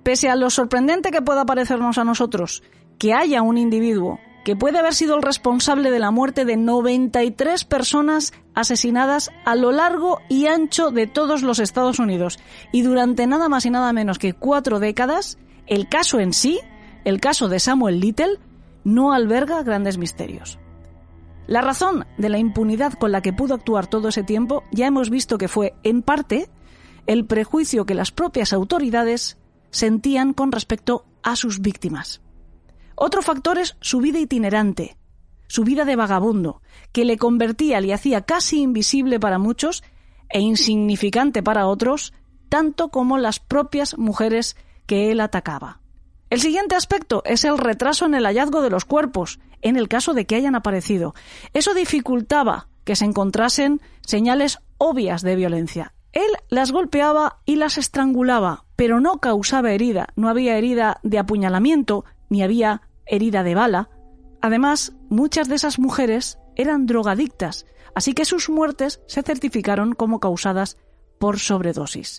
Pese 0.02 0.28
a 0.28 0.36
lo 0.36 0.50
sorprendente 0.50 1.10
que 1.10 1.22
pueda 1.22 1.44
parecernos 1.44 1.98
a 1.98 2.04
nosotros 2.04 2.62
que 2.98 3.14
haya 3.14 3.42
un 3.42 3.58
individuo 3.58 4.18
que 4.44 4.56
puede 4.56 4.78
haber 4.78 4.94
sido 4.94 5.16
el 5.16 5.22
responsable 5.22 5.90
de 5.90 5.98
la 5.98 6.10
muerte 6.10 6.44
de 6.44 6.56
93 6.56 7.64
personas 7.64 8.32
asesinadas 8.54 9.30
a 9.44 9.54
lo 9.54 9.72
largo 9.72 10.20
y 10.28 10.46
ancho 10.46 10.90
de 10.90 11.06
todos 11.06 11.42
los 11.42 11.58
Estados 11.58 11.98
Unidos 11.98 12.38
y 12.72 12.82
durante 12.82 13.26
nada 13.26 13.48
más 13.48 13.66
y 13.66 13.70
nada 13.70 13.92
menos 13.92 14.18
que 14.18 14.34
cuatro 14.34 14.80
décadas, 14.80 15.38
el 15.66 15.88
caso 15.88 16.20
en 16.20 16.32
sí, 16.32 16.60
el 17.04 17.20
caso 17.20 17.48
de 17.48 17.60
Samuel 17.60 18.00
Little, 18.00 18.38
no 18.84 19.12
alberga 19.12 19.62
grandes 19.62 19.98
misterios. 19.98 20.58
La 21.46 21.60
razón 21.60 22.06
de 22.18 22.28
la 22.28 22.38
impunidad 22.38 22.94
con 22.94 23.12
la 23.12 23.20
que 23.20 23.32
pudo 23.32 23.54
actuar 23.54 23.86
todo 23.86 24.08
ese 24.08 24.22
tiempo 24.22 24.64
ya 24.70 24.86
hemos 24.86 25.10
visto 25.10 25.38
que 25.38 25.48
fue, 25.48 25.74
en 25.82 26.02
parte, 26.02 26.48
el 27.06 27.26
prejuicio 27.26 27.84
que 27.84 27.94
las 27.94 28.12
propias 28.12 28.52
autoridades 28.52 29.38
sentían 29.70 30.34
con 30.34 30.52
respecto 30.52 31.04
a 31.22 31.36
sus 31.36 31.60
víctimas. 31.60 32.20
Otro 32.94 33.22
factor 33.22 33.58
es 33.58 33.76
su 33.80 34.00
vida 34.00 34.18
itinerante, 34.18 34.96
su 35.46 35.64
vida 35.64 35.84
de 35.84 35.96
vagabundo, 35.96 36.62
que 36.92 37.04
le 37.04 37.18
convertía, 37.18 37.80
le 37.80 37.92
hacía 37.92 38.22
casi 38.22 38.62
invisible 38.62 39.20
para 39.20 39.38
muchos 39.38 39.82
e 40.28 40.40
insignificante 40.40 41.42
para 41.42 41.66
otros, 41.66 42.12
tanto 42.48 42.88
como 42.88 43.18
las 43.18 43.38
propias 43.38 43.98
mujeres 43.98 44.56
que 44.86 45.10
él 45.10 45.20
atacaba. 45.20 45.80
El 46.30 46.40
siguiente 46.40 46.74
aspecto 46.74 47.22
es 47.26 47.44
el 47.44 47.58
retraso 47.58 48.06
en 48.06 48.14
el 48.14 48.24
hallazgo 48.24 48.62
de 48.62 48.70
los 48.70 48.86
cuerpos, 48.86 49.38
en 49.60 49.76
el 49.76 49.88
caso 49.88 50.14
de 50.14 50.24
que 50.24 50.34
hayan 50.34 50.54
aparecido. 50.54 51.14
Eso 51.52 51.74
dificultaba 51.74 52.68
que 52.84 52.96
se 52.96 53.04
encontrasen 53.04 53.80
señales 54.00 54.58
obvias 54.78 55.22
de 55.22 55.36
violencia. 55.36 55.92
Él 56.12 56.30
las 56.48 56.72
golpeaba 56.72 57.40
y 57.44 57.56
las 57.56 57.78
estrangulaba, 57.78 58.64
pero 58.76 59.00
no 59.00 59.18
causaba 59.18 59.72
herida, 59.72 60.08
no 60.16 60.28
había 60.28 60.56
herida 60.56 61.00
de 61.02 61.18
apuñalamiento, 61.18 62.04
ni 62.32 62.42
había 62.42 62.80
herida 63.04 63.44
de 63.44 63.54
bala. 63.54 63.90
Además, 64.40 64.94
muchas 65.10 65.48
de 65.48 65.54
esas 65.54 65.78
mujeres 65.78 66.38
eran 66.56 66.86
drogadictas, 66.86 67.66
así 67.94 68.14
que 68.14 68.24
sus 68.24 68.48
muertes 68.48 69.02
se 69.06 69.22
certificaron 69.22 69.92
como 69.92 70.18
causadas 70.18 70.78
por 71.20 71.38
sobredosis. 71.38 72.18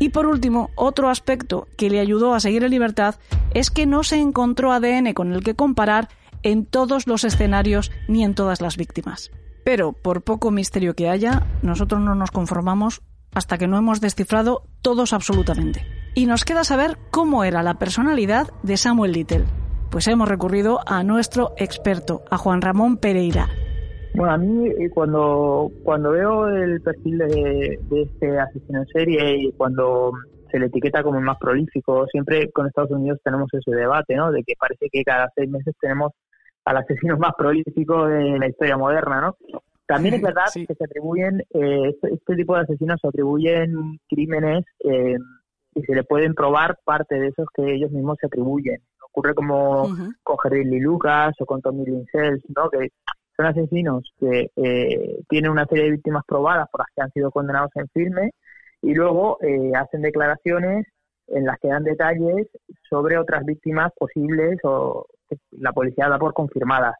Y 0.00 0.08
por 0.08 0.26
último, 0.26 0.70
otro 0.76 1.10
aspecto 1.10 1.68
que 1.76 1.90
le 1.90 2.00
ayudó 2.00 2.34
a 2.34 2.40
seguir 2.40 2.64
en 2.64 2.70
libertad 2.70 3.16
es 3.52 3.70
que 3.70 3.84
no 3.86 4.02
se 4.02 4.16
encontró 4.16 4.72
ADN 4.72 5.12
con 5.12 5.32
el 5.34 5.44
que 5.44 5.54
comparar 5.54 6.08
en 6.42 6.64
todos 6.64 7.06
los 7.06 7.22
escenarios 7.22 7.92
ni 8.08 8.24
en 8.24 8.34
todas 8.34 8.62
las 8.62 8.78
víctimas. 8.78 9.30
Pero, 9.62 9.92
por 9.92 10.22
poco 10.22 10.50
misterio 10.50 10.94
que 10.94 11.10
haya, 11.10 11.46
nosotros 11.62 12.00
no 12.00 12.14
nos 12.14 12.30
conformamos 12.30 13.02
hasta 13.34 13.58
que 13.58 13.66
no 13.66 13.76
hemos 13.76 14.00
descifrado 14.00 14.66
todos 14.80 15.12
absolutamente. 15.12 16.03
Y 16.14 16.26
nos 16.26 16.44
queda 16.44 16.64
saber 16.64 16.96
cómo 17.10 17.44
era 17.44 17.62
la 17.62 17.74
personalidad 17.74 18.48
de 18.62 18.76
Samuel 18.76 19.12
Little. 19.12 19.44
Pues 19.90 20.06
hemos 20.08 20.28
recurrido 20.28 20.80
a 20.86 21.02
nuestro 21.02 21.52
experto, 21.56 22.22
a 22.30 22.36
Juan 22.38 22.62
Ramón 22.62 22.96
Pereira. 22.98 23.48
Bueno, 24.14 24.32
a 24.32 24.38
mí 24.38 24.68
eh, 24.68 24.90
cuando, 24.94 25.70
cuando 25.82 26.10
veo 26.12 26.48
el 26.48 26.80
perfil 26.80 27.18
de, 27.18 27.78
de 27.90 28.02
este 28.02 28.38
asesino 28.38 28.80
en 28.80 28.86
serie 28.86 29.36
y 29.38 29.52
cuando 29.52 30.12
se 30.52 30.58
le 30.60 30.66
etiqueta 30.66 31.02
como 31.02 31.18
el 31.18 31.24
más 31.24 31.36
prolífico, 31.38 32.06
siempre 32.12 32.48
con 32.52 32.66
Estados 32.68 32.92
Unidos 32.92 33.18
tenemos 33.24 33.48
ese 33.52 33.72
debate, 33.74 34.14
¿no? 34.14 34.30
De 34.30 34.44
que 34.44 34.54
parece 34.58 34.86
que 34.92 35.02
cada 35.02 35.28
seis 35.34 35.50
meses 35.50 35.74
tenemos 35.80 36.12
al 36.64 36.76
asesino 36.76 37.16
más 37.18 37.32
prolífico 37.36 38.06
de 38.06 38.38
la 38.38 38.46
historia 38.48 38.76
moderna, 38.76 39.20
¿no? 39.20 39.36
También 39.86 40.14
es 40.14 40.22
verdad 40.22 40.46
Sí. 40.46 40.64
que 40.66 40.74
se 40.74 40.84
atribuyen, 40.84 41.40
eh, 41.52 41.88
este, 41.90 42.14
este 42.14 42.36
tipo 42.36 42.54
de 42.54 42.62
asesinos 42.62 42.98
se 43.02 43.08
atribuyen 43.08 43.98
crímenes 44.08 44.64
eh, 44.84 45.16
y 45.74 45.82
se 45.82 45.94
le 45.94 46.04
pueden 46.04 46.34
probar 46.34 46.78
parte 46.84 47.18
de 47.18 47.28
esos 47.28 47.46
que 47.54 47.74
ellos 47.74 47.90
mismos 47.90 48.18
se 48.20 48.26
atribuyen. 48.26 48.80
Ocurre 49.02 49.34
como 49.34 49.82
Ujú. 49.84 50.12
con 50.22 50.38
Jerry 50.38 50.64
Lee 50.64 50.80
Lucas 50.80 51.34
o 51.38 51.46
con 51.46 51.60
Tommy 51.60 51.84
Lee 51.84 52.06
Sells, 52.10 52.42
¿no? 52.54 52.68
Que 52.70 52.90
son 53.36 53.46
asesinos 53.46 54.12
que 54.18 54.50
eh, 54.56 55.18
tienen 55.28 55.50
una 55.50 55.66
serie 55.66 55.84
de 55.84 55.90
víctimas 55.92 56.24
probadas 56.26 56.68
por 56.70 56.80
las 56.80 56.88
que 56.94 57.02
han 57.02 57.10
sido 57.12 57.30
condenados 57.30 57.70
en 57.74 57.88
firme 57.88 58.30
y 58.82 58.94
luego 58.94 59.38
eh, 59.40 59.72
hacen 59.74 60.02
declaraciones 60.02 60.86
en 61.28 61.44
las 61.46 61.58
que 61.58 61.68
dan 61.68 61.84
detalles 61.84 62.48
sobre 62.88 63.16
otras 63.18 63.44
víctimas 63.44 63.92
posibles 63.96 64.58
o 64.62 65.06
que 65.28 65.36
la 65.52 65.72
policía 65.72 66.08
da 66.08 66.18
por 66.18 66.34
confirmadas. 66.34 66.94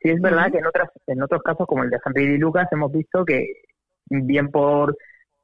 Sí 0.00 0.10
es 0.10 0.20
verdad 0.20 0.52
que 0.52 0.58
en 0.58 0.66
otras 0.66 0.90
en 1.06 1.22
otros 1.22 1.42
casos 1.42 1.66
como 1.66 1.82
el 1.82 1.90
de 1.90 1.98
Henry 2.04 2.28
Lee 2.28 2.38
Lucas 2.38 2.68
hemos 2.70 2.92
visto 2.92 3.24
que 3.24 3.62
bien 4.08 4.50
por 4.50 4.96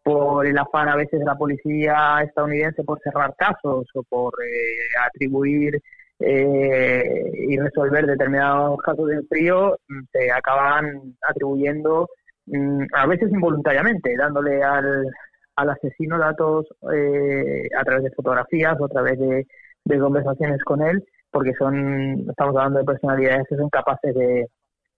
por 0.02 0.46
el 0.46 0.58
afán 0.58 0.88
a 0.88 0.96
veces 0.96 1.20
de 1.20 1.24
la 1.24 1.36
policía 1.36 2.22
estadounidense 2.22 2.84
por 2.84 3.00
cerrar 3.00 3.34
casos 3.36 3.86
o 3.94 4.02
por 4.02 4.34
eh, 4.42 4.88
atribuir 5.06 5.80
eh, 6.18 7.32
y 7.48 7.58
resolver 7.58 8.06
determinados 8.06 8.80
casos 8.80 9.08
de 9.08 9.22
frío, 9.24 9.76
se 10.12 10.30
acaban 10.30 11.16
atribuyendo, 11.28 12.08
mm, 12.46 12.84
a 12.92 13.06
veces 13.06 13.30
involuntariamente, 13.32 14.16
dándole 14.16 14.62
al, 14.62 15.06
al 15.56 15.70
asesino 15.70 16.18
datos 16.18 16.66
eh, 16.92 17.68
a 17.78 17.84
través 17.84 18.04
de 18.04 18.10
fotografías 18.12 18.78
o 18.80 18.84
a 18.86 18.88
través 18.88 19.18
de, 19.18 19.46
de 19.84 19.98
conversaciones 19.98 20.62
con 20.64 20.82
él, 20.82 21.04
porque 21.30 21.54
son, 21.58 22.26
estamos 22.28 22.56
hablando 22.56 22.80
de 22.80 22.84
personalidades 22.84 23.46
que 23.48 23.56
son 23.56 23.70
capaces 23.70 24.14
de, 24.14 24.46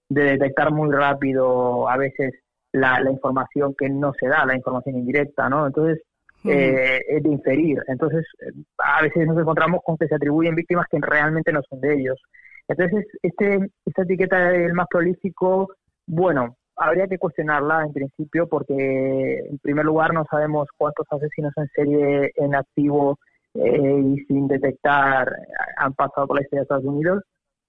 de 0.09 0.23
detectar 0.23 0.73
muy 0.73 0.91
rápido 0.93 1.89
a 1.89 1.97
veces 1.97 2.33
la, 2.75 3.01
la 3.01 3.11
información 3.11 3.75
que 3.79 3.89
no 3.89 4.13
se 4.19 4.27
da, 4.27 4.45
la 4.45 4.57
información 4.57 4.97
indirecta, 4.97 5.49
¿no? 5.49 5.67
Entonces, 5.67 6.03
eh, 6.45 7.01
es 7.09 7.23
de 7.23 7.29
inferir. 7.29 7.79
Entonces, 7.87 8.27
eh, 8.41 8.53
a 8.79 9.03
veces 9.03 9.27
nos 9.27 9.39
encontramos 9.39 9.81
con 9.85 9.97
que 9.97 10.09
se 10.09 10.17
atribuyen 10.17 10.57
víctimas 10.57 10.87
que 10.91 10.99
realmente 11.01 11.53
no 11.53 11.63
son 11.71 11.81
de 11.81 11.95
ellos. 11.95 12.21
Entonces, 12.67 13.07
este, 13.23 13.71
esta 13.87 14.03
etiqueta 14.03 14.51
del 14.51 14.75
más 14.75 14.87
prolífico, 14.91 15.69
bueno, 16.07 16.57
habría 16.77 17.07
que 17.07 17.19
cuestionarla 17.19 17.85
en 17.85 17.93
principio 17.93 18.49
porque, 18.49 19.39
en 19.39 19.59
primer 19.59 19.85
lugar, 19.85 20.13
no 20.13 20.25
sabemos 20.29 20.69
cuántos 20.77 21.07
asesinos 21.11 21.53
en 21.57 21.69
serie 21.69 22.33
en 22.35 22.57
activo 22.57 23.19
eh, 23.55 24.03
y 24.05 24.19
sin 24.25 24.49
detectar 24.49 25.31
han 25.77 25.95
pasado 25.95 26.27
por 26.27 26.37
la 26.37 26.43
historia 26.43 26.61
de 26.61 26.65
Estados 26.65 26.85
Unidos, 26.85 27.23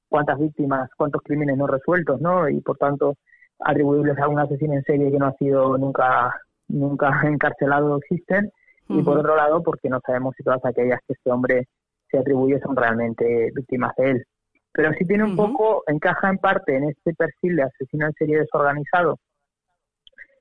cuántas 0.09 0.39
víctimas, 0.39 0.89
cuántos 0.97 1.21
crímenes 1.21 1.57
no 1.57 1.67
resueltos, 1.67 2.19
¿no? 2.21 2.49
Y, 2.49 2.59
por 2.61 2.77
tanto, 2.77 3.15
atribuibles 3.59 4.17
a 4.19 4.27
un 4.27 4.39
asesino 4.39 4.73
en 4.73 4.83
serie 4.83 5.11
que 5.11 5.17
no 5.17 5.27
ha 5.27 5.33
sido 5.33 5.77
nunca 5.77 6.33
nunca 6.67 7.09
encarcelado 7.23 7.97
existen. 7.97 8.51
Y 8.87 9.01
por 9.01 9.17
otro 9.17 9.35
lado 9.35 9.63
porque 9.63 9.89
no 9.89 9.99
sabemos 10.05 10.35
si 10.37 10.43
todas 10.43 10.63
aquellas 10.63 10.99
que 11.07 11.13
este 11.13 11.31
hombre 11.31 11.67
se 12.11 12.19
atribuye 12.19 12.59
son 12.59 12.75
realmente 12.75 13.51
víctimas 13.55 13.95
de 13.97 14.11
él. 14.11 14.25
Pero 14.73 14.91
sí 14.93 15.05
tiene 15.05 15.23
un 15.23 15.35
poco 15.35 15.81
encaja 15.87 16.29
en 16.29 16.37
parte 16.37 16.75
en 16.75 16.89
este 16.89 17.15
perfil 17.15 17.55
de 17.55 17.63
asesino 17.63 18.05
en 18.05 18.13
serie 18.13 18.39
desorganizado 18.39 19.17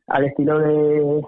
al 0.08 0.24
estilo 0.24 0.58
de 0.58 1.22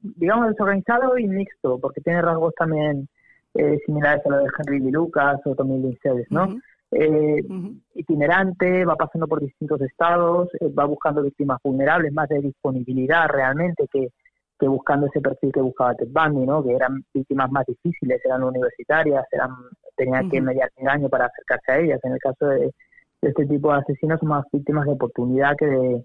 digamos 0.00 0.50
desorganizado 0.50 1.16
y 1.16 1.26
mixto 1.26 1.78
porque 1.78 2.00
tiene 2.02 2.20
rasgos 2.20 2.54
también 2.54 3.08
eh, 3.54 3.78
similares 3.86 4.24
a 4.26 4.28
lo 4.28 4.38
de 4.38 4.50
Henry 4.58 4.80
Lee 4.80 4.90
Lucas 4.90 5.40
o 5.44 5.54
Tommy 5.54 5.78
Lee 5.78 5.98
¿no? 6.30 6.56
Eh, 6.92 7.42
itinerante, 7.94 8.84
va 8.84 8.96
pasando 8.96 9.26
por 9.28 9.40
distintos 9.40 9.80
estados, 9.82 10.48
eh, 10.60 10.68
va 10.68 10.84
buscando 10.86 11.22
víctimas 11.22 11.58
vulnerables, 11.62 12.12
más 12.12 12.28
de 12.28 12.40
disponibilidad 12.40 13.28
realmente 13.28 13.86
que, 13.92 14.08
que 14.58 14.68
buscando 14.68 15.06
ese 15.06 15.20
perfil 15.20 15.52
que 15.52 15.60
buscaba 15.60 15.94
Ted 15.94 16.08
Bundy, 16.10 16.46
¿no? 16.46 16.64
que 16.64 16.72
eran 16.72 17.04
víctimas 17.14 17.50
más 17.50 17.64
difíciles, 17.66 18.20
eran 18.24 18.42
universitarias, 18.42 19.24
eran 19.30 19.50
tenían 19.96 20.30
que 20.30 20.40
mediar 20.40 20.70
engaño 20.76 21.08
para 21.08 21.26
acercarse 21.26 21.72
a 21.72 21.78
ellas. 21.78 22.00
En 22.02 22.12
el 22.12 22.18
caso 22.18 22.46
de, 22.46 22.72
de 23.22 23.28
este 23.28 23.46
tipo 23.46 23.72
de 23.72 23.80
asesinos 23.80 24.18
son 24.18 24.30
más 24.30 24.44
víctimas 24.52 24.86
de 24.86 24.92
oportunidad 24.92 25.54
que 25.56 25.66
de 25.66 26.04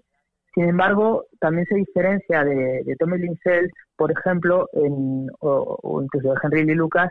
sin 0.56 0.70
embargo, 0.70 1.26
también 1.38 1.66
se 1.66 1.74
diferencia 1.74 2.42
de, 2.42 2.82
de 2.82 2.96
Tommy 2.98 3.18
Lincel, 3.18 3.70
por 3.94 4.10
ejemplo, 4.10 4.66
en, 4.72 5.28
o, 5.40 6.00
incluso 6.02 6.32
de 6.32 6.38
Henry 6.42 6.64
Lee 6.64 6.74
Lucas, 6.74 7.10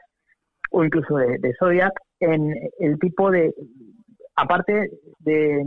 o 0.72 0.84
incluso 0.84 1.16
de, 1.18 1.54
Zodiac, 1.60 1.94
en 2.20 2.53
el 2.80 2.99
tipo 2.99 3.32
de, 3.32 3.53
aparte 4.36 4.91
de, 5.20 5.63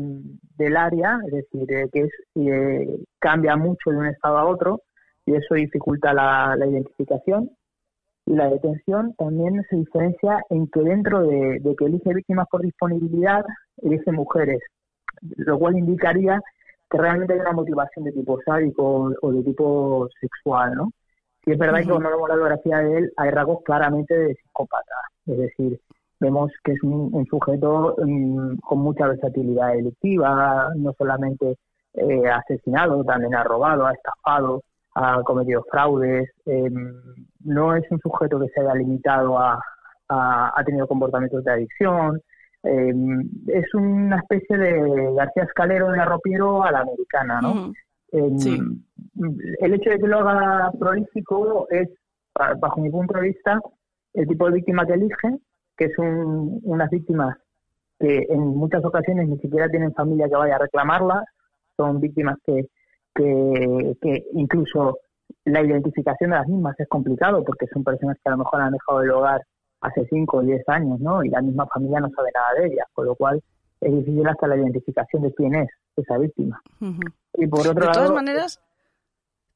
del 0.57 0.77
área, 0.77 1.19
es 1.27 1.33
decir, 1.33 1.67
que 1.93 2.01
es, 2.01 2.11
eh, 2.37 2.99
cambia 3.19 3.57
mucho 3.57 3.91
de 3.91 3.97
un 3.97 4.07
estado 4.07 4.39
a 4.39 4.47
otro 4.47 4.83
y 5.27 5.35
eso 5.35 5.55
dificulta 5.55 6.13
la, 6.13 6.55
la 6.57 6.67
identificación. 6.67 7.51
Y 8.27 8.35
la 8.35 8.51
detención 8.51 9.15
también 9.15 9.63
se 9.71 9.77
diferencia 9.77 10.43
en 10.51 10.67
que 10.69 10.81
dentro 10.81 11.23
de, 11.23 11.61
de 11.61 11.77
que 11.77 11.87
elige 11.87 12.13
víctimas 12.13 12.47
por 12.51 12.61
disponibilidad, 12.61 13.43
elige 13.79 14.13
mujeres, 14.13 14.61
lo 15.37 15.59
cual 15.59 15.79
indicaría 15.79 16.39
que 16.91 16.99
realmente 16.99 17.35
hay 17.35 17.41
una 17.41 17.53
motivación 17.53 18.05
de 18.05 18.13
tipo 18.13 18.39
sádico 18.45 19.13
o 19.23 19.33
de 19.33 19.43
tipo 19.43 20.09
sexual, 20.21 20.75
¿no? 20.75 20.93
Y 21.47 21.53
es 21.53 21.59
verdad 21.59 21.81
que 21.81 21.89
cuando 21.89 22.11
vemos 22.11 22.29
la 22.29 22.35
biografía 22.35 22.79
de 22.79 22.99
él 22.99 23.13
hay 23.17 23.31
rasgos 23.31 23.63
claramente 23.65 24.15
de 24.15 24.35
psicópata, 24.35 24.95
es 25.27 25.39
decir, 25.39 25.81
vemos 26.21 26.51
que 26.65 26.73
es 26.73 26.83
un, 26.83 27.25
sujeto 27.27 27.97
mm, 27.99 28.57
con 28.59 28.79
mucha 28.79 29.07
versatilidad 29.07 29.73
delictiva, 29.73 30.71
no 30.77 30.93
solamente 30.97 31.57
eh, 31.95 32.29
ha 32.29 32.37
asesinado, 32.37 33.05
también 33.05 33.35
ha 33.35 33.45
robado, 33.45 33.87
ha 33.87 33.93
estafado, 33.93 34.63
ha 34.95 35.23
cometido 35.23 35.65
fraudes, 35.71 36.29
em, 36.47 36.95
no 37.45 37.75
es 37.75 37.85
un 37.91 38.01
sujeto 38.01 38.41
que 38.41 38.49
se 38.49 38.61
haya 38.61 38.75
limitado 38.75 39.39
a, 39.39 39.61
ha 40.09 40.63
tenido 40.65 40.87
comportamientos 40.87 41.45
de 41.45 41.53
adicción, 41.53 42.21
eh, 42.63 42.95
es 43.49 43.75
una 43.75 44.17
especie 44.17 44.57
de 44.57 45.15
García 45.15 45.45
Escalero 45.45 45.91
de 45.91 46.01
arropiero 46.01 46.65
a 46.65 46.73
la 46.73 46.81
americana, 46.81 47.41
¿no? 47.41 47.73
Eh, 48.13 48.59
el 49.61 49.75
hecho 49.75 49.91
de 49.91 49.99
que 49.99 50.07
lo 50.07 50.19
haga 50.19 50.73
prolífico 50.79 51.67
es, 51.71 51.89
bajo 52.35 52.81
mi 52.81 52.91
punto 52.91 53.15
de 53.15 53.29
vista, 53.29 53.61
el 54.15 54.27
tipo 54.27 54.47
de 54.47 54.53
víctima 54.55 54.87
que 54.87 54.95
elige, 54.95 55.39
que 55.79 55.91
son 55.95 56.61
unas 56.65 56.91
víctimas 56.91 57.37
que 57.99 58.27
en 58.29 58.41
muchas 58.41 58.85
ocasiones 58.85 59.29
ni 59.29 59.39
siquiera 59.39 59.69
tienen 59.69 59.95
familia 59.95 60.29
que 60.29 60.37
vaya 60.37 60.57
a 60.57 60.59
reclamarlas, 60.59 61.25
son 61.77 62.01
víctimas 62.01 62.37
que, 62.45 62.69
que, 63.15 63.97
que 64.01 64.25
incluso 64.35 64.99
la 65.45 65.63
identificación 65.63 66.31
de 66.31 66.37
las 66.37 66.49
mismas 66.49 66.79
es 66.79 66.89
complicado 66.89 67.45
porque 67.45 67.67
son 67.69 67.85
personas 67.85 68.17
que 68.23 68.29
a 68.29 68.33
lo 68.33 68.39
mejor 68.39 68.61
han 68.61 68.73
dejado 68.73 69.03
el 69.03 69.11
hogar 69.11 69.43
hace 69.81 70.07
5 70.11 70.37
o 70.37 70.43
10 70.43 70.69
años, 70.69 71.01
¿no? 71.01 71.23
Y 71.23 71.29
la 71.29 71.41
misma 71.41 71.67
familia 71.67 72.01
no 72.01 72.11
sabe 72.11 72.31
nada 72.35 72.61
de 72.61 72.67
ella, 72.67 72.85
con 72.93 73.07
lo 73.07 73.15
cual 73.15 73.41
es 73.81 73.93
difícil 73.93 74.27
hasta 74.27 74.49
la 74.49 74.57
identificación 74.57 75.23
de 75.23 75.35
quién 75.35 75.55
es 75.55 75.69
esa 75.97 76.19
víctima. 76.19 76.61
Y 77.35 77.47
por 77.47 77.61
otro 77.61 77.87
de 77.87 77.93
todas 77.93 78.13
maneras, 78.13 78.61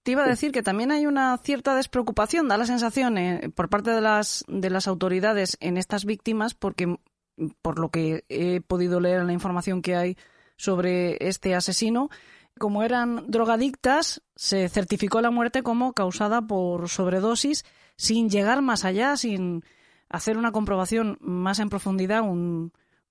te 0.02 0.12
iba 0.12 0.24
a 0.24 0.28
decir 0.28 0.52
que 0.52 0.62
también 0.62 0.90
hay 0.90 1.06
una 1.06 1.36
cierta 1.38 1.74
despreocupación, 1.74 2.48
da 2.48 2.58
la 2.58 2.66
sensación 2.66 3.18
eh, 3.18 3.50
por 3.54 3.68
parte 3.68 3.90
de 3.90 4.00
las, 4.00 4.44
de 4.48 4.70
las 4.70 4.88
autoridades 4.88 5.56
en 5.60 5.76
estas 5.76 6.04
víctimas, 6.04 6.54
porque 6.54 6.96
por 7.62 7.78
lo 7.78 7.90
que 7.90 8.24
he 8.28 8.60
podido 8.60 9.00
leer 9.00 9.20
en 9.20 9.26
la 9.28 9.32
información 9.32 9.82
que 9.82 9.96
hay 9.96 10.16
sobre 10.56 11.16
este 11.28 11.54
asesino, 11.54 12.10
como 12.58 12.82
eran 12.82 13.30
drogadictas, 13.30 14.22
se 14.36 14.68
certificó 14.68 15.20
la 15.20 15.30
muerte 15.30 15.62
como 15.62 15.92
causada 15.92 16.42
por 16.42 16.88
sobredosis 16.88 17.64
sin 17.96 18.28
llegar 18.28 18.62
más 18.62 18.84
allá, 18.84 19.16
sin 19.16 19.64
hacer 20.08 20.36
una 20.36 20.52
comprobación 20.52 21.16
más 21.20 21.58
en 21.58 21.70
profundidad, 21.70 22.22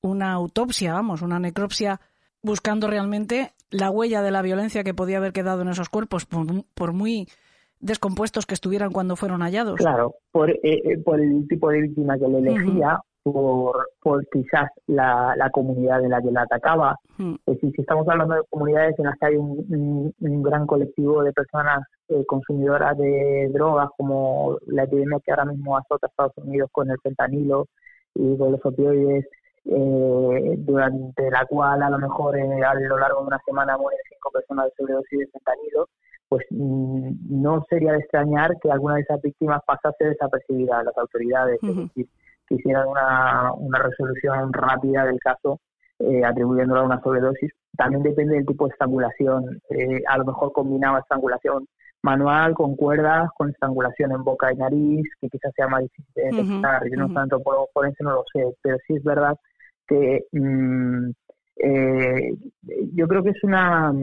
una 0.01 0.31
autopsia, 0.31 0.93
vamos, 0.93 1.21
una 1.21 1.39
necropsia, 1.39 1.99
buscando 2.41 2.87
realmente 2.87 3.53
la 3.71 3.89
huella 3.89 4.21
de 4.21 4.31
la 4.31 4.41
violencia 4.41 4.83
que 4.83 4.93
podía 4.93 5.17
haber 5.17 5.33
quedado 5.33 5.61
en 5.61 5.69
esos 5.69 5.89
cuerpos, 5.89 6.25
por, 6.25 6.93
muy 6.93 7.27
descompuestos 7.79 8.45
que 8.45 8.53
estuvieran 8.53 8.91
cuando 8.91 9.15
fueron 9.15 9.41
hallados. 9.41 9.77
Claro, 9.77 10.15
por, 10.31 10.49
eh, 10.49 10.59
eh, 10.63 10.97
por 11.03 11.19
el 11.19 11.47
tipo 11.47 11.69
de 11.69 11.81
víctima 11.81 12.17
que 12.17 12.27
le 12.27 12.39
elegía, 12.39 12.99
por, 13.23 13.89
por 14.01 14.27
quizás 14.27 14.69
la, 14.87 15.33
la 15.37 15.49
comunidad 15.49 16.03
en 16.03 16.11
la 16.11 16.21
que 16.21 16.31
la 16.31 16.41
atacaba. 16.41 16.97
Es 17.17 17.55
decir, 17.55 17.71
si 17.75 17.81
estamos 17.81 18.07
hablando 18.07 18.35
de 18.35 18.41
comunidades 18.49 18.97
en 18.99 19.05
las 19.05 19.17
que 19.17 19.27
hay 19.27 19.35
un, 19.35 20.13
un, 20.19 20.43
gran 20.43 20.65
colectivo 20.65 21.23
de 21.23 21.31
personas 21.31 21.85
eh, 22.09 22.25
consumidoras 22.25 22.97
de 22.97 23.49
drogas, 23.53 23.89
como 23.95 24.57
la 24.67 24.83
epidemia 24.83 25.19
que 25.23 25.31
ahora 25.31 25.45
mismo 25.45 25.77
azota 25.77 26.07
a 26.07 26.09
Estados 26.09 26.37
Unidos 26.37 26.69
con 26.71 26.89
el 26.89 26.97
fentanilo 27.01 27.67
y 28.15 28.37
con 28.37 28.51
los 28.51 28.65
opioides, 28.65 29.25
eh, 29.65 30.55
durante 30.57 31.29
la 31.29 31.45
cual 31.45 31.83
a 31.83 31.89
lo 31.89 31.99
mejor 31.99 32.37
eh, 32.37 32.63
a 32.63 32.73
lo 32.73 32.97
largo 32.97 33.21
de 33.21 33.27
una 33.27 33.41
semana 33.45 33.77
mueren 33.77 33.99
cinco 34.09 34.31
personas 34.31 34.65
de 34.65 34.71
sobredosis 34.77 35.19
de 35.19 35.27
fentanilo, 35.27 35.87
pues 36.27 36.45
mm, 36.49 37.41
no 37.41 37.63
sería 37.69 37.91
de 37.93 37.99
extrañar 37.99 38.57
que 38.61 38.71
alguna 38.71 38.95
de 38.95 39.01
esas 39.01 39.21
víctimas 39.21 39.61
pasase 39.65 40.05
desapercibida 40.05 40.79
a 40.79 40.83
las 40.83 40.97
autoridades. 40.97 41.59
Es 41.61 41.75
decir, 41.75 42.07
que 42.47 42.55
hicieran 42.55 42.87
una, 42.87 43.53
una 43.53 43.79
resolución 43.79 44.51
rápida 44.51 45.05
del 45.05 45.19
caso 45.19 45.59
eh, 45.99 46.23
atribuyéndolo 46.25 46.81
a 46.81 46.85
una 46.85 47.01
sobredosis. 47.01 47.51
También 47.77 48.01
depende 48.03 48.35
del 48.35 48.45
tipo 48.45 48.65
de 48.65 48.71
estrangulación. 48.71 49.61
Eh, 49.69 50.01
a 50.07 50.17
lo 50.17 50.25
mejor 50.25 50.51
combinaba 50.51 50.99
estrangulación 50.99 51.67
manual 52.01 52.55
con 52.55 52.75
cuerdas, 52.75 53.29
con 53.37 53.49
estrangulación 53.49 54.11
en 54.11 54.23
boca 54.23 54.51
y 54.51 54.55
nariz, 54.55 55.05
que 55.21 55.29
quizás 55.29 55.53
sea 55.55 55.67
más 55.67 55.81
difícil 55.81 56.13
de 56.15 56.23
detectar. 56.23 56.81
Yo 56.89 56.97
no 56.97 57.13
tanto 57.13 57.39
por 57.41 57.69
forense 57.73 58.03
no 58.03 58.13
lo 58.13 58.23
sé, 58.33 58.55
pero 58.61 58.77
sí 58.87 58.95
es 58.95 59.03
verdad 59.03 59.37
que 59.91 60.25
mm, 60.31 61.09
eh, 61.57 62.33
yo 62.93 63.07
creo 63.07 63.23
que 63.23 63.31
es 63.31 63.43
una 63.43 63.93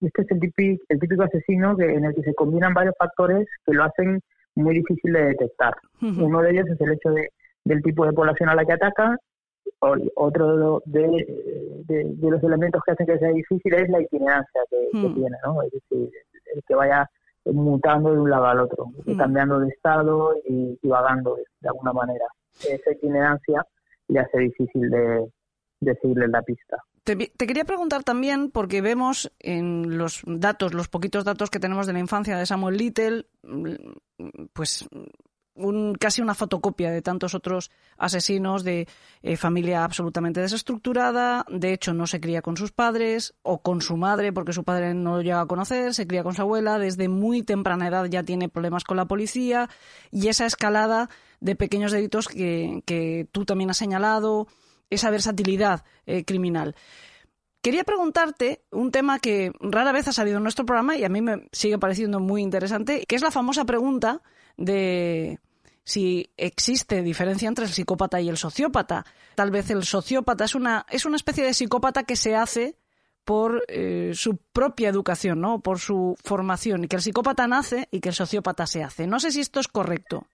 este 0.00 0.22
es 0.22 0.30
el 0.30 0.40
típico, 0.40 0.84
el 0.88 0.98
típico 0.98 1.22
asesino 1.22 1.76
que 1.76 1.92
en 1.92 2.04
el 2.04 2.14
que 2.14 2.22
se 2.22 2.34
combinan 2.34 2.74
varios 2.74 2.94
factores 2.98 3.46
que 3.66 3.74
lo 3.74 3.84
hacen 3.84 4.20
muy 4.54 4.74
difícil 4.74 5.12
de 5.12 5.24
detectar. 5.26 5.74
Uno 6.00 6.42
de 6.42 6.50
ellos 6.50 6.66
es 6.68 6.80
el 6.80 6.92
hecho 6.92 7.10
de 7.10 7.28
del 7.64 7.82
tipo 7.82 8.06
de 8.06 8.12
población 8.12 8.48
a 8.48 8.54
la 8.54 8.64
que 8.64 8.72
ataca. 8.72 9.18
Otro 10.16 10.82
de, 10.86 11.84
de, 11.86 12.30
los 12.30 12.42
elementos 12.42 12.82
que 12.84 12.92
hacen 12.92 13.06
que 13.06 13.18
sea 13.18 13.30
difícil 13.30 13.74
es 13.74 13.88
la 13.88 14.00
itinerancia 14.00 14.60
que, 14.70 14.88
hmm. 14.92 15.14
tiene, 15.14 15.36
¿no? 15.44 15.62
Es 15.62 15.72
decir, 15.72 16.10
el 16.54 16.62
que 16.66 16.74
vaya 16.74 17.08
mutando 17.46 18.12
de 18.12 18.20
un 18.20 18.30
lado 18.30 18.46
al 18.46 18.60
otro, 18.60 18.86
hmm. 19.04 19.16
cambiando 19.16 19.60
de 19.60 19.68
estado 19.68 20.34
y, 20.46 20.78
vagando 20.82 21.36
de, 21.60 21.68
alguna 21.68 21.92
manera. 21.92 22.26
Esa 22.68 22.92
itinerancia 22.92 23.66
le 24.08 24.20
hace 24.20 24.38
difícil 24.38 24.90
de, 24.90 25.26
de 25.80 25.94
seguirle 26.00 26.28
la 26.28 26.42
pista. 26.42 26.78
Te, 27.04 27.16
te, 27.16 27.46
quería 27.46 27.64
preguntar 27.64 28.02
también, 28.02 28.50
porque 28.50 28.80
vemos 28.80 29.30
en 29.38 29.98
los 29.98 30.22
datos, 30.26 30.72
los 30.72 30.88
poquitos 30.88 31.24
datos 31.24 31.50
que 31.50 31.60
tenemos 31.60 31.86
de 31.86 31.92
la 31.92 31.98
infancia 31.98 32.38
de 32.38 32.46
Samuel 32.46 32.78
Little, 32.78 33.26
pues 34.54 34.88
un, 35.54 35.94
casi 35.94 36.20
una 36.20 36.34
fotocopia 36.34 36.90
de 36.90 37.02
tantos 37.02 37.34
otros 37.34 37.70
asesinos 37.96 38.64
de 38.64 38.88
eh, 39.22 39.36
familia 39.36 39.84
absolutamente 39.84 40.40
desestructurada. 40.40 41.44
De 41.48 41.72
hecho, 41.72 41.94
no 41.94 42.06
se 42.06 42.20
cría 42.20 42.42
con 42.42 42.56
sus 42.56 42.72
padres 42.72 43.34
o 43.42 43.62
con 43.62 43.80
su 43.80 43.96
madre 43.96 44.32
porque 44.32 44.52
su 44.52 44.64
padre 44.64 44.94
no 44.94 45.16
lo 45.16 45.22
llega 45.22 45.40
a 45.40 45.46
conocer, 45.46 45.94
se 45.94 46.06
cría 46.06 46.22
con 46.22 46.34
su 46.34 46.42
abuela. 46.42 46.78
Desde 46.78 47.08
muy 47.08 47.42
temprana 47.42 47.88
edad 47.88 48.06
ya 48.06 48.22
tiene 48.22 48.48
problemas 48.48 48.84
con 48.84 48.96
la 48.96 49.06
policía 49.06 49.68
y 50.10 50.28
esa 50.28 50.46
escalada 50.46 51.08
de 51.40 51.56
pequeños 51.56 51.92
delitos 51.92 52.28
que, 52.28 52.82
que 52.86 53.28
tú 53.30 53.44
también 53.44 53.70
has 53.70 53.76
señalado, 53.76 54.48
esa 54.90 55.10
versatilidad 55.10 55.84
eh, 56.06 56.24
criminal. 56.24 56.74
Quería 57.64 57.82
preguntarte 57.82 58.60
un 58.72 58.90
tema 58.90 59.18
que 59.18 59.50
rara 59.58 59.90
vez 59.90 60.06
ha 60.06 60.12
salido 60.12 60.36
en 60.36 60.42
nuestro 60.42 60.66
programa 60.66 60.98
y 60.98 61.04
a 61.04 61.08
mí 61.08 61.22
me 61.22 61.48
sigue 61.50 61.78
pareciendo 61.78 62.20
muy 62.20 62.42
interesante, 62.42 63.06
que 63.06 63.16
es 63.16 63.22
la 63.22 63.30
famosa 63.30 63.64
pregunta 63.64 64.20
de 64.58 65.38
si 65.82 66.30
existe 66.36 67.00
diferencia 67.00 67.48
entre 67.48 67.64
el 67.64 67.70
psicópata 67.70 68.20
y 68.20 68.28
el 68.28 68.36
sociópata. 68.36 69.06
Tal 69.34 69.50
vez 69.50 69.70
el 69.70 69.82
sociópata 69.84 70.44
es 70.44 70.54
una, 70.54 70.84
es 70.90 71.06
una 71.06 71.16
especie 71.16 71.42
de 71.42 71.54
psicópata 71.54 72.02
que 72.02 72.16
se 72.16 72.36
hace 72.36 72.76
por 73.24 73.64
eh, 73.68 74.10
su 74.12 74.36
propia 74.36 74.90
educación, 74.90 75.40
¿no? 75.40 75.60
por 75.60 75.78
su 75.78 76.16
formación, 76.22 76.84
y 76.84 76.88
que 76.88 76.96
el 76.96 77.02
psicópata 77.02 77.46
nace 77.46 77.88
y 77.90 78.00
que 78.00 78.10
el 78.10 78.14
sociópata 78.14 78.66
se 78.66 78.82
hace. 78.82 79.06
No 79.06 79.20
sé 79.20 79.32
si 79.32 79.40
esto 79.40 79.58
es 79.58 79.68
correcto. 79.68 80.26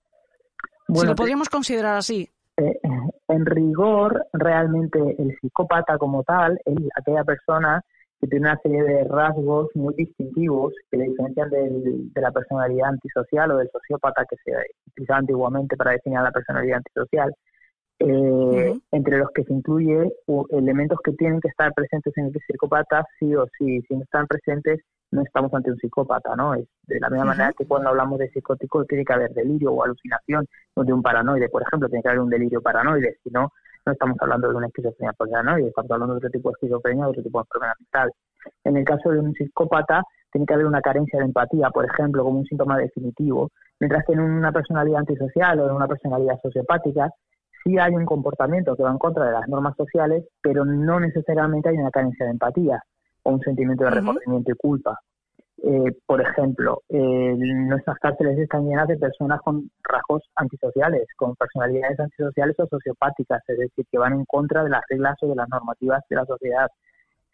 si 0.92 1.06
lo 1.06 1.14
podríamos 1.14 1.48
considerar 1.48 1.96
así. 1.96 2.28
Eh, 2.56 2.80
en 3.30 3.46
rigor, 3.46 4.26
realmente 4.32 4.98
el 5.18 5.36
psicópata 5.40 5.98
como 5.98 6.22
tal 6.24 6.58
es 6.64 6.76
aquella 6.96 7.24
persona 7.24 7.82
que 8.20 8.26
tiene 8.26 8.48
una 8.48 8.60
serie 8.62 8.82
de 8.82 9.04
rasgos 9.04 9.68
muy 9.74 9.94
distintivos 9.94 10.74
que 10.90 10.98
le 10.98 11.04
diferencian 11.04 11.48
de 11.48 12.20
la 12.20 12.30
personalidad 12.30 12.90
antisocial 12.90 13.50
o 13.52 13.56
del 13.56 13.70
sociópata 13.70 14.26
que 14.28 14.36
se 14.44 14.52
utilizaba 14.88 15.20
antiguamente 15.20 15.76
para 15.76 15.92
definir 15.92 16.20
la 16.20 16.30
personalidad 16.30 16.78
antisocial, 16.78 17.34
eh, 18.00 18.78
entre 18.92 19.18
los 19.18 19.30
que 19.30 19.44
se 19.44 19.52
incluye 19.52 20.12
elementos 20.50 20.98
que 21.02 21.12
tienen 21.12 21.40
que 21.40 21.48
estar 21.48 21.72
presentes 21.72 22.12
en 22.16 22.26
el 22.26 22.32
psicópata 22.46 23.06
sí 23.18 23.34
o 23.34 23.46
sí. 23.58 23.80
Si 23.88 23.94
no 23.94 24.02
están 24.02 24.26
presentes, 24.26 24.80
no 25.12 25.22
estamos 25.22 25.52
ante 25.54 25.70
un 25.70 25.78
psicópata, 25.78 26.36
¿no? 26.36 26.54
Es 26.54 26.66
de 26.86 27.00
la 27.00 27.10
misma 27.10 27.26
manera 27.26 27.52
que 27.52 27.66
cuando 27.66 27.88
hablamos 27.88 28.18
de 28.18 28.28
psicótico 28.30 28.84
tiene 28.84 29.04
que 29.04 29.12
haber 29.12 29.32
delirio 29.32 29.72
o 29.72 29.82
alucinación, 29.82 30.46
o 30.74 30.84
de 30.84 30.92
un 30.92 31.02
paranoide, 31.02 31.48
por 31.48 31.62
ejemplo, 31.62 31.88
tiene 31.88 32.02
que 32.02 32.08
haber 32.08 32.20
un 32.20 32.30
delirio 32.30 32.62
paranoide, 32.62 33.18
si 33.22 33.30
no, 33.30 33.52
no 33.86 33.92
estamos 33.92 34.16
hablando 34.20 34.48
de 34.48 34.54
una 34.54 34.66
esquizofrenia 34.68 35.12
paranoide, 35.12 35.68
estamos 35.68 35.90
hablando 35.90 36.14
de 36.14 36.18
otro 36.18 36.30
tipo 36.30 36.50
de 36.50 36.52
esquizofrenia, 36.52 37.06
o 37.06 37.10
otro 37.10 37.22
tipo 37.22 37.38
de 37.38 37.42
enfermedad 37.42 37.74
mental. 37.80 38.12
En 38.64 38.76
el 38.76 38.84
caso 38.84 39.10
de 39.10 39.18
un 39.18 39.32
psicópata, 39.34 40.02
tiene 40.32 40.46
que 40.46 40.54
haber 40.54 40.66
una 40.66 40.80
carencia 40.80 41.18
de 41.18 41.24
empatía, 41.24 41.70
por 41.70 41.84
ejemplo, 41.84 42.22
como 42.22 42.38
un 42.38 42.46
síntoma 42.46 42.78
definitivo, 42.78 43.50
mientras 43.80 44.04
que 44.06 44.12
en 44.12 44.20
una 44.20 44.52
personalidad 44.52 45.00
antisocial 45.00 45.58
o 45.58 45.66
en 45.68 45.74
una 45.74 45.88
personalidad 45.88 46.38
sociopática 46.40 47.10
sí 47.64 47.78
hay 47.78 47.92
un 47.94 48.06
comportamiento 48.06 48.76
que 48.76 48.84
va 48.84 48.90
en 48.90 48.98
contra 48.98 49.26
de 49.26 49.32
las 49.32 49.48
normas 49.48 49.74
sociales, 49.76 50.24
pero 50.40 50.64
no 50.64 51.00
necesariamente 51.00 51.68
hay 51.68 51.76
una 51.76 51.90
carencia 51.90 52.26
de 52.26 52.32
empatía 52.32 52.82
o 53.22 53.30
un 53.30 53.40
sentimiento 53.40 53.84
de 53.84 53.90
reconocimiento 53.90 54.52
y 54.52 54.54
culpa. 54.54 54.98
Eh, 55.62 55.94
por 56.06 56.22
ejemplo, 56.22 56.80
nuestras 56.88 57.98
cárceles 57.98 58.38
están 58.38 58.66
llenas 58.66 58.88
de 58.88 58.96
personas 58.96 59.40
con 59.42 59.70
rasgos 59.82 60.22
antisociales, 60.36 61.06
con 61.16 61.36
personalidades 61.36 62.00
antisociales 62.00 62.58
o 62.58 62.66
sociopáticas, 62.66 63.42
es 63.46 63.58
decir, 63.58 63.84
que 63.90 63.98
van 63.98 64.14
en 64.14 64.24
contra 64.24 64.64
de 64.64 64.70
las 64.70 64.82
reglas 64.88 65.16
o 65.20 65.28
de 65.28 65.36
las 65.36 65.48
normativas 65.50 66.02
de 66.08 66.16
la 66.16 66.24
sociedad. 66.24 66.68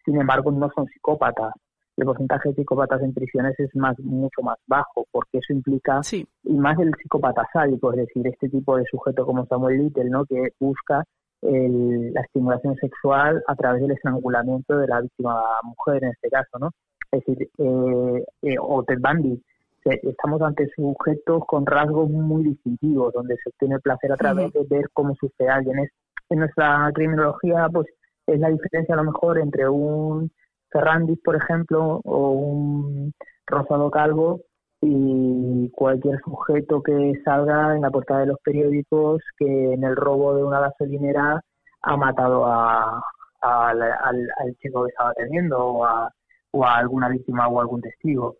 Sin 0.03 0.19
embargo, 0.19 0.51
no 0.51 0.69
son 0.75 0.87
psicópatas. 0.87 1.53
El 1.95 2.05
porcentaje 2.05 2.49
de 2.49 2.55
psicópatas 2.55 3.01
en 3.01 3.13
prisiones 3.13 3.57
es 3.59 3.73
más 3.75 3.97
mucho 3.99 4.41
más 4.43 4.57
bajo, 4.67 5.05
porque 5.11 5.37
eso 5.37 5.53
implica, 5.53 6.01
y 6.11 6.53
más 6.53 6.77
el 6.79 6.91
psicópata 7.01 7.47
sádico, 7.51 7.91
es 7.93 7.99
decir, 8.07 8.27
este 8.27 8.49
tipo 8.49 8.77
de 8.77 8.83
sujeto 8.91 9.25
como 9.25 9.45
Samuel 9.45 9.77
Little, 9.77 10.09
¿no? 10.09 10.25
que 10.25 10.49
busca 10.59 11.03
la 11.41 12.21
estimulación 12.21 12.75
sexual 12.75 13.43
a 13.47 13.55
través 13.55 13.81
del 13.81 13.91
estrangulamiento 13.91 14.77
de 14.77 14.87
la 14.87 15.01
víctima 15.01 15.41
mujer, 15.63 16.03
en 16.03 16.11
este 16.11 16.29
caso, 16.29 16.57
¿no? 16.59 16.71
Es 17.11 17.23
decir, 17.25 17.49
eh, 17.57 18.25
eh, 18.41 18.55
o 18.59 18.83
Ted 18.83 18.99
Bundy, 18.99 19.41
estamos 19.85 20.41
ante 20.41 20.67
sujetos 20.75 21.43
con 21.47 21.65
rasgos 21.65 22.09
muy 22.09 22.43
distintivos, 22.43 23.13
donde 23.13 23.35
se 23.35 23.49
obtiene 23.49 23.79
placer 23.79 24.11
a 24.11 24.17
través 24.17 24.51
de 24.51 24.65
ver 24.69 24.89
cómo 24.93 25.15
sufre 25.15 25.47
alguien. 25.47 25.79
Es, 25.79 25.91
en 26.29 26.39
nuestra 26.39 26.91
criminología, 26.93 27.67
pues 27.71 27.87
es 28.25 28.39
la 28.39 28.49
diferencia 28.49 28.95
a 28.95 28.97
lo 28.97 29.05
mejor 29.05 29.39
entre 29.39 29.69
un 29.69 30.29
Ferrandis, 30.69 31.19
por 31.23 31.35
ejemplo, 31.35 32.01
o 32.03 32.31
un 32.31 33.13
Rosado 33.45 33.89
Calvo 33.89 34.41
y 34.81 35.69
cualquier 35.71 36.19
sujeto 36.21 36.81
que 36.83 37.13
salga 37.25 37.75
en 37.75 37.81
la 37.81 37.89
portada 37.89 38.21
de 38.21 38.27
los 38.27 38.39
periódicos 38.43 39.21
que 39.37 39.73
en 39.73 39.83
el 39.83 39.95
robo 39.95 40.35
de 40.35 40.43
una 40.43 40.59
gasolinera 40.59 41.41
ha 41.81 41.97
matado 41.97 42.45
a, 42.45 43.01
al, 43.41 43.81
al, 43.81 44.55
chico 44.61 44.83
que 44.83 44.89
estaba 44.89 45.13
teniendo 45.13 45.57
o 45.57 45.85
a, 45.85 46.11
o 46.51 46.65
a 46.65 46.77
alguna 46.77 47.09
víctima 47.09 47.47
o 47.47 47.59
algún 47.61 47.81
testigo. 47.81 48.35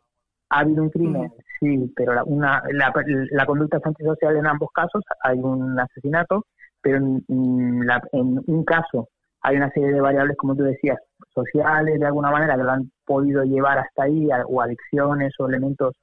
¿Ha 0.49 0.59
habido 0.59 0.83
un 0.83 0.89
crimen? 0.89 1.33
Sí, 1.59 1.91
pero 1.95 2.13
la, 2.13 2.23
una, 2.23 2.61
la, 2.71 2.93
la 3.31 3.45
conducta 3.45 3.77
es 3.77 3.85
antisocial 3.85 4.37
en 4.37 4.47
ambos 4.47 4.69
casos. 4.73 5.03
Hay 5.23 5.39
un 5.39 5.79
asesinato, 5.79 6.45
pero 6.81 6.97
en, 6.97 7.25
en 7.27 8.43
un 8.45 8.63
caso 8.63 9.09
hay 9.41 9.57
una 9.57 9.69
serie 9.71 9.91
de 9.91 10.01
variables, 10.01 10.37
como 10.37 10.55
tú 10.55 10.63
decías, 10.63 10.97
sociales 11.33 11.99
de 11.99 12.05
alguna 12.05 12.31
manera 12.31 12.55
que 12.55 12.63
lo 12.63 12.71
han 12.71 12.91
podido 13.05 13.43
llevar 13.43 13.79
hasta 13.79 14.03
ahí, 14.03 14.27
o 14.47 14.61
adicciones 14.61 15.33
o 15.39 15.47
elementos 15.47 15.93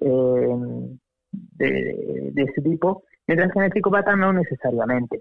eh, 0.00 0.56
de, 1.32 2.30
de, 2.32 2.42
ese 2.42 2.62
tipo, 2.62 3.02
mientras 3.26 3.52
que 3.52 3.58
en 3.58 3.64
el 3.66 3.72
psicópata 3.72 4.16
no 4.16 4.32
necesariamente. 4.32 5.20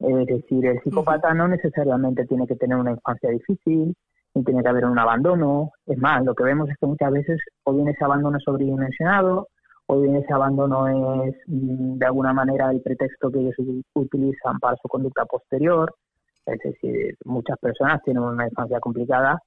Es 0.00 0.26
decir, 0.26 0.66
el 0.66 0.80
psicópata 0.82 1.32
no 1.34 1.48
necesariamente 1.48 2.26
tiene 2.26 2.46
que 2.46 2.56
tener 2.56 2.76
una 2.76 2.90
infancia 2.90 3.30
difícil, 3.30 3.94
ni 4.34 4.44
tiene 4.44 4.62
que 4.62 4.68
haber 4.68 4.84
un 4.84 4.98
abandono. 4.98 5.70
Es 5.86 5.98
más, 5.98 6.24
lo 6.24 6.34
que 6.34 6.44
vemos 6.44 6.68
es 6.68 6.76
que 6.78 6.86
muchas 6.86 7.12
veces 7.12 7.40
o 7.64 7.72
bien 7.72 7.88
ese 7.88 8.04
abandono 8.04 8.38
es 8.38 8.44
sobredimensionado, 8.44 9.48
o 9.86 10.00
bien 10.00 10.16
ese 10.16 10.32
abandono 10.32 11.22
es 11.24 11.34
mm, 11.46 11.98
de 11.98 12.06
alguna 12.06 12.32
manera 12.32 12.70
el 12.70 12.80
pretexto 12.80 13.30
que 13.30 13.40
ellos 13.40 13.54
utilizan 13.94 14.58
para 14.58 14.76
su 14.76 14.88
conducta 14.88 15.24
posterior. 15.24 15.94
Es 16.46 16.58
decir, 16.58 17.16
muchas 17.24 17.58
personas 17.58 18.02
tienen 18.02 18.22
una 18.22 18.48
infancia 18.48 18.80
complicada 18.80 19.40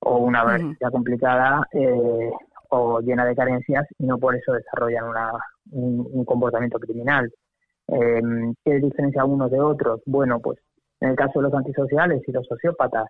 o 0.00 0.18
una 0.18 0.40
adolescencia 0.40 0.90
complicada 0.90 1.66
eh, 1.72 2.30
o 2.68 3.00
llena 3.00 3.24
de 3.24 3.34
carencias 3.34 3.86
y 3.98 4.06
no 4.06 4.18
por 4.18 4.34
eso 4.36 4.52
desarrollan 4.52 5.04
una, 5.04 5.32
un, 5.72 6.24
comportamiento 6.24 6.78
criminal. 6.78 7.32
Eh, 7.88 8.20
¿Qué 8.64 8.74
diferencia 8.80 9.24
unos 9.24 9.50
de 9.50 9.60
otros? 9.60 10.00
Bueno, 10.06 10.40
pues 10.40 10.58
en 11.00 11.10
el 11.10 11.16
caso 11.16 11.38
de 11.38 11.44
los 11.44 11.54
antisociales 11.54 12.22
y 12.26 12.32
los 12.32 12.46
sociópatas 12.46 13.06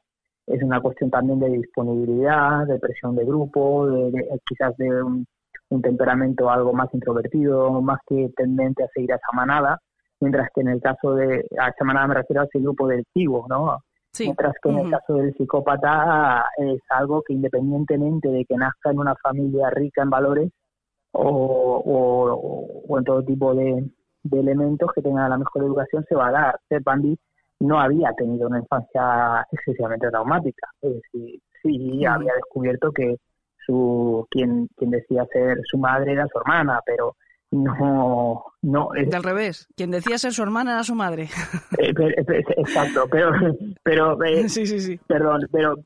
es 0.47 0.63
una 0.63 0.81
cuestión 0.81 1.11
también 1.11 1.41
de 1.41 1.51
disponibilidad, 1.51 2.67
de 2.67 2.79
presión 2.79 3.15
de 3.17 3.25
grupo, 3.25 3.87
de, 3.87 4.41
quizás 4.49 4.77
de 4.77 5.03
un, 5.03 5.27
temperamento 5.83 6.51
algo 6.51 6.73
más 6.73 6.89
introvertido, 6.95 7.83
más 7.83 7.99
que 8.07 8.31
tendente 8.35 8.85
a 8.85 8.89
seguir 8.95 9.13
a 9.13 9.17
esa 9.17 9.37
manada, 9.37 9.79
mientras 10.19 10.49
que 10.55 10.63
en 10.63 10.69
el 10.69 10.81
caso 10.81 11.15
de, 11.15 11.47
a 11.59 11.69
esa 11.69 11.85
manada 11.85 12.07
me 12.07 12.15
refiero 12.15 12.41
a 12.41 12.45
ese 12.47 12.59
grupo 12.59 12.89
delictivo, 12.89 13.45
¿no? 13.51 13.79
Mientras 14.19 14.55
que 14.63 14.69
en 14.71 14.79
el 14.79 14.91
caso 14.91 15.15
del 15.15 15.35
psicópata 15.35 16.47
es 16.57 16.81
algo 16.91 17.23
que 17.23 17.35
independientemente 17.35 18.29
de 18.29 18.45
que 18.45 18.57
nazca 18.57 18.91
en 18.91 18.99
una 18.99 19.15
familia 19.17 19.71
rica 19.71 20.03
en 20.03 20.11
valores 20.11 20.51
o, 21.13 21.83
o, 22.89 22.99
en 22.99 23.05
todo 23.05 23.23
tipo 23.23 23.55
de, 23.55 23.85
elementos 24.31 24.91
que 24.95 25.03
tenga 25.03 25.29
la 25.29 25.39
mejor 25.39 25.65
educación, 25.65 26.05
se 26.09 26.15
va 26.15 26.29
a 26.29 26.33
dar. 26.33 26.61
Ted 26.69 26.83
Bundy 26.85 27.19
no 27.61 27.81
había 27.81 28.13
tenido 28.13 28.49
una 28.49 28.59
infancia 28.59 29.47
excesivamente 29.51 30.11
traumática. 30.11 30.69
Es 30.83 30.95
decir, 30.95 31.41
sí 31.63 32.05
había 32.05 32.35
descubierto 32.35 32.93
que 32.93 33.17
su 33.67 34.27
quien, 34.31 34.69
quien 34.77 34.91
decía 34.91 35.27
ser 35.33 35.59
su 35.65 35.79
madre 35.79 36.13
era 36.13 36.27
su 36.29 36.39
hermana, 36.39 36.81
pero 36.85 37.17
no 37.51 38.45
no 38.63 38.95
es... 38.95 39.13
al 39.15 39.23
revés. 39.23 39.69
Quien 39.77 39.91
decía 39.91 40.19
ser 40.19 40.33
su 40.33 40.43
hermana 40.43 40.73
era 40.73 40.85
su 40.85 40.95
madre. 40.95 41.29
Eh, 41.79 41.95
exacto 42.57 43.07
pero 43.11 43.33
pero 43.83 44.23
eh, 44.25 44.49
sí, 44.49 44.67
sí, 44.67 44.81
sí. 44.81 45.01
perdón 45.07 45.47
pero 45.53 45.77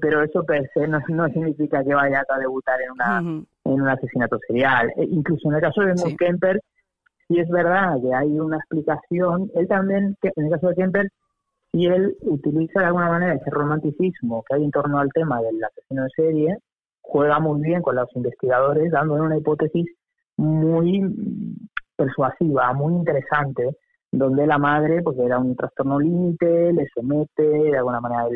pero 0.00 0.22
eso 0.22 0.44
per 0.44 0.68
se 0.74 0.86
no, 0.86 1.00
significa 1.28 1.82
que 1.82 1.94
vaya 1.94 2.22
a 2.28 2.38
debutar 2.38 2.80
en 2.82 2.90
una 2.92 3.18
en 3.18 3.80
un 3.80 3.88
asesinato 3.88 4.38
serial. 4.46 4.92
Incluso 4.96 5.48
en 5.48 5.56
el 5.56 5.60
caso 5.60 5.82
de 5.82 5.96
sí. 5.96 6.16
Kemper 6.16 6.60
sí 7.26 7.38
es 7.38 7.48
verdad 7.48 7.96
que 8.00 8.14
hay 8.14 8.38
una 8.38 8.58
explicación. 8.58 9.50
Él 9.54 9.66
también 9.68 10.16
en 10.22 10.44
el 10.44 10.50
caso 10.50 10.68
de 10.68 10.74
Kemper 10.74 11.08
si 11.72 11.86
él 11.86 12.16
utiliza 12.22 12.80
de 12.80 12.86
alguna 12.86 13.08
manera 13.08 13.34
ese 13.34 13.50
romanticismo 13.50 14.42
que 14.48 14.54
hay 14.54 14.64
en 14.64 14.70
torno 14.70 14.98
al 14.98 15.10
tema 15.12 15.40
del 15.42 15.62
asesino 15.62 16.04
de 16.04 16.10
serie 16.16 16.58
juega 17.02 17.40
muy 17.40 17.60
bien 17.62 17.82
con 17.82 17.96
los 17.96 18.08
investigadores 18.14 18.90
dándole 18.90 19.22
una 19.22 19.38
hipótesis 19.38 19.86
muy 20.38 21.14
persuasiva, 21.96 22.72
muy 22.72 22.94
interesante, 22.94 23.76
donde 24.10 24.46
la 24.46 24.56
madre 24.56 25.02
pues 25.02 25.18
era 25.18 25.38
un 25.38 25.54
trastorno 25.56 26.00
límite, 26.00 26.72
le 26.72 26.86
somete, 26.94 27.42
de 27.42 27.76
alguna 27.76 28.00
manera 28.00 28.26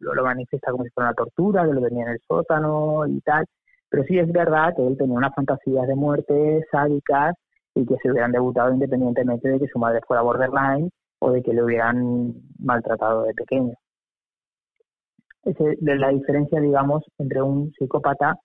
lo, 0.00 0.24
manifiesta 0.24 0.70
como 0.70 0.84
si 0.84 0.90
fuera 0.90 1.10
una 1.10 1.14
tortura, 1.14 1.66
que 1.66 1.74
lo 1.74 1.82
tenía 1.82 2.04
en 2.04 2.12
el 2.12 2.20
sótano 2.26 3.06
y 3.06 3.20
tal, 3.20 3.44
pero 3.90 4.04
sí 4.04 4.18
es 4.18 4.30
verdad 4.32 4.74
que 4.74 4.86
él 4.86 4.96
tenía 4.96 5.18
unas 5.18 5.34
fantasías 5.34 5.86
de 5.86 5.94
muerte 5.94 6.64
sádicas 6.70 7.34
y 7.74 7.84
que 7.84 7.96
se 8.02 8.10
hubieran 8.10 8.32
debutado 8.32 8.72
independientemente 8.72 9.48
de 9.48 9.58
que 9.58 9.66
su 9.66 9.78
madre 9.78 10.00
fuera 10.06 10.22
borderline 10.22 10.90
o 11.18 11.32
de 11.32 11.42
que 11.42 11.52
le 11.52 11.62
hubieran 11.62 12.32
maltratado 12.58 13.24
de 13.24 13.34
pequeño. 13.34 13.74
Esa 15.44 15.64
es 15.70 15.78
la 15.80 16.08
diferencia, 16.10 16.60
digamos, 16.60 17.02
entre 17.18 17.42
un 17.42 17.72
psicópata 17.72 18.36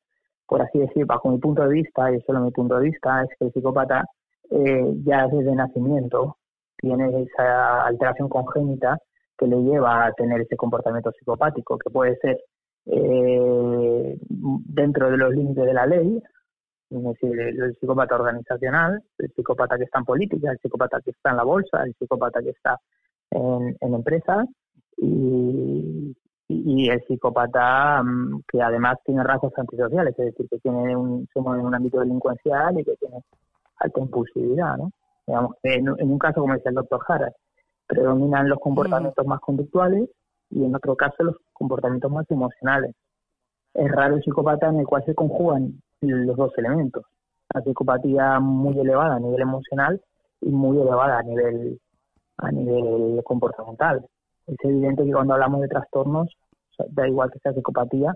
por 0.47 0.61
así 0.61 0.79
decir, 0.79 1.05
bajo 1.05 1.29
mi 1.29 1.37
punto 1.39 1.63
de 1.63 1.73
vista, 1.73 2.11
y 2.11 2.21
solo 2.21 2.41
mi 2.41 2.51
punto 2.51 2.75
de 2.77 2.85
vista, 2.85 3.23
es 3.23 3.29
que 3.37 3.45
el 3.45 3.53
psicópata 3.53 4.05
eh, 4.49 4.93
ya 5.03 5.27
desde 5.27 5.53
nacimiento 5.53 6.37
tiene 6.77 7.23
esa 7.23 7.85
alteración 7.85 8.29
congénita 8.29 8.97
que 9.37 9.47
le 9.47 9.57
lleva 9.57 10.05
a 10.05 10.13
tener 10.13 10.41
ese 10.41 10.55
comportamiento 10.55 11.11
psicopático, 11.11 11.77
que 11.77 11.89
puede 11.89 12.17
ser 12.17 12.39
eh, 12.85 14.17
dentro 14.29 15.11
de 15.11 15.17
los 15.17 15.33
límites 15.33 15.65
de 15.65 15.73
la 15.73 15.85
ley, 15.85 16.21
es 16.89 17.03
decir, 17.03 17.39
el, 17.39 17.75
psicópata 17.79 18.15
organizacional, 18.15 19.03
el 19.17 19.31
psicópata 19.33 19.77
que 19.77 19.83
está 19.83 19.99
en 19.99 20.05
política, 20.05 20.51
el 20.51 20.59
psicópata 20.59 21.01
que 21.01 21.11
está 21.11 21.31
en 21.31 21.37
la 21.37 21.43
bolsa, 21.43 21.83
el 21.83 21.93
psicópata 21.95 22.41
que 22.41 22.51
está 22.51 22.79
en, 23.31 23.75
en 23.81 23.93
empresas, 23.93 24.47
y, 24.95 26.15
y, 26.49 26.89
el 26.89 27.03
psicópata 27.05 28.01
mm, 28.03 28.43
que 28.47 28.61
además 28.61 28.97
tiene 29.05 29.23
rasgos 29.23 29.53
antisociales, 29.57 30.17
es 30.17 30.25
decir, 30.27 30.47
que 30.49 30.59
tiene 30.59 30.95
un, 30.95 31.27
se 31.33 31.41
mueve 31.41 31.59
en 31.59 31.67
un 31.67 31.75
ámbito 31.75 31.99
delincuencial 31.99 32.79
y 32.79 32.83
que 32.83 32.95
tiene 32.95 33.21
alta 33.77 33.99
impulsividad, 33.99 34.77
¿no? 34.77 34.91
Digamos 35.25 35.55
que 35.61 35.73
en, 35.73 35.89
un 35.89 36.19
caso, 36.19 36.39
como 36.39 36.53
decía 36.53 36.69
el 36.69 36.75
doctor 36.75 37.01
Jara, 37.01 37.33
predominan 37.85 38.47
los 38.47 38.59
comportamientos 38.59 39.25
más 39.25 39.41
conductuales 39.41 40.09
y 40.49 40.63
en 40.63 40.73
otro 40.73 40.95
caso 40.95 41.21
los 41.23 41.35
comportamientos 41.51 42.09
más 42.09 42.29
emocionales. 42.31 42.95
Es 43.73 43.91
raro 43.91 44.15
el 44.15 44.23
psicópata 44.23 44.69
en 44.69 44.79
el 44.79 44.87
cual 44.87 45.03
se 45.05 45.13
conjugan 45.13 45.81
los 45.99 46.37
dos 46.37 46.57
elementos, 46.57 47.03
la 47.53 47.61
psicopatía 47.61 48.39
muy 48.39 48.79
elevada 48.79 49.15
a 49.15 49.19
nivel 49.19 49.41
emocional 49.41 50.01
y 50.41 50.49
muy 50.49 50.79
elevada 50.79 51.19
a 51.19 51.23
nivel 51.23 51.79
a 52.37 52.51
nivel 52.51 53.21
comportamental 53.23 54.05
es 54.47 54.57
evidente 54.63 55.03
que 55.03 55.11
cuando 55.11 55.33
hablamos 55.33 55.61
de 55.61 55.67
trastornos, 55.67 56.33
da 56.89 57.07
igual 57.07 57.29
que 57.31 57.39
sea 57.39 57.53
psicopatía, 57.53 58.15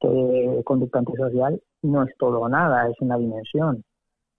que 0.00 0.62
conducta 0.64 1.00
antisocial, 1.00 1.60
no 1.82 2.02
es 2.04 2.14
todo 2.18 2.40
o 2.40 2.48
nada, 2.48 2.88
es 2.88 2.96
una 3.00 3.16
dimensión. 3.18 3.82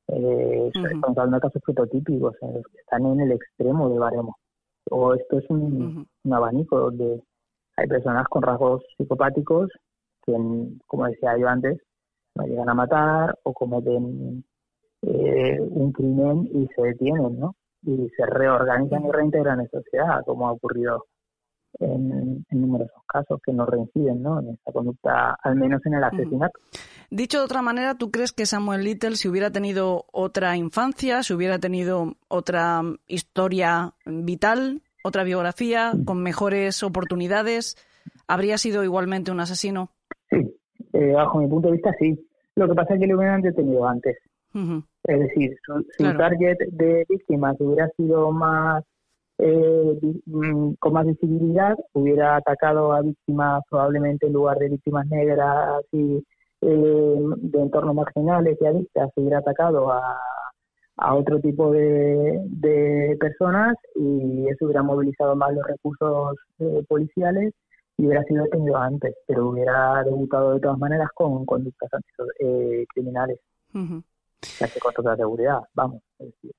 Eh, 0.08 0.72
Estamos 0.74 1.18
hablando 1.18 1.38
de 1.38 1.42
casos 1.42 1.62
prototípicos, 1.64 2.36
que 2.40 2.80
están 2.80 3.06
en 3.06 3.22
el 3.22 3.32
extremo 3.34 3.90
del 3.90 4.00
baremo. 4.00 4.38
O 4.92 5.14
esto 5.14 5.40
es 5.40 5.50
un, 5.50 6.08
abanico 6.32 6.80
donde 6.80 7.22
hay 7.76 7.88
personas 7.88 8.28
con 8.28 8.44
rasgos 8.44 8.84
psicopáticos 8.98 9.70
que, 10.26 10.34
como 10.88 11.06
decía 11.06 11.38
yo 11.38 11.48
antes, 11.48 11.80
no 12.36 12.46
llegan 12.46 12.70
a 12.70 12.74
matar 12.74 13.38
o 13.44 13.54
cometen 13.54 14.44
eh, 15.02 15.60
un 15.60 15.92
crimen 15.92 16.48
y 16.52 16.68
se 16.76 16.82
detienen, 16.82 17.40
¿no? 17.40 17.56
Y 17.84 18.10
se 18.16 18.26
reorganizan 18.26 19.06
y 19.06 19.12
reintegran 19.12 19.62
en 19.62 19.70
sociedad, 19.70 20.22
como 20.26 20.48
ha 20.48 20.52
ocurrido 20.52 21.04
en, 21.80 22.46
numerosos 22.52 23.02
casos 23.08 23.40
que 23.44 23.54
no 23.54 23.66
reinciden 23.66 24.22
¿no? 24.22 24.40
en 24.40 24.50
esta 24.50 24.72
conducta, 24.72 25.38
al 25.42 25.56
menos 25.56 25.86
en 25.86 25.96
el 25.96 26.04
asesinato. 26.04 26.60
Dicho 27.10 27.40
de 27.40 27.46
otra 27.46 27.62
manera, 27.62 27.96
¿tú 27.96 28.12
crees 28.12 28.32
que 28.32 28.46
Samuel 28.46 28.84
Little, 28.84 29.16
si 29.16 29.28
hubiera 29.28 29.52
tenido 29.52 30.06
otra 30.12 30.58
infancia, 30.58 31.24
si 31.24 31.34
hubiera 31.34 31.60
tenido 31.60 32.16
otra 32.28 32.82
historia 33.08 33.94
vital, 34.06 34.82
otra 35.04 35.24
biografía, 35.24 35.94
con 36.06 36.24
mejores 36.24 36.82
oportunidades, 36.84 37.78
habría 38.28 38.58
sido 38.58 38.84
igualmente 38.84 39.32
un 39.32 39.40
asesino? 39.40 39.92
Sí, 40.30 40.56
eh, 40.94 41.14
bajo 41.14 41.40
mi 41.40 41.48
punto 41.48 41.68
de 41.68 41.74
vista 41.74 41.94
sí. 42.00 42.28
Lo 42.56 42.68
que 42.68 42.74
pasa 42.74 42.96
es 42.96 43.00
que 43.02 43.08
lo 43.08 43.18
hubieran 43.18 43.42
detenido 43.42 43.88
antes. 43.88 44.18
Es 45.04 45.20
decir, 45.20 45.54
su, 45.66 46.14
target 46.18 46.58
de 46.72 47.06
víctimas 47.10 47.58
hubiera 47.60 47.90
sido 47.98 48.32
más 48.32 48.86
eh, 49.38 50.00
mm, 50.26 50.74
con 50.80 50.94
más 50.94 51.06
visibilidad, 51.06 51.76
hubiera 51.94 52.38
atacado 52.38 52.94
a 52.94 53.02
víctimas 53.02 53.64
probablemente 53.70 54.28
en 54.28 54.34
lugar 54.34 54.58
de 54.58 54.70
víctimas 54.70 55.08
negras 55.08 55.84
y 55.92 56.24
eh, 56.62 57.20
de 57.38 57.62
entornos 57.62 57.96
marginales 57.96 58.58
y 58.62 58.66
adictas, 58.66 59.12
hubiera 59.16 59.40
atacado 59.40 59.92
a, 59.92 60.18
a 60.98 61.16
otro 61.16 61.40
tipo 61.40 61.72
de, 61.72 62.40
de, 62.46 63.18
personas 63.20 63.76
y 63.96 64.48
eso 64.48 64.66
hubiera 64.66 64.84
movilizado 64.84 65.36
más 65.36 65.54
los 65.54 65.66
recursos 65.68 66.38
eh, 66.60 66.84
policiales 66.88 67.54
y 67.98 68.08
hubiera 68.08 68.24
sido 68.24 68.44
detenido 68.46 68.78
antes, 68.78 69.16
pero 69.28 69.50
hubiera 69.50 70.04
debutado 70.04 70.54
de 70.54 70.60
todas 70.60 70.78
maneras 70.78 71.10
con 71.14 71.46
conductas 71.46 71.90
eh, 72.40 72.86
criminales. 72.94 73.40
Uh 73.74 74.02
con 74.82 74.94
toda 74.94 75.16
seguridad, 75.16 75.60
vamos. 75.74 76.02
Es 76.20 76.28
decir. 76.28 76.52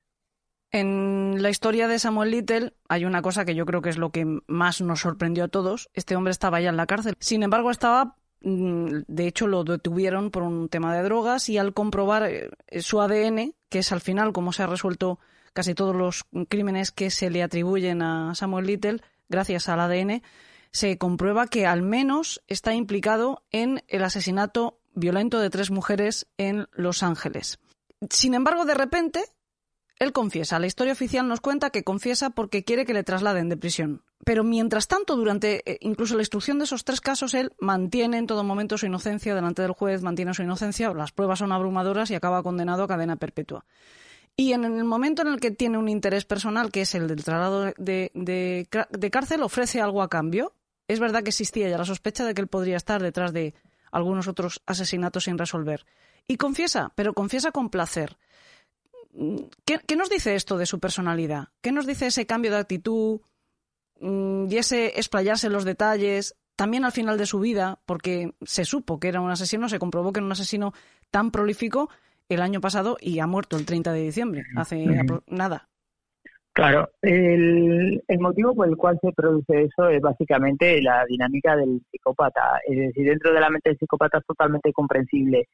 En 0.72 1.42
la 1.42 1.50
historia 1.50 1.88
de 1.88 1.98
Samuel 1.98 2.30
Little 2.30 2.74
hay 2.88 3.04
una 3.04 3.22
cosa 3.22 3.44
que 3.44 3.54
yo 3.54 3.66
creo 3.66 3.82
que 3.82 3.90
es 3.90 3.98
lo 3.98 4.10
que 4.10 4.40
más 4.46 4.80
nos 4.80 5.00
sorprendió 5.00 5.44
a 5.44 5.48
todos. 5.48 5.88
Este 5.94 6.16
hombre 6.16 6.32
estaba 6.32 6.60
ya 6.60 6.70
en 6.70 6.76
la 6.76 6.86
cárcel. 6.86 7.14
Sin 7.18 7.42
embargo, 7.42 7.70
estaba 7.70 8.16
mm, 8.42 9.02
de 9.06 9.26
hecho, 9.26 9.46
lo 9.46 9.64
detuvieron 9.64 10.30
por 10.30 10.42
un 10.42 10.68
tema 10.68 10.94
de 10.94 11.02
drogas 11.02 11.48
y 11.48 11.58
al 11.58 11.72
comprobar 11.72 12.24
eh, 12.24 12.50
su 12.80 13.00
ADN, 13.00 13.54
que 13.68 13.78
es 13.78 13.92
al 13.92 14.00
final 14.00 14.32
como 14.32 14.52
se 14.52 14.62
ha 14.62 14.66
resuelto 14.66 15.18
casi 15.52 15.74
todos 15.74 15.96
los 15.96 16.24
crímenes 16.48 16.92
que 16.92 17.10
se 17.10 17.30
le 17.30 17.42
atribuyen 17.42 18.02
a 18.02 18.34
Samuel 18.34 18.66
Little, 18.66 19.00
gracias 19.28 19.68
al 19.68 19.80
ADN, 19.80 20.22
se 20.70 20.98
comprueba 20.98 21.46
que 21.46 21.66
al 21.66 21.80
menos 21.80 22.42
está 22.46 22.74
implicado 22.74 23.42
en 23.50 23.82
el 23.88 24.04
asesinato 24.04 24.78
violento 24.94 25.40
de 25.40 25.48
tres 25.48 25.70
mujeres 25.70 26.26
en 26.36 26.68
Los 26.72 27.02
Ángeles. 27.02 27.58
Sin 28.10 28.34
embargo, 28.34 28.66
de 28.66 28.74
repente, 28.74 29.24
él 29.98 30.12
confiesa. 30.12 30.58
La 30.58 30.66
historia 30.66 30.92
oficial 30.92 31.26
nos 31.26 31.40
cuenta 31.40 31.70
que 31.70 31.84
confiesa 31.84 32.30
porque 32.30 32.64
quiere 32.64 32.84
que 32.84 32.94
le 32.94 33.04
trasladen 33.04 33.48
de 33.48 33.56
prisión. 33.56 34.02
Pero 34.24 34.44
mientras 34.44 34.88
tanto, 34.88 35.16
durante 35.16 35.62
eh, 35.70 35.78
incluso 35.80 36.14
la 36.16 36.22
instrucción 36.22 36.58
de 36.58 36.64
esos 36.64 36.84
tres 36.84 37.00
casos, 37.00 37.34
él 37.34 37.52
mantiene 37.58 38.18
en 38.18 38.26
todo 38.26 38.44
momento 38.44 38.76
su 38.76 38.86
inocencia 38.86 39.34
delante 39.34 39.62
del 39.62 39.72
juez, 39.72 40.02
mantiene 40.02 40.34
su 40.34 40.42
inocencia, 40.42 40.92
las 40.92 41.12
pruebas 41.12 41.38
son 41.38 41.52
abrumadoras 41.52 42.10
y 42.10 42.14
acaba 42.14 42.42
condenado 42.42 42.82
a 42.82 42.88
cadena 42.88 43.16
perpetua. 43.16 43.64
Y 44.36 44.52
en 44.52 44.64
el 44.64 44.84
momento 44.84 45.22
en 45.22 45.28
el 45.28 45.40
que 45.40 45.50
tiene 45.50 45.78
un 45.78 45.88
interés 45.88 46.26
personal, 46.26 46.70
que 46.70 46.82
es 46.82 46.94
el 46.94 47.08
del 47.08 47.24
traslado 47.24 47.72
de, 47.78 48.10
de 48.12 49.10
cárcel, 49.10 49.42
ofrece 49.42 49.80
algo 49.80 50.02
a 50.02 50.10
cambio. 50.10 50.52
Es 50.88 51.00
verdad 51.00 51.22
que 51.22 51.30
existía 51.30 51.70
ya 51.70 51.78
la 51.78 51.86
sospecha 51.86 52.24
de 52.26 52.34
que 52.34 52.42
él 52.42 52.48
podría 52.48 52.76
estar 52.76 53.02
detrás 53.02 53.32
de 53.32 53.54
algunos 53.90 54.28
otros 54.28 54.62
asesinatos 54.66 55.24
sin 55.24 55.38
resolver. 55.38 55.86
Y 56.28 56.36
confiesa, 56.36 56.92
pero 56.94 57.14
confiesa 57.14 57.50
con 57.50 57.70
placer. 57.70 58.18
¿Qué, 59.64 59.96
nos 59.96 60.10
dice 60.10 60.34
esto 60.34 60.58
de 60.58 60.66
su 60.66 60.78
personalidad? 60.78 61.48
¿Qué 61.62 61.72
nos 61.72 61.86
dice 61.86 62.06
ese 62.06 62.26
cambio 62.26 62.50
de 62.50 62.58
actitud 62.58 63.20
mm, 64.00 64.46
y 64.50 64.56
ese 64.58 64.86
explayarse 64.98 65.46
en 65.46 65.52
los 65.52 65.64
detalles? 65.64 66.36
También 66.54 66.84
al 66.84 66.92
final 66.92 67.18
de 67.18 67.26
su 67.26 67.40
vida, 67.40 67.78
porque 67.86 68.32
se 68.42 68.64
supo 68.64 68.98
que 68.98 69.08
era 69.08 69.20
un 69.20 69.30
asesino, 69.30 69.68
se 69.68 69.78
comprobó 69.78 70.12
que 70.12 70.20
era 70.20 70.26
un 70.26 70.32
asesino 70.32 70.72
tan 71.10 71.30
prolífico 71.30 71.90
el 72.28 72.42
año 72.42 72.60
pasado 72.60 72.96
y 73.00 73.18
ha 73.20 73.26
muerto 73.26 73.56
el 73.56 73.66
30 73.66 73.92
de 73.92 74.02
diciembre, 74.02 74.44
hace 74.56 74.84
nada. 75.26 75.68
Claro, 76.52 76.88
el, 77.02 78.02
el, 78.08 78.18
motivo 78.18 78.54
por 78.54 78.66
el 78.66 78.78
cual 78.78 78.98
se 79.02 79.12
produce 79.12 79.64
eso 79.64 79.90
es 79.90 80.00
básicamente 80.00 80.80
la 80.80 81.04
dinámica 81.04 81.54
del 81.54 81.82
psicópata. 81.90 82.60
Es 82.66 82.78
decir, 82.78 83.06
dentro 83.06 83.34
de 83.34 83.40
la 83.40 83.50
mente 83.50 83.68
del 83.68 83.78
psicópata 83.78 84.18
es 84.18 84.24
totalmente 84.24 84.72
comprensible 84.72 85.48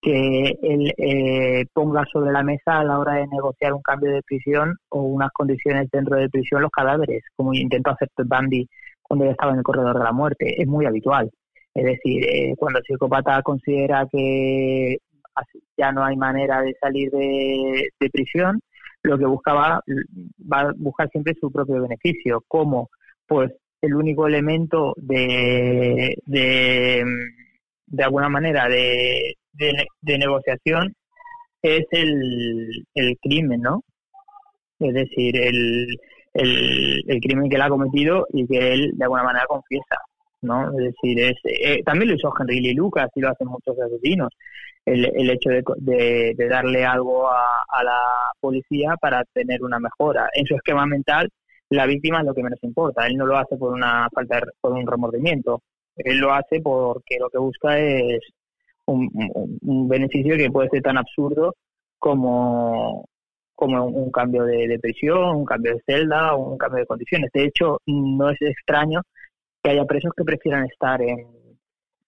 que 0.00 0.56
él 0.62 0.92
eh, 0.98 1.64
ponga 1.72 2.04
sobre 2.12 2.32
la 2.32 2.42
mesa 2.42 2.78
a 2.78 2.84
la 2.84 2.98
hora 2.98 3.14
de 3.14 3.26
negociar 3.28 3.72
un 3.72 3.82
cambio 3.82 4.12
de 4.12 4.22
prisión 4.22 4.76
o 4.90 5.02
unas 5.02 5.30
condiciones 5.32 5.88
dentro 5.90 6.16
de 6.16 6.28
prisión 6.28 6.62
los 6.62 6.70
cadáveres, 6.70 7.22
como 7.34 7.54
intentó 7.54 7.90
hacer 7.90 8.08
Bundy 8.16 8.68
cuando 9.02 9.24
ya 9.24 9.32
estaba 9.32 9.52
en 9.52 9.58
el 9.58 9.64
corredor 9.64 9.98
de 9.98 10.04
la 10.04 10.12
muerte. 10.12 10.60
Es 10.60 10.66
muy 10.66 10.86
habitual. 10.86 11.30
Es 11.74 11.84
decir, 11.84 12.24
eh, 12.24 12.54
cuando 12.56 12.78
el 12.78 12.84
psicópata 12.84 13.42
considera 13.42 14.06
que 14.10 14.96
ya 15.76 15.92
no 15.92 16.02
hay 16.04 16.16
manera 16.16 16.62
de 16.62 16.74
salir 16.80 17.10
de, 17.10 18.10
prisión, 18.10 18.60
lo 19.02 19.18
que 19.18 19.26
buscaba 19.26 19.82
va 20.50 20.60
a 20.60 20.72
buscar 20.76 21.10
siempre 21.10 21.34
su 21.38 21.52
propio 21.52 21.82
beneficio, 21.82 22.42
como 22.48 22.88
pues 23.26 23.52
el 23.82 23.94
único 23.94 24.26
elemento 24.26 24.94
de, 24.96 26.16
de, 26.24 27.04
de 27.86 28.02
alguna 28.02 28.30
manera 28.30 28.68
de, 28.68 29.36
de, 29.58 30.18
negociación 30.18 30.94
es 31.62 31.84
el, 31.90 32.86
el 32.94 33.16
crimen, 33.22 33.60
¿no? 33.62 33.82
Es 34.78 34.94
decir, 34.94 35.36
el, 35.36 35.96
el, 36.34 37.20
crimen 37.20 37.48
que 37.48 37.56
él 37.56 37.62
ha 37.62 37.68
cometido 37.68 38.26
y 38.32 38.46
que 38.46 38.72
él 38.72 38.90
de 38.94 39.04
alguna 39.04 39.24
manera 39.24 39.46
confiesa, 39.46 39.96
¿no? 40.42 40.70
Es 40.78 40.94
decir, 40.94 41.20
es, 41.20 41.36
eh, 41.44 41.82
también 41.84 42.10
lo 42.10 42.16
hizo 42.16 42.32
Henry 42.38 42.60
Lee 42.60 42.74
Lucas 42.74 43.08
y 43.14 43.20
lo 43.20 43.30
hacen 43.30 43.48
muchos 43.48 43.78
asesinos. 43.78 44.30
El, 44.84 45.04
el 45.04 45.30
hecho 45.30 45.50
de, 45.50 46.34
de, 46.36 46.48
darle 46.48 46.84
algo 46.84 47.28
a, 47.28 47.64
a, 47.68 47.82
la 47.82 47.98
policía 48.38 48.94
para 49.00 49.24
tener 49.32 49.62
una 49.64 49.80
mejora. 49.80 50.28
En 50.34 50.46
su 50.46 50.54
esquema 50.54 50.86
mental, 50.86 51.28
la 51.70 51.86
víctima 51.86 52.20
es 52.20 52.26
lo 52.26 52.34
que 52.34 52.42
menos 52.44 52.62
importa. 52.62 53.06
Él 53.06 53.16
no 53.16 53.26
lo 53.26 53.36
hace 53.36 53.56
por 53.56 53.72
una 53.72 54.08
falta, 54.14 54.40
por 54.60 54.72
un 54.72 54.86
remordimiento. 54.86 55.62
Él 55.96 56.18
lo 56.18 56.32
hace 56.32 56.60
porque 56.60 57.18
lo 57.18 57.28
que 57.30 57.38
busca 57.38 57.78
es 57.78 58.20
un, 58.86 59.88
beneficio 59.88 60.36
que 60.36 60.50
puede 60.50 60.68
ser 60.70 60.82
tan 60.82 60.98
absurdo 60.98 61.54
como, 61.98 63.06
como 63.54 63.86
un, 63.86 64.10
cambio 64.10 64.44
de, 64.44 64.78
prisión, 64.80 65.36
un 65.36 65.44
cambio 65.44 65.74
de 65.74 65.82
celda 65.86 66.34
o 66.34 66.52
un 66.52 66.58
cambio 66.58 66.80
de 66.80 66.86
condiciones. 66.86 67.30
De 67.32 67.44
hecho, 67.44 67.80
no 67.86 68.30
es 68.30 68.40
extraño 68.40 69.02
que 69.62 69.70
haya 69.70 69.84
presos 69.84 70.12
que 70.16 70.24
prefieran 70.24 70.64
estar 70.64 71.00
en, 71.02 71.26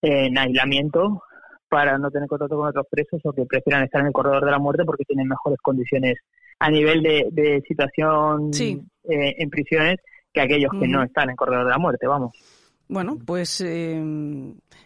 en 0.03 0.39
aislamiento 0.39 1.23
para 1.69 1.99
no 1.99 2.11
tener 2.11 2.29
contacto 2.29 2.57
con 2.57 2.69
otros 2.69 2.87
presos 2.91 3.21
o 3.25 3.33
que 3.33 3.45
prefieran 3.45 3.85
estar 3.85 4.01
en 4.01 4.09
el 4.09 4.13
corredor 4.13 4.45
de 4.45 4.51
la 4.51 4.59
muerte 4.59 4.85
porque 4.85 5.05
tienen 5.05 5.29
mejores 5.29 5.59
condiciones 5.61 6.17
a 6.59 6.71
nivel 6.71 7.03
de, 7.03 7.63
situación 7.67 8.51
eh, 8.59 9.35
en 9.39 9.51
prisiones 9.51 9.99
que 10.33 10.41
aquellos 10.41 10.73
que 10.79 10.89
no 10.89 11.03
están 11.03 11.25
en 11.25 11.31
el 11.31 11.37
corredor 11.37 11.65
de 11.65 11.71
la 11.71 11.79
muerte, 11.79 12.07
vamos. 12.07 12.33
Bueno, 12.89 13.19
pues 13.25 13.61
eh, 13.61 14.03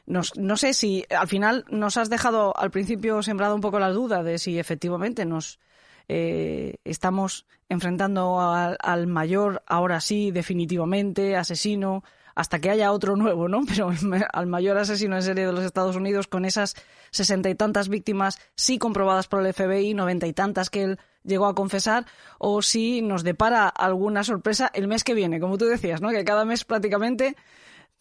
no 0.06 0.56
sé 0.56 0.74
si 0.74 1.04
al 1.16 1.28
final 1.28 1.64
nos 1.68 1.96
has 1.96 2.10
dejado 2.10 2.56
al 2.56 2.70
principio 2.70 3.22
sembrado 3.22 3.54
un 3.54 3.60
poco 3.60 3.78
la 3.78 3.90
duda 3.90 4.22
de 4.22 4.38
si 4.38 4.58
efectivamente 4.58 5.24
nos 5.24 5.60
eh, 6.08 6.76
estamos 6.84 7.46
enfrentando 7.68 8.40
al, 8.40 9.06
mayor, 9.06 9.62
ahora 9.66 10.00
sí, 10.00 10.30
definitivamente, 10.30 11.36
asesino, 11.36 12.04
hasta 12.34 12.60
que 12.60 12.70
haya 12.70 12.92
otro 12.92 13.16
nuevo, 13.16 13.48
¿no? 13.48 13.62
Pero 13.68 13.90
al 14.32 14.46
mayor 14.46 14.76
asesino 14.78 15.16
en 15.16 15.22
serie 15.22 15.46
de 15.46 15.52
los 15.52 15.64
Estados 15.64 15.96
Unidos 15.96 16.26
con 16.26 16.44
esas 16.44 16.74
sesenta 17.10 17.48
y 17.50 17.54
tantas 17.54 17.88
víctimas 17.88 18.38
sí 18.54 18.78
comprobadas 18.78 19.28
por 19.28 19.44
el 19.44 19.52
FBI, 19.52 19.94
noventa 19.94 20.26
y 20.26 20.32
tantas 20.32 20.70
que 20.70 20.82
él 20.84 20.98
llegó 21.24 21.46
a 21.46 21.54
confesar, 21.54 22.06
o 22.38 22.62
si 22.62 23.00
nos 23.00 23.22
depara 23.22 23.68
alguna 23.68 24.24
sorpresa 24.24 24.70
el 24.74 24.88
mes 24.88 25.04
que 25.04 25.14
viene, 25.14 25.40
como 25.40 25.56
tú 25.56 25.66
decías, 25.66 26.00
¿no? 26.00 26.10
Que 26.10 26.24
cada 26.24 26.44
mes 26.44 26.64
prácticamente 26.64 27.36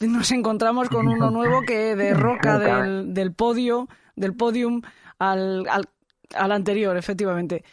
nos 0.07 0.31
encontramos 0.31 0.89
con 0.89 1.07
uno 1.07 1.31
nuevo 1.31 1.61
que 1.61 1.95
derroca 1.95 2.59
del, 2.59 3.13
del 3.13 3.33
podio, 3.33 3.87
del 4.15 4.35
podium 4.35 4.81
al, 5.19 5.67
al, 5.69 5.89
al 6.35 6.51
anterior, 6.51 6.97
efectivamente. 6.97 7.63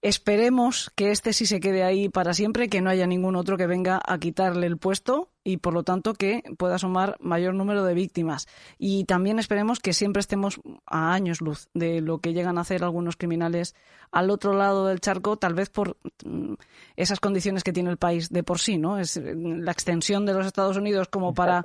Esperemos 0.00 0.92
que 0.94 1.10
este 1.10 1.32
sí 1.32 1.44
se 1.44 1.58
quede 1.58 1.82
ahí 1.82 2.08
para 2.08 2.32
siempre, 2.32 2.68
que 2.68 2.80
no 2.80 2.88
haya 2.88 3.08
ningún 3.08 3.34
otro 3.34 3.56
que 3.56 3.66
venga 3.66 4.00
a 4.06 4.18
quitarle 4.18 4.68
el 4.68 4.76
puesto 4.76 5.30
y 5.42 5.56
por 5.56 5.74
lo 5.74 5.82
tanto 5.82 6.14
que 6.14 6.44
pueda 6.56 6.78
sumar 6.78 7.16
mayor 7.18 7.54
número 7.54 7.84
de 7.84 7.94
víctimas. 7.94 8.46
Y 8.78 9.06
también 9.06 9.40
esperemos 9.40 9.80
que 9.80 9.92
siempre 9.92 10.20
estemos 10.20 10.60
a 10.86 11.12
años 11.12 11.40
luz 11.40 11.68
de 11.74 12.00
lo 12.00 12.18
que 12.18 12.32
llegan 12.32 12.58
a 12.58 12.60
hacer 12.60 12.84
algunos 12.84 13.16
criminales 13.16 13.74
al 14.12 14.30
otro 14.30 14.52
lado 14.52 14.86
del 14.86 15.00
charco, 15.00 15.36
tal 15.36 15.54
vez 15.54 15.68
por 15.68 15.96
mm, 16.24 16.54
esas 16.94 17.18
condiciones 17.18 17.64
que 17.64 17.72
tiene 17.72 17.90
el 17.90 17.96
país 17.96 18.28
de 18.30 18.44
por 18.44 18.60
sí, 18.60 18.78
¿no? 18.78 19.00
Es 19.00 19.18
mm, 19.18 19.62
la 19.62 19.72
extensión 19.72 20.26
de 20.26 20.34
los 20.34 20.46
Estados 20.46 20.76
Unidos 20.76 21.08
como 21.08 21.34
para 21.34 21.62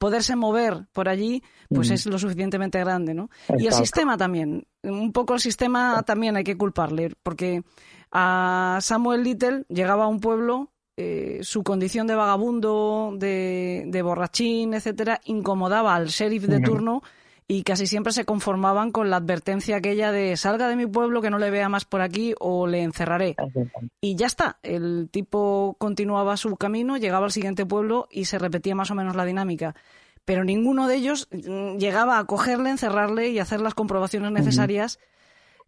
poderse 0.00 0.34
mover 0.34 0.86
por 0.94 1.10
allí, 1.10 1.42
pues 1.68 1.90
es 1.90 2.06
lo 2.06 2.18
suficientemente 2.18 2.80
grande, 2.80 3.12
¿no? 3.12 3.28
Y 3.58 3.66
el 3.66 3.74
sistema 3.74 4.16
también. 4.16 4.66
Un 4.82 5.12
poco 5.12 5.34
el 5.34 5.40
sistema 5.40 6.02
también 6.04 6.36
hay 6.36 6.42
que 6.42 6.56
culparle, 6.56 7.12
porque 7.22 7.62
a 8.10 8.78
Samuel 8.80 9.22
Little 9.22 9.66
llegaba 9.68 10.04
a 10.04 10.08
un 10.08 10.18
pueblo 10.18 10.72
eh, 10.96 11.40
su 11.42 11.62
condición 11.62 12.06
de 12.06 12.14
vagabundo, 12.14 13.12
de, 13.14 13.84
de 13.88 14.02
borrachín, 14.02 14.72
etcétera, 14.72 15.20
incomodaba 15.26 15.94
al 15.94 16.06
sheriff 16.06 16.44
de 16.44 16.60
turno 16.60 17.02
y 17.52 17.64
casi 17.64 17.88
siempre 17.88 18.12
se 18.12 18.24
conformaban 18.24 18.92
con 18.92 19.10
la 19.10 19.16
advertencia 19.16 19.78
aquella 19.78 20.12
de 20.12 20.36
salga 20.36 20.68
de 20.68 20.76
mi 20.76 20.86
pueblo 20.86 21.20
que 21.20 21.30
no 21.30 21.38
le 21.40 21.50
vea 21.50 21.68
más 21.68 21.84
por 21.84 22.00
aquí 22.00 22.32
o 22.38 22.68
le 22.68 22.80
encerraré. 22.84 23.34
Y 24.00 24.14
ya 24.14 24.28
está, 24.28 24.60
el 24.62 25.08
tipo 25.10 25.74
continuaba 25.80 26.36
su 26.36 26.54
camino, 26.54 26.96
llegaba 26.96 27.24
al 27.24 27.32
siguiente 27.32 27.66
pueblo 27.66 28.06
y 28.08 28.26
se 28.26 28.38
repetía 28.38 28.76
más 28.76 28.92
o 28.92 28.94
menos 28.94 29.16
la 29.16 29.24
dinámica. 29.24 29.74
Pero 30.24 30.44
ninguno 30.44 30.86
de 30.86 30.94
ellos 30.94 31.26
mm, 31.32 31.78
llegaba 31.78 32.20
a 32.20 32.24
cogerle, 32.24 32.70
encerrarle 32.70 33.30
y 33.30 33.40
hacer 33.40 33.60
las 33.60 33.74
comprobaciones 33.74 34.30
necesarias, 34.30 35.00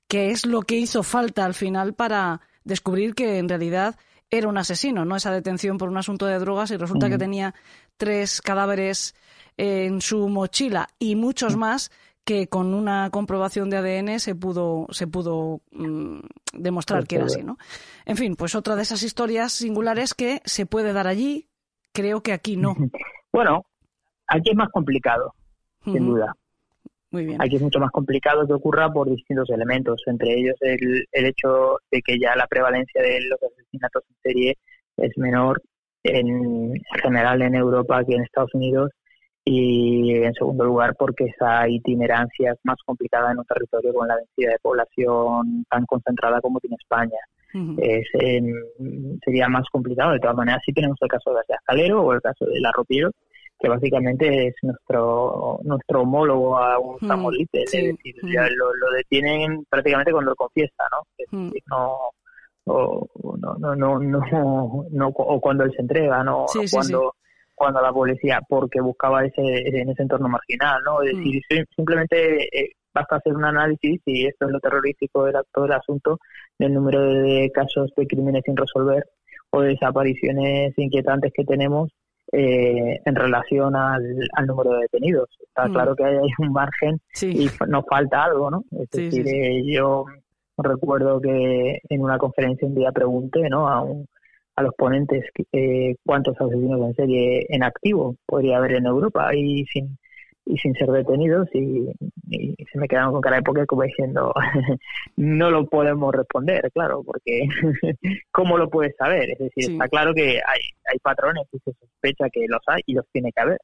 que 0.07 0.31
es 0.31 0.47
lo 0.47 0.63
que 0.63 0.77
hizo 0.77 1.03
falta 1.03 1.45
al 1.45 1.55
final 1.55 1.95
para 1.95 2.43
descubrir 2.63 3.17
que 3.17 3.39
en 3.39 3.49
realidad 3.49 3.97
era 4.31 4.47
un 4.47 4.57
asesino, 4.57 5.05
no 5.05 5.17
esa 5.17 5.33
detención 5.33 5.79
por 5.79 5.89
un 5.89 5.99
asunto 5.99 6.27
de 6.27 6.39
drogas 6.39 6.71
y 6.71 6.77
resulta 6.77 7.11
que 7.11 7.19
tenía 7.19 7.55
tres 7.97 8.41
cadáveres 8.41 9.17
en 9.57 10.01
su 10.01 10.29
mochila 10.29 10.89
y 10.99 11.17
muchos 11.17 11.57
más 11.57 11.91
que 12.25 12.47
con 12.49 12.73
una 12.75 13.11
comprobación 13.11 13.69
de 13.69 13.79
ADN 13.79 14.21
se 14.21 14.35
pudo 14.35 14.87
se 14.91 15.07
pudo 15.07 15.61
mm, 15.73 16.21
demostrar 16.53 17.07
que 17.07 17.17
era 17.17 17.27
así, 17.27 17.43
¿no? 17.43 17.59
En 18.07 18.17
fin, 18.17 18.37
pues 18.37 18.55
otra 18.55 18.77
de 18.77 18.83
esas 18.83 19.03
historias 19.03 19.53
singulares 19.53 20.15
que 20.15 20.41
se 20.45 20.67
puede 20.67 20.93
dar 20.93 21.07
allí, 21.07 21.49
creo 21.93 22.23
que 22.23 22.33
aquí 22.33 22.57
no. 22.57 22.75
Bueno, 23.33 23.65
aquí 24.27 24.51
es 24.51 24.57
más 24.57 24.69
complicado, 24.69 25.33
sin 25.85 26.07
duda. 26.07 26.37
Muy 27.13 27.25
bien. 27.25 27.41
Aquí 27.41 27.57
es 27.57 27.63
mucho 27.63 27.81
más 27.81 27.91
complicado 27.91 28.47
que 28.47 28.53
ocurra 28.53 28.93
por 28.93 29.09
distintos 29.09 29.49
elementos, 29.49 30.03
entre 30.05 30.35
ellos 30.35 30.55
el, 30.61 31.07
el 31.11 31.25
hecho 31.25 31.79
de 31.91 32.03
que 32.03 32.19
ya 32.19 32.37
la 32.37 32.47
prevalencia 32.47 33.01
de 33.01 33.21
los 33.23 33.43
asesinatos 33.43 34.03
en 34.07 34.17
serie 34.23 34.59
es 34.99 35.17
menor 35.17 35.63
en 36.03 36.75
general 37.03 37.41
en 37.41 37.55
Europa 37.55 38.05
que 38.05 38.17
en 38.17 38.23
Estados 38.23 38.53
Unidos 38.53 38.91
y 39.45 40.13
en 40.15 40.33
segundo 40.35 40.65
lugar 40.65 40.95
porque 40.97 41.25
esa 41.25 41.69
itinerancia 41.69 42.53
es 42.53 42.59
más 42.63 42.77
complicada 42.87 43.33
en 43.33 43.39
un 43.39 43.45
territorio 43.45 43.93
con 43.93 44.07
la 44.07 44.17
densidad 44.17 44.53
de 44.53 44.59
población 44.61 45.65
tan 45.69 45.85
concentrada 45.87 46.41
como 46.41 46.61
tiene 46.61 46.77
España. 46.81 47.19
sería 49.25 49.49
más 49.49 49.65
complicado. 49.73 50.13
De 50.13 50.21
todas 50.21 50.37
maneras, 50.37 50.63
sí 50.65 50.73
tenemos 50.73 50.97
el 51.01 51.09
caso 51.09 51.31
de 51.31 51.37
García 51.37 51.59
Calero 51.65 52.03
o 52.03 52.13
el 52.13 52.21
caso 52.21 52.45
de 52.47 52.61
La 52.61 52.71
Ropiero, 52.73 53.11
que 53.59 53.69
básicamente 53.69 54.49
es 54.49 54.55
nuestro 54.63 55.59
nuestro 55.65 56.03
homólogo 56.03 56.57
a 56.57 56.79
un 56.79 57.01
samolite. 57.01 57.65
es 57.65 57.73
decir, 57.73 58.15
lo, 58.23 58.91
detienen 58.97 59.65
prácticamente 59.69 60.13
cuando 60.13 60.31
lo 60.31 60.37
confiesa, 60.37 60.85
¿no? 60.93 61.51
no 61.69 61.99
o, 62.65 63.09
no, 63.41 63.57
no, 63.59 63.75
no, 63.75 63.99
no, 63.99 64.87
no, 64.89 65.09
o 65.09 65.41
cuando 65.41 65.65
él 65.65 65.73
se 65.75 65.83
entrega, 65.83 66.23
¿no? 66.23 66.47
cuando 66.71 67.17
cuando 67.63 67.81
la 67.81 67.93
policía, 67.93 68.41
porque 68.49 68.81
buscaba 68.81 69.25
ese, 69.25 69.41
en 69.41 69.89
ese 69.89 70.03
entorno 70.03 70.29
marginal, 70.29 70.83
¿no? 70.85 71.01
Es 71.01 71.17
decir, 71.17 71.41
mm. 71.49 71.75
simplemente 71.77 72.59
eh, 72.59 72.73
basta 72.93 73.15
hacer 73.15 73.37
un 73.37 73.45
análisis, 73.45 74.01
y 74.05 74.27
esto 74.27 74.47
es 74.47 74.51
lo 74.51 74.59
terrorífico 74.59 75.27
del 75.27 75.37
todo 75.55 75.67
el 75.67 75.73
asunto, 75.73 76.19
del 76.59 76.75
número 76.75 77.01
de 77.05 77.53
casos 77.55 77.93
de 77.97 78.05
crímenes 78.09 78.43
sin 78.45 78.57
resolver 78.57 79.05
o 79.51 79.61
de 79.61 79.69
desapariciones 79.69 80.77
inquietantes 80.77 81.31
que 81.33 81.45
tenemos 81.45 81.93
eh, 82.33 82.99
en 83.05 83.15
relación 83.15 83.77
al, 83.77 84.03
número 84.45 84.73
de 84.73 84.81
detenidos. 84.81 85.29
Está 85.47 85.69
mm. 85.69 85.73
claro 85.73 85.95
que 85.95 86.05
hay, 86.05 86.17
un 86.39 86.53
margen 86.53 87.01
y 87.21 87.49
nos 87.69 87.85
falta 87.89 88.25
algo, 88.25 88.51
¿no? 88.51 88.65
Es 88.73 88.91
decir, 88.91 89.25
eh, 89.29 89.63
yo 89.73 90.07
recuerdo 90.59 91.21
que 91.21 91.79
en 91.89 92.03
una 92.03 92.19
conferencia 92.19 92.67
un 92.67 92.75
día 92.75 92.91
pregunté, 92.91 93.49
¿no? 93.49 93.69
A 93.69 93.83
un 93.83 94.09
a 94.57 94.63
los 94.63 94.75
ponentes 94.75 95.25
eh, 95.53 95.97
cuántos 96.05 96.41
asesinos 96.41 96.81
en 96.81 96.95
serie 96.95 97.47
en 97.49 97.63
activo 97.65 98.17
podría 98.27 98.59
haber 98.59 98.73
en 98.75 98.87
Europa. 98.87 99.35
Y 99.35 99.65
sin 99.67 99.99
y 100.45 100.59
sin 100.59 100.75
ser 100.75 100.89
detenidos 100.89 101.49
y, 101.55 101.87
se 102.73 102.79
me 102.79 102.89
quedaron 102.89 103.13
con 103.13 103.21
cara 103.21 103.37
de 103.37 103.43
poker 103.43 103.67
como 103.67 103.83
diciendo 103.83 104.33
no 105.17 105.51
lo 105.51 105.67
podemos 105.67 106.13
responder 106.13 106.69
claro 106.73 107.05
porque 107.05 107.43
cómo 108.33 108.59
lo 108.59 108.69
puedes 108.69 108.97
saber 108.97 109.31
es 109.31 109.39
decir 109.39 109.73
está 109.73 109.89
claro 109.89 110.13
que 110.15 110.41
hay 110.45 110.61
hay 110.91 110.99
patrones 111.03 111.47
y 111.53 111.59
se 111.59 111.73
sospecha 111.73 112.29
que 112.31 112.47
los 112.49 112.61
hay 112.67 112.83
y 112.87 112.95
los 112.95 113.07
tiene 113.13 113.31
que 113.33 113.41
haber. 113.41 113.59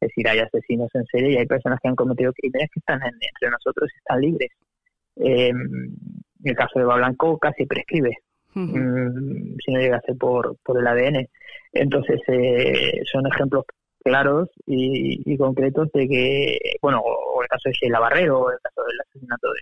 Es 0.00 0.08
decir 0.08 0.28
hay 0.28 0.38
asesinos 0.38 0.88
en 0.94 1.04
serie 1.06 1.32
y 1.32 1.36
hay 1.36 1.46
personas 1.46 1.78
que 1.82 1.88
han 1.88 1.96
cometido 1.96 2.32
crímenes 2.32 2.70
que 2.72 2.80
están 2.80 3.00
entre 3.02 3.50
nosotros 3.50 3.90
y 3.92 3.98
están 3.98 4.20
libres. 4.20 4.50
Eh, 5.16 5.52
el 6.44 6.54
caso 6.54 6.78
de 6.78 6.84
Blanco 6.84 7.38
casi 7.38 7.66
prescribe 7.66 8.16
Mm, 8.54 9.56
si 9.64 9.72
no 9.72 9.80
llegase 9.80 10.14
por, 10.14 10.56
por 10.64 10.78
el 10.78 10.86
ADN. 10.86 11.28
Entonces, 11.72 12.20
eh, 12.28 13.00
son 13.10 13.26
ejemplos 13.26 13.64
claros 14.02 14.48
y, 14.66 15.36
concretos 15.36 15.90
de 15.92 16.08
que, 16.08 16.58
bueno, 16.82 17.00
o 17.00 17.42
el 17.42 17.48
caso 17.48 17.68
de 17.68 17.72
Sheila 17.74 18.00
Barrero, 18.00 18.40
o 18.40 18.50
el 18.50 18.58
caso 18.62 18.82
del 18.86 19.00
asesinato 19.00 19.48
de 19.52 19.60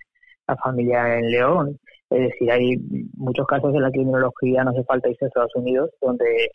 la 0.48 0.56
familia 0.56 1.18
en 1.18 1.30
León. 1.30 1.78
Es 2.10 2.20
decir, 2.30 2.50
hay 2.50 2.76
muchos 3.16 3.46
casos 3.46 3.74
en 3.74 3.82
la 3.82 3.90
criminología, 3.90 4.64
no 4.64 4.70
hace 4.70 4.84
falta 4.84 5.08
irse 5.08 5.24
a 5.24 5.28
Estados 5.28 5.54
Unidos, 5.56 5.90
donde, 6.00 6.50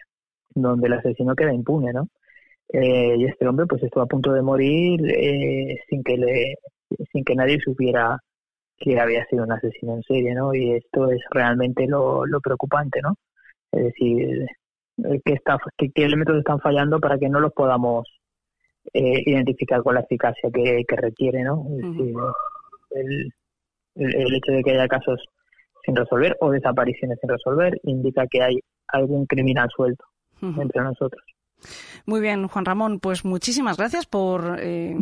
donde 0.55 0.87
el 0.87 0.93
asesino 0.93 1.35
queda 1.35 1.53
impune, 1.53 1.91
¿no? 1.93 2.07
Eh, 2.73 3.15
y 3.17 3.25
este 3.25 3.45
hombre 3.47 3.65
pues 3.65 3.83
estuvo 3.83 4.03
a 4.03 4.07
punto 4.07 4.31
de 4.31 4.41
morir 4.41 5.01
eh, 5.05 5.77
sin 5.89 6.03
que 6.03 6.15
le 6.15 6.55
sin 7.11 7.25
que 7.25 7.35
nadie 7.35 7.59
supiera 7.59 8.17
que 8.81 8.99
había 8.99 9.25
sido 9.25 9.43
un 9.43 9.51
asesino 9.51 9.95
en 9.95 10.03
serie, 10.03 10.33
¿no? 10.33 10.53
Y 10.53 10.73
esto 10.73 11.09
es 11.11 11.21
realmente 11.29 11.87
lo, 11.87 12.23
preocupante, 12.43 12.99
¿no? 13.01 13.15
Es 13.71 13.85
decir, 13.85 14.45
eh, 15.03 15.21
¿qué, 15.23 15.33
está, 15.33 15.57
qué, 15.77 15.91
elementos 15.95 16.37
están 16.37 16.59
fallando 16.59 16.99
para 16.99 17.17
que 17.17 17.29
no 17.29 17.39
los 17.39 17.53
podamos 17.53 18.07
eh, 18.93 19.23
identificar 19.25 19.83
con 19.83 19.95
la 19.95 20.01
eficacia 20.01 20.49
que, 20.51 20.83
requiere, 20.97 21.43
¿no? 21.43 21.65
El, 22.91 23.31
el, 23.95 24.35
hecho 24.35 24.51
de 24.51 24.63
que 24.63 24.71
haya 24.71 24.87
casos 24.87 25.23
sin 25.85 25.95
resolver 25.95 26.35
o 26.41 26.49
desapariciones 26.51 27.19
sin 27.19 27.29
resolver 27.29 27.79
indica 27.83 28.25
que 28.27 28.41
hay 28.41 28.59
algún 28.87 29.25
criminal 29.25 29.69
suelto 29.75 30.05
entre 30.41 30.81
nosotros. 30.81 31.23
Muy 32.05 32.21
bien, 32.21 32.47
Juan 32.47 32.65
Ramón, 32.65 32.99
pues 32.99 33.25
muchísimas 33.25 33.77
gracias 33.77 34.05
por 34.05 34.57
eh, 34.59 34.95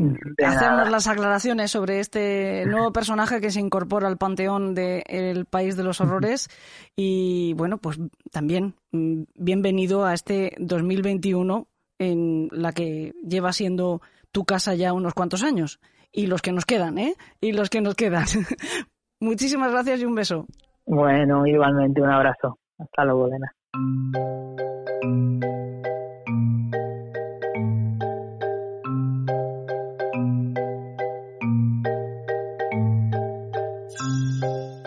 hacernos 0.45 0.89
las 0.89 1.07
aclaraciones 1.07 1.71
sobre 1.71 1.99
este 1.99 2.65
nuevo 2.65 2.91
personaje 2.91 3.41
que 3.41 3.51
se 3.51 3.59
incorpora 3.59 4.07
al 4.07 4.17
panteón 4.17 4.75
del 4.75 5.45
País 5.45 5.75
de 5.77 5.83
los 5.83 6.01
Horrores. 6.01 6.49
Y 6.95 7.53
bueno, 7.53 7.77
pues 7.77 7.99
también 8.31 8.75
mm, 8.91 9.23
bienvenido 9.35 10.05
a 10.05 10.13
este 10.13 10.55
2021 10.59 11.67
en 11.99 12.47
la 12.51 12.71
que 12.71 13.13
lleva 13.23 13.53
siendo 13.53 14.01
tu 14.31 14.45
casa 14.45 14.73
ya 14.75 14.93
unos 14.93 15.13
cuantos 15.13 15.43
años. 15.43 15.79
Y 16.11 16.27
los 16.27 16.41
que 16.41 16.51
nos 16.51 16.65
quedan, 16.65 16.97
¿eh? 16.97 17.15
Y 17.39 17.51
los 17.51 17.69
que 17.69 17.81
nos 17.81 17.95
quedan. 17.95 18.25
Muchísimas 19.19 19.71
gracias 19.71 19.99
y 20.01 20.05
un 20.05 20.15
beso. 20.15 20.47
Bueno, 20.85 21.45
igualmente 21.45 22.01
un 22.01 22.09
abrazo. 22.09 22.57
Hasta 22.79 23.05
luego, 23.05 23.27
Elena. 23.27 23.53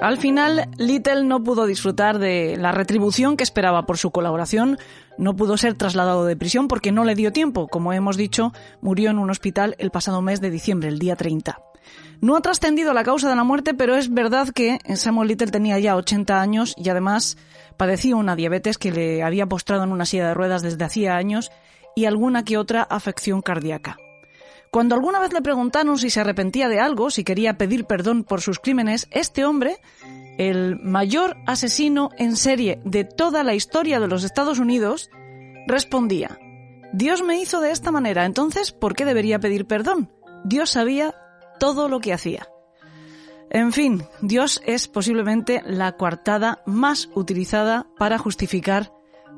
Al 0.03 0.19
final, 0.19 0.69
Little 0.79 1.23
no 1.23 1.45
pudo 1.45 1.65
disfrutar 1.65 2.19
de 2.19 2.57
la 2.57 2.73
retribución 2.73 3.37
que 3.37 3.45
esperaba 3.45 3.87
por 3.87 3.99
su 3.99 4.11
colaboración, 4.11 4.77
no 5.17 5.37
pudo 5.37 5.57
ser 5.57 5.75
trasladado 5.75 6.25
de 6.25 6.37
prisión 6.37 6.67
porque 6.67 6.91
no 6.91 7.05
le 7.05 7.15
dio 7.15 7.33
tiempo. 7.33 7.69
Como 7.69 7.93
hemos 7.93 8.17
dicho, 8.17 8.53
murió 8.81 9.11
en 9.11 9.21
un 9.21 9.31
hospital 9.31 9.77
el 9.79 9.93
pasado 9.93 10.21
mes 10.21 10.41
de 10.41 10.51
diciembre, 10.51 10.89
el 10.89 10.99
día 10.99 11.15
30. 11.15 11.57
No 12.21 12.35
ha 12.35 12.41
trascendido 12.41 12.93
la 12.95 13.05
causa 13.05 13.29
de 13.29 13.37
la 13.37 13.45
muerte, 13.45 13.75
pero 13.75 13.95
es 13.95 14.13
verdad 14.13 14.49
que 14.49 14.81
Samuel 14.97 15.29
Little 15.29 15.53
tenía 15.53 15.79
ya 15.79 15.95
80 15.95 16.41
años 16.41 16.75
y 16.77 16.89
además 16.89 17.37
padecía 17.77 18.17
una 18.17 18.35
diabetes 18.35 18.79
que 18.79 18.91
le 18.91 19.23
había 19.23 19.47
postrado 19.47 19.85
en 19.85 19.93
una 19.93 20.05
silla 20.05 20.27
de 20.27 20.35
ruedas 20.35 20.63
desde 20.63 20.85
hacía 20.85 21.17
años 21.17 21.53
y 21.95 22.07
alguna 22.07 22.45
que 22.45 22.59
otra 22.59 22.83
afección 22.83 23.41
cardíaca. 23.41 23.99
Cuando 24.73 24.95
alguna 24.95 25.21
vez 25.21 25.35
le 25.35 25.43
preguntaron 25.43 25.99
si 25.99 26.09
se 26.09 26.21
arrepentía 26.21 26.67
de 26.71 26.81
algo, 26.81 27.11
si 27.11 27.25
quería 27.25 27.59
pedir 27.59 27.85
perdón 27.85 28.25
por 28.25 28.41
sus 28.41 28.59
crímenes, 28.59 29.07
este 29.11 29.45
hombre, 29.45 29.77
el 30.39 30.81
mayor 30.81 31.37
asesino 31.47 32.09
en 32.17 32.37
serie 32.37 32.81
de 32.83 33.05
toda 33.05 33.45
la 33.45 33.55
historia 33.55 34.01
de 34.01 34.09
los 34.09 34.25
Estados 34.25 34.59
Unidos, 34.59 35.11
respondía, 35.67 36.39
Dios 36.95 37.23
me 37.23 37.39
hizo 37.39 37.61
de 37.61 37.71
esta 37.71 37.91
manera, 37.91 38.25
entonces, 38.25 38.73
¿por 38.73 38.97
qué 38.97 39.05
debería 39.05 39.39
pedir 39.39 39.67
perdón? 39.67 40.11
Dios 40.43 40.71
sabía 40.71 41.15
todo 41.61 41.91
lo 41.91 42.01
que 42.01 42.15
hacía. 42.15 42.49
En 43.51 43.75
fin, 43.75 44.05
Dios 44.23 44.63
es 44.65 44.89
posiblemente 44.89 45.61
la 45.67 45.99
coartada 45.99 46.63
más 46.65 47.11
utilizada 47.15 47.89
para 47.99 48.17
justificar 48.17 48.91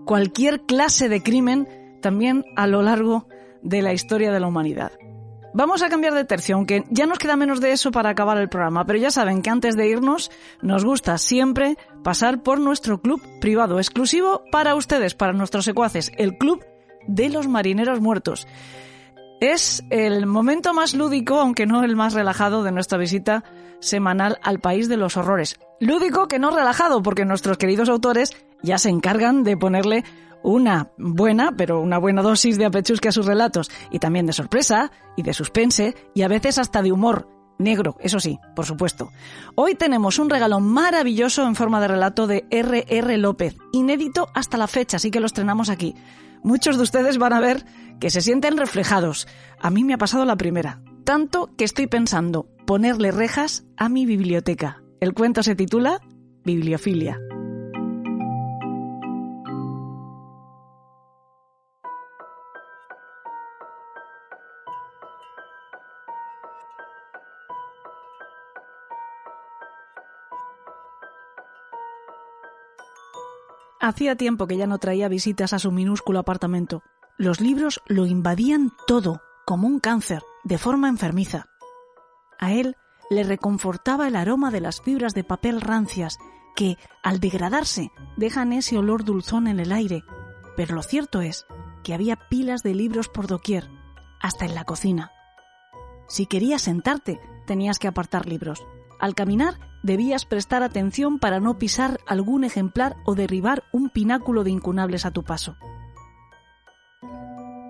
cualquier 0.04 0.60
clase 0.60 1.08
de 1.08 1.24
crimen, 1.24 1.98
también 2.00 2.44
a 2.54 2.68
lo 2.68 2.82
largo 2.82 3.26
de 3.62 3.82
la 3.82 3.92
historia 3.92 4.30
de 4.30 4.38
la 4.38 4.46
humanidad. 4.46 4.92
Vamos 5.56 5.84
a 5.84 5.88
cambiar 5.88 6.14
de 6.14 6.24
tercio, 6.24 6.56
aunque 6.56 6.82
ya 6.90 7.06
nos 7.06 7.20
queda 7.20 7.36
menos 7.36 7.60
de 7.60 7.70
eso 7.70 7.92
para 7.92 8.10
acabar 8.10 8.38
el 8.38 8.48
programa, 8.48 8.84
pero 8.84 8.98
ya 8.98 9.12
saben 9.12 9.40
que 9.40 9.50
antes 9.50 9.76
de 9.76 9.86
irnos 9.88 10.32
nos 10.62 10.84
gusta 10.84 11.16
siempre 11.16 11.78
pasar 12.02 12.42
por 12.42 12.58
nuestro 12.58 13.00
club 13.00 13.22
privado 13.40 13.78
exclusivo 13.78 14.42
para 14.50 14.74
ustedes, 14.74 15.14
para 15.14 15.32
nuestros 15.32 15.64
secuaces, 15.64 16.10
el 16.18 16.38
Club 16.38 16.64
de 17.06 17.28
los 17.28 17.46
Marineros 17.46 18.00
Muertos. 18.00 18.48
Es 19.40 19.84
el 19.90 20.26
momento 20.26 20.74
más 20.74 20.92
lúdico, 20.92 21.38
aunque 21.38 21.66
no 21.66 21.84
el 21.84 21.94
más 21.94 22.14
relajado, 22.14 22.64
de 22.64 22.72
nuestra 22.72 22.98
visita 22.98 23.44
semanal 23.78 24.40
al 24.42 24.58
país 24.58 24.88
de 24.88 24.96
los 24.96 25.16
horrores. 25.16 25.60
Lúdico 25.78 26.26
que 26.26 26.40
no 26.40 26.50
relajado, 26.50 27.00
porque 27.00 27.24
nuestros 27.24 27.58
queridos 27.58 27.88
autores 27.88 28.32
ya 28.62 28.78
se 28.78 28.88
encargan 28.88 29.44
de 29.44 29.56
ponerle 29.56 30.02
una 30.44 30.90
buena, 30.98 31.56
pero 31.56 31.80
una 31.80 31.98
buena 31.98 32.22
dosis 32.22 32.58
de 32.58 32.66
apechusque 32.66 33.08
a 33.08 33.12
sus 33.12 33.26
relatos, 33.26 33.70
y 33.90 33.98
también 33.98 34.26
de 34.26 34.32
sorpresa, 34.32 34.92
y 35.16 35.22
de 35.22 35.32
suspense, 35.32 35.96
y 36.14 36.22
a 36.22 36.28
veces 36.28 36.58
hasta 36.58 36.82
de 36.82 36.92
humor. 36.92 37.28
Negro, 37.58 37.96
eso 38.00 38.18
sí, 38.20 38.38
por 38.54 38.66
supuesto. 38.66 39.10
Hoy 39.54 39.74
tenemos 39.74 40.18
un 40.18 40.28
regalo 40.28 40.60
maravilloso 40.60 41.46
en 41.46 41.54
forma 41.54 41.80
de 41.80 41.88
relato 41.88 42.26
de 42.26 42.44
R.R. 42.50 43.18
López, 43.18 43.56
inédito 43.72 44.28
hasta 44.34 44.58
la 44.58 44.66
fecha, 44.66 44.98
así 44.98 45.10
que 45.10 45.20
lo 45.20 45.26
estrenamos 45.26 45.70
aquí. 45.70 45.94
Muchos 46.42 46.76
de 46.76 46.82
ustedes 46.82 47.16
van 47.16 47.32
a 47.32 47.40
ver 47.40 47.64
que 48.00 48.10
se 48.10 48.20
sienten 48.20 48.58
reflejados. 48.58 49.26
A 49.60 49.70
mí 49.70 49.82
me 49.84 49.94
ha 49.94 49.98
pasado 49.98 50.24
la 50.24 50.36
primera. 50.36 50.82
Tanto 51.04 51.54
que 51.56 51.64
estoy 51.64 51.86
pensando 51.86 52.48
ponerle 52.66 53.12
rejas 53.12 53.64
a 53.76 53.88
mi 53.88 54.04
biblioteca. 54.04 54.82
El 55.00 55.14
cuento 55.14 55.42
se 55.42 55.54
titula 55.54 56.00
Bibliofilia. 56.44 57.18
Hacía 73.84 74.16
tiempo 74.16 74.46
que 74.46 74.56
ya 74.56 74.66
no 74.66 74.78
traía 74.78 75.08
visitas 75.08 75.52
a 75.52 75.58
su 75.58 75.70
minúsculo 75.70 76.18
apartamento. 76.18 76.82
Los 77.18 77.42
libros 77.42 77.82
lo 77.86 78.06
invadían 78.06 78.72
todo, 78.86 79.20
como 79.44 79.66
un 79.66 79.78
cáncer, 79.78 80.22
de 80.42 80.56
forma 80.56 80.88
enfermiza. 80.88 81.48
A 82.38 82.54
él 82.54 82.76
le 83.10 83.24
reconfortaba 83.24 84.08
el 84.08 84.16
aroma 84.16 84.50
de 84.50 84.62
las 84.62 84.80
fibras 84.80 85.12
de 85.12 85.22
papel 85.22 85.60
rancias 85.60 86.16
que, 86.56 86.78
al 87.02 87.20
degradarse, 87.20 87.90
dejan 88.16 88.54
ese 88.54 88.78
olor 88.78 89.04
dulzón 89.04 89.48
en 89.48 89.60
el 89.60 89.70
aire. 89.70 90.02
Pero 90.56 90.76
lo 90.76 90.82
cierto 90.82 91.20
es 91.20 91.44
que 91.82 91.92
había 91.92 92.16
pilas 92.30 92.62
de 92.62 92.74
libros 92.74 93.10
por 93.10 93.26
doquier, 93.26 93.68
hasta 94.18 94.46
en 94.46 94.54
la 94.54 94.64
cocina. 94.64 95.12
Si 96.08 96.24
querías 96.24 96.62
sentarte, 96.62 97.20
tenías 97.46 97.78
que 97.78 97.88
apartar 97.88 98.24
libros. 98.24 98.64
Al 99.00 99.14
caminar 99.14 99.58
debías 99.82 100.24
prestar 100.24 100.62
atención 100.62 101.18
para 101.18 101.40
no 101.40 101.58
pisar 101.58 102.00
algún 102.06 102.44
ejemplar 102.44 102.96
o 103.04 103.14
derribar 103.14 103.64
un 103.72 103.90
pináculo 103.90 104.44
de 104.44 104.50
incunables 104.50 105.04
a 105.04 105.10
tu 105.10 105.22
paso. 105.22 105.56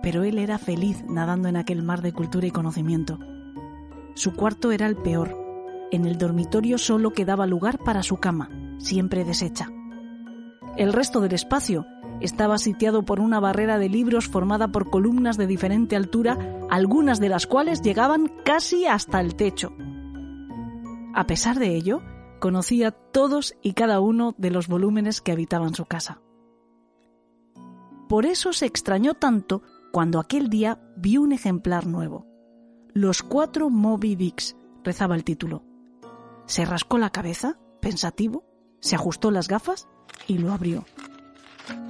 Pero 0.02 0.22
él 0.22 0.38
era 0.38 0.58
feliz 0.58 1.02
nadando 1.08 1.48
en 1.48 1.56
aquel 1.56 1.82
mar 1.82 2.02
de 2.02 2.12
cultura 2.12 2.46
y 2.46 2.50
conocimiento. 2.50 3.18
Su 4.14 4.32
cuarto 4.32 4.70
era 4.70 4.86
el 4.86 4.96
peor. 4.96 5.36
En 5.90 6.04
el 6.06 6.18
dormitorio 6.18 6.78
solo 6.78 7.12
quedaba 7.12 7.46
lugar 7.46 7.78
para 7.78 8.02
su 8.02 8.18
cama, 8.18 8.50
siempre 8.78 9.24
deshecha. 9.24 9.68
El 10.76 10.92
resto 10.92 11.20
del 11.20 11.32
espacio 11.32 11.86
estaba 12.20 12.58
sitiado 12.58 13.04
por 13.04 13.20
una 13.20 13.40
barrera 13.40 13.78
de 13.78 13.88
libros 13.88 14.28
formada 14.28 14.68
por 14.68 14.90
columnas 14.90 15.36
de 15.36 15.46
diferente 15.46 15.96
altura, 15.96 16.38
algunas 16.70 17.18
de 17.18 17.28
las 17.28 17.46
cuales 17.46 17.82
llegaban 17.82 18.30
casi 18.44 18.86
hasta 18.86 19.20
el 19.20 19.34
techo. 19.34 19.76
A 21.14 21.28
pesar 21.28 21.60
de 21.60 21.76
ello, 21.76 22.02
conocía 22.40 22.90
todos 22.90 23.54
y 23.62 23.74
cada 23.74 24.00
uno 24.00 24.34
de 24.36 24.50
los 24.50 24.66
volúmenes 24.66 25.20
que 25.20 25.30
habitaban 25.30 25.74
su 25.74 25.84
casa. 25.84 26.20
Por 28.08 28.26
eso 28.26 28.52
se 28.52 28.66
extrañó 28.66 29.14
tanto 29.14 29.62
cuando 29.92 30.18
aquel 30.18 30.50
día 30.50 30.82
vio 30.96 31.22
un 31.22 31.32
ejemplar 31.32 31.86
nuevo. 31.86 32.26
Los 32.92 33.22
cuatro 33.22 33.70
Moby 33.70 34.16
Dicks, 34.16 34.56
rezaba 34.82 35.14
el 35.14 35.22
título. 35.22 35.62
Se 36.46 36.64
rascó 36.64 36.98
la 36.98 37.10
cabeza, 37.10 37.58
pensativo, 37.80 38.44
se 38.80 38.96
ajustó 38.96 39.30
las 39.30 39.46
gafas 39.46 39.86
y 40.26 40.38
lo 40.38 40.52
abrió. 40.52 40.84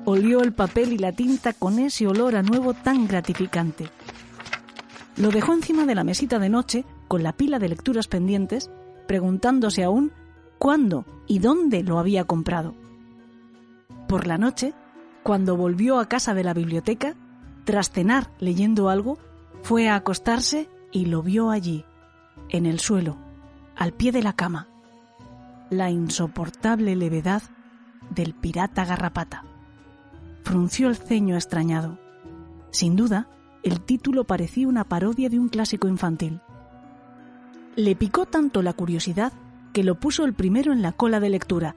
Olió 0.04 0.42
el 0.42 0.52
papel 0.52 0.92
y 0.92 0.98
la 0.98 1.12
tinta 1.12 1.54
con 1.54 1.78
ese 1.78 2.06
olor 2.06 2.36
a 2.36 2.42
nuevo 2.42 2.74
tan 2.74 3.08
gratificante. 3.08 3.88
Lo 5.16 5.30
dejó 5.30 5.54
encima 5.54 5.86
de 5.86 5.94
la 5.94 6.04
mesita 6.04 6.38
de 6.38 6.50
noche, 6.50 6.84
con 7.08 7.22
la 7.22 7.32
pila 7.32 7.58
de 7.58 7.70
lecturas 7.70 8.06
pendientes, 8.06 8.70
preguntándose 9.06 9.84
aún 9.84 10.12
cuándo 10.58 11.04
y 11.26 11.38
dónde 11.38 11.82
lo 11.82 11.98
había 11.98 12.24
comprado. 12.24 12.74
Por 14.08 14.26
la 14.26 14.38
noche, 14.38 14.74
cuando 15.22 15.56
volvió 15.56 15.98
a 15.98 16.08
casa 16.08 16.34
de 16.34 16.44
la 16.44 16.54
biblioteca, 16.54 17.16
tras 17.64 17.90
cenar 17.90 18.30
leyendo 18.38 18.90
algo, 18.90 19.18
fue 19.62 19.88
a 19.88 19.96
acostarse 19.96 20.68
y 20.92 21.06
lo 21.06 21.22
vio 21.22 21.50
allí, 21.50 21.84
en 22.50 22.66
el 22.66 22.78
suelo, 22.78 23.16
al 23.74 23.92
pie 23.92 24.12
de 24.12 24.22
la 24.22 24.34
cama. 24.34 24.68
La 25.70 25.90
insoportable 25.90 26.94
levedad 26.94 27.42
del 28.10 28.34
pirata 28.34 28.84
garrapata. 28.84 29.44
Frunció 30.42 30.88
el 30.88 30.96
ceño 30.96 31.36
extrañado. 31.36 31.98
Sin 32.70 32.96
duda, 32.96 33.28
el 33.62 33.80
título 33.80 34.24
parecía 34.24 34.68
una 34.68 34.84
parodia 34.84 35.30
de 35.30 35.38
un 35.38 35.48
clásico 35.48 35.88
infantil. 35.88 36.42
Le 37.76 37.96
picó 37.96 38.24
tanto 38.26 38.62
la 38.62 38.72
curiosidad 38.72 39.32
que 39.72 39.82
lo 39.82 39.98
puso 39.98 40.24
el 40.24 40.34
primero 40.34 40.72
en 40.72 40.80
la 40.80 40.92
cola 40.92 41.18
de 41.18 41.28
lectura 41.28 41.74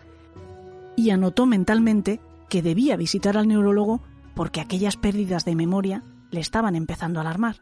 y 0.95 1.09
anotó 1.09 1.47
mentalmente 1.47 2.19
que 2.49 2.61
debía 2.61 2.95
visitar 2.95 3.35
al 3.35 3.47
neurólogo 3.47 4.01
porque 4.35 4.61
aquellas 4.61 4.95
pérdidas 4.95 5.43
de 5.45 5.55
memoria 5.55 6.03
le 6.29 6.39
estaban 6.39 6.75
empezando 6.75 7.19
a 7.19 7.21
alarmar. 7.21 7.61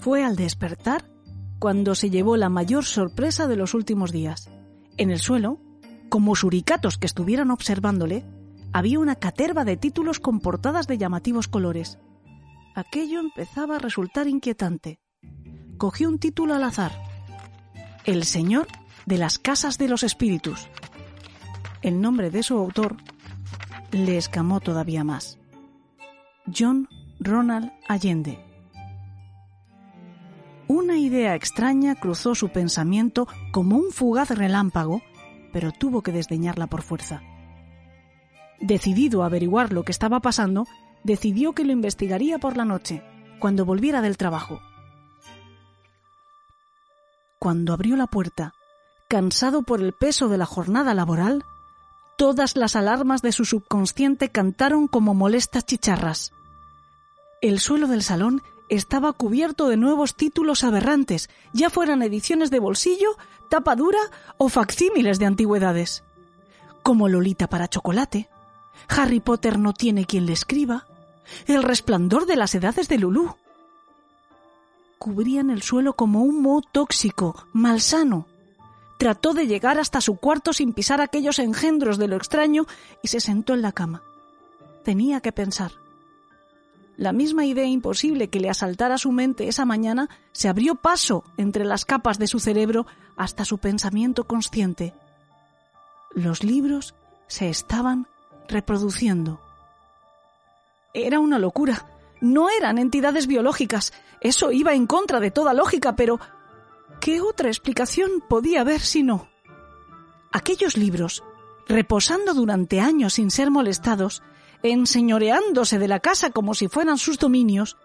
Fue 0.00 0.24
al 0.24 0.36
despertar 0.36 1.10
cuando 1.58 1.94
se 1.94 2.08
llevó 2.08 2.36
la 2.38 2.48
mayor 2.48 2.84
sorpresa 2.84 3.46
de 3.46 3.56
los 3.56 3.74
últimos 3.74 4.12
días. 4.12 4.50
En 4.96 5.10
el 5.10 5.18
suelo, 5.18 5.60
como 6.08 6.36
suricatos 6.36 6.96
que 6.96 7.06
estuvieran 7.06 7.50
observándole, 7.50 8.24
había 8.72 8.98
una 8.98 9.16
caterva 9.16 9.64
de 9.64 9.76
títulos 9.76 10.20
con 10.20 10.40
portadas 10.40 10.86
de 10.86 10.96
llamativos 10.96 11.48
colores. 11.48 11.98
Aquello 12.74 13.20
empezaba 13.20 13.76
a 13.76 13.78
resultar 13.78 14.28
inquietante 14.28 15.00
cogió 15.76 16.08
un 16.08 16.18
título 16.18 16.54
al 16.54 16.64
azar. 16.64 16.92
El 18.04 18.24
Señor 18.24 18.66
de 19.04 19.18
las 19.18 19.38
Casas 19.38 19.78
de 19.78 19.88
los 19.88 20.02
Espíritus. 20.02 20.68
El 21.82 22.00
nombre 22.00 22.30
de 22.30 22.42
su 22.42 22.56
autor 22.56 22.96
le 23.92 24.16
escamó 24.16 24.60
todavía 24.60 25.04
más. 25.04 25.38
John 26.56 26.88
Ronald 27.20 27.72
Allende. 27.88 28.38
Una 30.68 30.98
idea 30.98 31.34
extraña 31.34 31.94
cruzó 31.94 32.34
su 32.34 32.48
pensamiento 32.48 33.28
como 33.52 33.76
un 33.76 33.92
fugaz 33.92 34.30
relámpago, 34.30 35.02
pero 35.52 35.70
tuvo 35.70 36.02
que 36.02 36.12
desdeñarla 36.12 36.66
por 36.66 36.82
fuerza. 36.82 37.22
Decidido 38.60 39.22
a 39.22 39.26
averiguar 39.26 39.72
lo 39.72 39.84
que 39.84 39.92
estaba 39.92 40.20
pasando, 40.20 40.66
decidió 41.04 41.52
que 41.52 41.64
lo 41.64 41.72
investigaría 41.72 42.38
por 42.38 42.56
la 42.56 42.64
noche, 42.64 43.02
cuando 43.38 43.64
volviera 43.64 44.02
del 44.02 44.16
trabajo 44.16 44.60
cuando 47.46 47.72
abrió 47.72 47.94
la 47.94 48.08
puerta, 48.08 48.54
cansado 49.06 49.62
por 49.62 49.80
el 49.80 49.92
peso 49.92 50.26
de 50.28 50.36
la 50.36 50.46
jornada 50.46 50.94
laboral, 50.94 51.44
todas 52.18 52.56
las 52.56 52.74
alarmas 52.74 53.22
de 53.22 53.30
su 53.30 53.44
subconsciente 53.44 54.30
cantaron 54.30 54.88
como 54.88 55.14
molestas 55.14 55.64
chicharras. 55.64 56.32
El 57.40 57.60
suelo 57.60 57.86
del 57.86 58.02
salón 58.02 58.42
estaba 58.68 59.12
cubierto 59.12 59.68
de 59.68 59.76
nuevos 59.76 60.16
títulos 60.16 60.64
aberrantes, 60.64 61.30
ya 61.52 61.70
fueran 61.70 62.02
ediciones 62.02 62.50
de 62.50 62.58
bolsillo, 62.58 63.16
tapa 63.48 63.76
dura 63.76 64.00
o 64.38 64.48
facsímiles 64.48 65.20
de 65.20 65.26
antigüedades. 65.26 66.02
Como 66.82 67.08
Lolita 67.08 67.46
para 67.46 67.68
chocolate, 67.68 68.28
Harry 68.88 69.20
Potter 69.20 69.56
no 69.60 69.72
tiene 69.72 70.04
quien 70.04 70.26
le 70.26 70.32
escriba, 70.32 70.88
El 71.46 71.62
resplandor 71.62 72.26
de 72.26 72.34
las 72.34 72.56
edades 72.56 72.88
de 72.88 72.98
Lulú, 72.98 73.36
cubrían 74.98 75.50
el 75.50 75.62
suelo 75.62 75.94
como 75.94 76.22
un 76.22 76.42
moho 76.42 76.62
tóxico, 76.62 77.46
malsano. 77.52 78.26
Trató 78.98 79.34
de 79.34 79.46
llegar 79.46 79.78
hasta 79.78 80.00
su 80.00 80.16
cuarto 80.16 80.52
sin 80.52 80.72
pisar 80.72 81.00
aquellos 81.00 81.38
engendros 81.38 81.98
de 81.98 82.08
lo 82.08 82.16
extraño 82.16 82.66
y 83.02 83.08
se 83.08 83.20
sentó 83.20 83.54
en 83.54 83.62
la 83.62 83.72
cama. 83.72 84.02
Tenía 84.84 85.20
que 85.20 85.32
pensar. 85.32 85.72
La 86.96 87.12
misma 87.12 87.44
idea 87.44 87.66
imposible 87.66 88.28
que 88.28 88.40
le 88.40 88.48
asaltara 88.48 88.96
su 88.96 89.12
mente 89.12 89.48
esa 89.48 89.66
mañana 89.66 90.08
se 90.32 90.48
abrió 90.48 90.76
paso 90.76 91.24
entre 91.36 91.64
las 91.64 91.84
capas 91.84 92.18
de 92.18 92.26
su 92.26 92.40
cerebro 92.40 92.86
hasta 93.16 93.44
su 93.44 93.58
pensamiento 93.58 94.24
consciente. 94.24 94.94
Los 96.14 96.42
libros 96.42 96.94
se 97.26 97.50
estaban 97.50 98.06
reproduciendo. 98.48 99.40
Era 100.94 101.20
una 101.20 101.38
locura, 101.38 101.84
No 102.20 102.48
eran 102.50 102.78
entidades 102.78 103.26
biológicas. 103.26 103.92
Eso 104.20 104.52
iba 104.52 104.74
en 104.74 104.86
contra 104.86 105.20
de 105.20 105.30
toda 105.30 105.54
lógica, 105.54 105.96
pero 105.96 106.18
¿qué 107.00 107.20
otra 107.20 107.48
explicación 107.48 108.22
podía 108.28 108.62
haber 108.62 108.80
si 108.80 109.02
no? 109.02 109.28
Aquellos 110.32 110.76
libros, 110.76 111.22
reposando 111.68 112.34
durante 112.34 112.80
años 112.80 113.14
sin 113.14 113.30
ser 113.30 113.50
molestados, 113.50 114.22
enseñoreándose 114.62 115.78
de 115.78 115.88
la 115.88 116.00
casa 116.00 116.30
como 116.30 116.54
si 116.54 116.68
fueran 116.68 116.98
sus 116.98 117.18
dominios, 117.18 117.76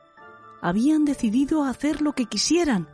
habían 0.62 1.06
decidido 1.06 1.64
hacer 1.64 2.02
lo 2.02 2.14
que 2.14 2.26
quisieran 2.26 2.88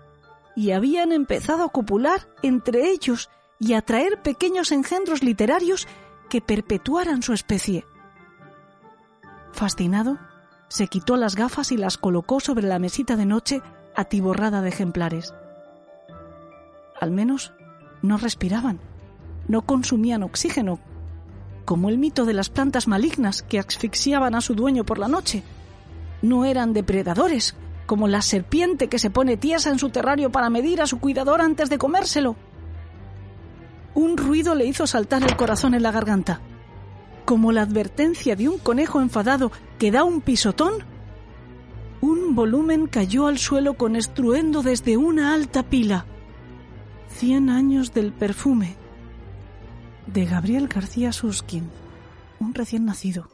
y 0.55 0.71
habían 0.71 1.11
empezado 1.11 1.63
a 1.63 1.69
copular 1.69 2.27
entre 2.41 2.89
ellos 2.89 3.29
y 3.59 3.73
a 3.73 3.81
traer 3.81 4.21
pequeños 4.21 4.71
engendros 4.71 5.21
literarios 5.21 5.87
que 6.29 6.41
perpetuaran 6.41 7.21
su 7.21 7.33
especie. 7.33 7.85
Fascinado, 9.51 10.19
se 10.67 10.87
quitó 10.87 11.17
las 11.17 11.35
gafas 11.35 11.71
y 11.71 11.77
las 11.77 11.97
colocó 11.97 12.39
sobre 12.39 12.67
la 12.67 12.79
mesita 12.79 13.15
de 13.15 13.25
noche 13.25 13.61
atiborrada 13.95 14.61
de 14.61 14.69
ejemplares. 14.69 15.33
Al 16.99 17.11
menos 17.11 17.53
no 18.01 18.17
respiraban, 18.17 18.79
no 19.47 19.61
consumían 19.61 20.23
oxígeno, 20.23 20.79
como 21.65 21.89
el 21.89 21.97
mito 21.97 22.25
de 22.25 22.33
las 22.33 22.49
plantas 22.49 22.87
malignas 22.87 23.41
que 23.41 23.59
asfixiaban 23.59 24.35
a 24.35 24.41
su 24.41 24.55
dueño 24.55 24.85
por 24.85 24.99
la 24.99 25.07
noche. 25.07 25.43
No 26.21 26.45
eran 26.45 26.73
depredadores, 26.73 27.55
como 27.85 28.07
la 28.07 28.21
serpiente 28.21 28.87
que 28.87 28.99
se 28.99 29.09
pone 29.09 29.37
tiesa 29.37 29.69
en 29.69 29.79
su 29.79 29.89
terrario 29.89 30.31
para 30.31 30.49
medir 30.49 30.81
a 30.81 30.87
su 30.87 30.99
cuidador 30.99 31.41
antes 31.41 31.69
de 31.69 31.77
comérselo. 31.77 32.35
Un 33.95 34.17
ruido 34.17 34.53
le 34.55 34.65
hizo 34.65 34.85
saltar 34.85 35.23
el 35.23 35.35
corazón 35.35 35.73
en 35.73 35.83
la 35.83 35.91
garganta 35.91 36.41
como 37.27 37.51
la 37.51 37.63
advertencia 37.63 38.37
de 38.37 38.47
un 38.47 38.57
conejo 38.57 39.01
enfadado 39.01 39.51
que 39.77 39.91
da 39.91 40.05
un 40.05 40.21
pisotón, 40.21 40.75
un 41.99 42.35
volumen 42.35 42.87
cayó 42.87 43.27
al 43.27 43.37
suelo 43.37 43.73
con 43.73 43.97
estruendo 43.97 44.63
desde 44.63 44.95
una 44.95 45.33
alta 45.33 45.63
pila. 45.63 46.05
Cien 47.09 47.49
años 47.49 47.93
del 47.93 48.13
perfume. 48.13 48.77
De 50.05 50.23
Gabriel 50.23 50.69
García 50.69 51.11
Suskin, 51.11 51.69
un 52.39 52.53
recién 52.53 52.85
nacido. 52.85 53.29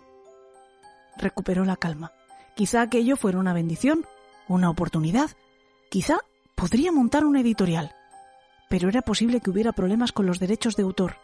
Recuperó 1.15 1.63
la 1.63 1.75
calma. 1.75 2.13
Quizá 2.55 2.81
aquello 2.81 3.15
fuera 3.15 3.37
una 3.37 3.53
bendición, 3.53 4.07
una 4.47 4.71
oportunidad. 4.71 5.29
Quizá 5.91 6.17
podría 6.55 6.91
montar 6.91 7.25
una 7.25 7.41
editorial. 7.41 7.93
Pero 8.71 8.89
era 8.89 9.03
posible 9.03 9.39
que 9.39 9.51
hubiera 9.51 9.71
problemas 9.71 10.11
con 10.11 10.25
los 10.25 10.39
derechos 10.39 10.75
de 10.75 10.81
autor 10.81 11.17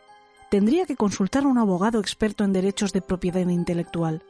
tendría 0.50 0.86
que 0.86 0.96
consultar 0.96 1.44
a 1.44 1.48
un 1.48 1.58
abogado 1.58 2.00
experto 2.00 2.44
en 2.44 2.54
derechos 2.54 2.92
de 2.92 3.02
propiedad 3.02 3.48
intelectual. 3.48 4.24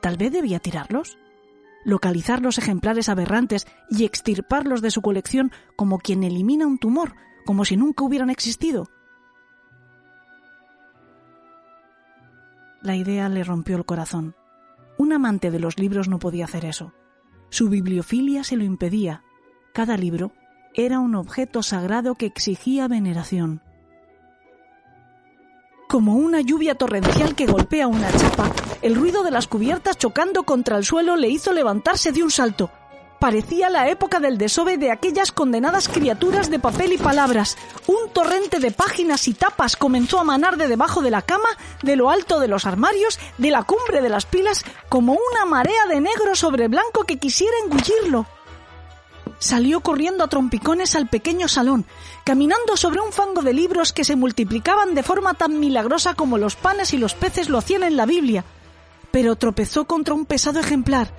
Tal 0.00 0.16
vez 0.16 0.32
debía 0.32 0.60
tirarlos, 0.60 1.18
localizar 1.84 2.40
los 2.40 2.58
ejemplares 2.58 3.08
aberrantes 3.08 3.66
y 3.90 4.04
extirparlos 4.04 4.82
de 4.82 4.90
su 4.90 5.02
colección 5.02 5.50
como 5.74 5.98
quien 5.98 6.22
elimina 6.22 6.66
un 6.66 6.78
tumor, 6.78 7.14
como 7.44 7.64
si 7.64 7.76
nunca 7.76 8.04
hubieran 8.04 8.30
existido. 8.30 8.88
La 12.82 12.94
idea 12.94 13.28
le 13.28 13.42
rompió 13.42 13.76
el 13.76 13.84
corazón. 13.84 14.36
Un 14.98 15.12
amante 15.12 15.50
de 15.50 15.58
los 15.58 15.78
libros 15.78 16.08
no 16.08 16.18
podía 16.18 16.44
hacer 16.44 16.64
eso. 16.64 16.92
Su 17.50 17.68
bibliofilia 17.68 18.44
se 18.44 18.56
lo 18.56 18.64
impedía. 18.64 19.24
Cada 19.72 19.96
libro 19.96 20.32
era 20.74 21.00
un 21.00 21.14
objeto 21.14 21.62
sagrado 21.62 22.14
que 22.14 22.26
exigía 22.26 22.86
veneración 22.86 23.62
como 25.88 26.14
una 26.14 26.42
lluvia 26.42 26.76
torrencial 26.76 27.34
que 27.34 27.46
golpea 27.46 27.88
una 27.88 28.12
chapa. 28.12 28.52
El 28.82 28.94
ruido 28.94 29.24
de 29.24 29.30
las 29.30 29.48
cubiertas 29.48 29.96
chocando 29.96 30.44
contra 30.44 30.76
el 30.76 30.84
suelo 30.84 31.16
le 31.16 31.28
hizo 31.30 31.52
levantarse 31.52 32.12
de 32.12 32.22
un 32.22 32.30
salto. 32.30 32.70
Parecía 33.18 33.68
la 33.68 33.88
época 33.88 34.20
del 34.20 34.38
desove 34.38 34.78
de 34.78 34.92
aquellas 34.92 35.32
condenadas 35.32 35.88
criaturas 35.88 36.50
de 36.50 36.60
papel 36.60 36.92
y 36.92 36.98
palabras. 36.98 37.56
Un 37.88 38.10
torrente 38.12 38.60
de 38.60 38.70
páginas 38.70 39.26
y 39.26 39.34
tapas 39.34 39.74
comenzó 39.76 40.20
a 40.20 40.24
manar 40.24 40.56
de 40.56 40.68
debajo 40.68 41.02
de 41.02 41.10
la 41.10 41.22
cama, 41.22 41.48
de 41.82 41.96
lo 41.96 42.10
alto 42.10 42.38
de 42.38 42.46
los 42.46 42.64
armarios, 42.66 43.18
de 43.38 43.50
la 43.50 43.64
cumbre 43.64 44.00
de 44.00 44.10
las 44.10 44.26
pilas, 44.26 44.64
como 44.88 45.14
una 45.32 45.46
marea 45.46 45.86
de 45.88 46.00
negro 46.00 46.36
sobre 46.36 46.68
blanco 46.68 47.04
que 47.04 47.16
quisiera 47.16 47.56
engullirlo 47.64 48.26
salió 49.38 49.80
corriendo 49.80 50.24
a 50.24 50.28
trompicones 50.28 50.94
al 50.94 51.08
pequeño 51.08 51.48
salón, 51.48 51.84
caminando 52.24 52.76
sobre 52.76 53.00
un 53.00 53.12
fango 53.12 53.42
de 53.42 53.52
libros 53.52 53.92
que 53.92 54.04
se 54.04 54.16
multiplicaban 54.16 54.94
de 54.94 55.02
forma 55.02 55.34
tan 55.34 55.60
milagrosa 55.60 56.14
como 56.14 56.38
los 56.38 56.56
panes 56.56 56.92
y 56.92 56.98
los 56.98 57.14
peces 57.14 57.48
lo 57.48 57.58
hacían 57.58 57.82
en 57.82 57.96
la 57.96 58.06
Biblia. 58.06 58.44
Pero 59.10 59.36
tropezó 59.36 59.86
contra 59.86 60.14
un 60.14 60.26
pesado 60.26 60.60
ejemplar, 60.60 61.12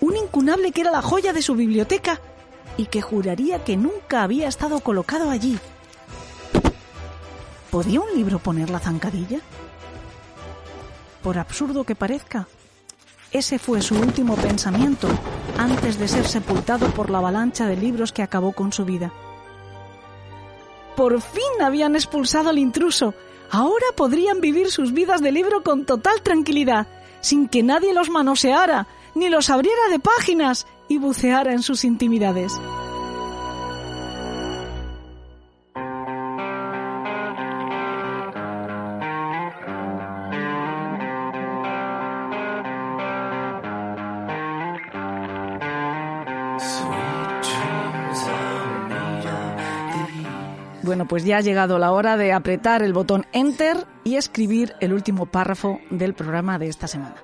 un 0.00 0.16
incunable 0.16 0.72
que 0.72 0.82
era 0.82 0.90
la 0.90 1.02
joya 1.02 1.32
de 1.32 1.42
su 1.42 1.54
biblioteca 1.54 2.20
y 2.76 2.86
que 2.86 3.02
juraría 3.02 3.64
que 3.64 3.76
nunca 3.76 4.22
había 4.22 4.48
estado 4.48 4.80
colocado 4.80 5.30
allí. 5.30 5.58
¿Podía 7.70 8.00
un 8.00 8.14
libro 8.14 8.38
poner 8.38 8.70
la 8.70 8.78
zancadilla? 8.78 9.40
Por 11.22 11.38
absurdo 11.38 11.84
que 11.84 11.94
parezca, 11.94 12.48
ese 13.32 13.58
fue 13.58 13.80
su 13.80 13.94
último 13.94 14.36
pensamiento 14.36 15.08
antes 15.58 15.98
de 15.98 16.08
ser 16.08 16.26
sepultado 16.26 16.88
por 16.90 17.10
la 17.10 17.18
avalancha 17.18 17.66
de 17.66 17.76
libros 17.76 18.12
que 18.12 18.22
acabó 18.22 18.52
con 18.52 18.72
su 18.72 18.84
vida. 18.84 19.12
Por 20.96 21.20
fin 21.20 21.62
habían 21.62 21.94
expulsado 21.94 22.50
al 22.50 22.58
intruso. 22.58 23.14
Ahora 23.50 23.86
podrían 23.96 24.40
vivir 24.40 24.70
sus 24.70 24.92
vidas 24.92 25.22
de 25.22 25.32
libro 25.32 25.62
con 25.62 25.84
total 25.84 26.20
tranquilidad, 26.22 26.86
sin 27.20 27.48
que 27.48 27.62
nadie 27.62 27.94
los 27.94 28.10
manoseara, 28.10 28.86
ni 29.14 29.28
los 29.28 29.50
abriera 29.50 29.88
de 29.90 29.98
páginas 29.98 30.66
y 30.88 30.98
buceara 30.98 31.52
en 31.52 31.62
sus 31.62 31.84
intimidades. 31.84 32.60
Bueno, 50.82 51.06
pues 51.06 51.24
ya 51.24 51.36
ha 51.36 51.40
llegado 51.40 51.78
la 51.78 51.92
hora 51.92 52.16
de 52.16 52.32
apretar 52.32 52.82
el 52.82 52.92
botón 52.92 53.24
Enter 53.32 53.86
y 54.02 54.16
escribir 54.16 54.74
el 54.80 54.92
último 54.92 55.26
párrafo 55.26 55.78
del 55.90 56.12
programa 56.12 56.58
de 56.58 56.68
esta 56.68 56.88
semana. 56.88 57.14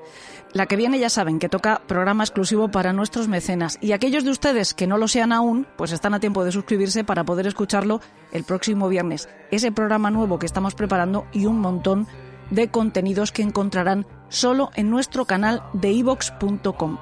La 0.53 0.67
que 0.67 0.77
viene 0.77 0.99
ya 0.99 1.11
saben 1.11 1.39
que 1.39 1.49
toca 1.49 1.83
programa 1.87 2.23
exclusivo 2.23 2.71
para 2.71 2.93
nuestros 2.93 3.29
mecenas 3.29 3.77
y 3.81 3.93
aquellos 3.93 4.25
de 4.25 4.31
ustedes 4.31 4.75
que 4.75 4.87
no 4.87 4.97
lo 4.97 5.09
sean 5.09 5.33
aún, 5.33 5.67
pues 5.77 5.93
están 5.93 6.15
a 6.15 6.21
tiempo 6.21 6.45
de 6.45 6.53
suscribirse 6.53 7.05
para 7.05 7.25
poder 7.25 7.47
escucharlo 7.47 8.01
el 8.33 8.45
próximo 8.45 8.89
viernes. 8.89 9.29
Ese 9.51 9.73
programa 9.73 10.11
nuevo 10.11 10.39
que 10.39 10.47
estamos 10.47 10.75
preparando 10.75 11.27
y 11.33 11.47
un 11.47 11.61
montón 11.61 12.07
de 12.51 12.69
contenidos 12.69 13.33
que 13.33 13.43
encontrarán 13.43 14.07
solo 14.29 14.71
en 14.75 14.89
nuestro 14.89 15.27
canal 15.27 15.65
de 15.75 15.93
ivox.com. 15.93 16.99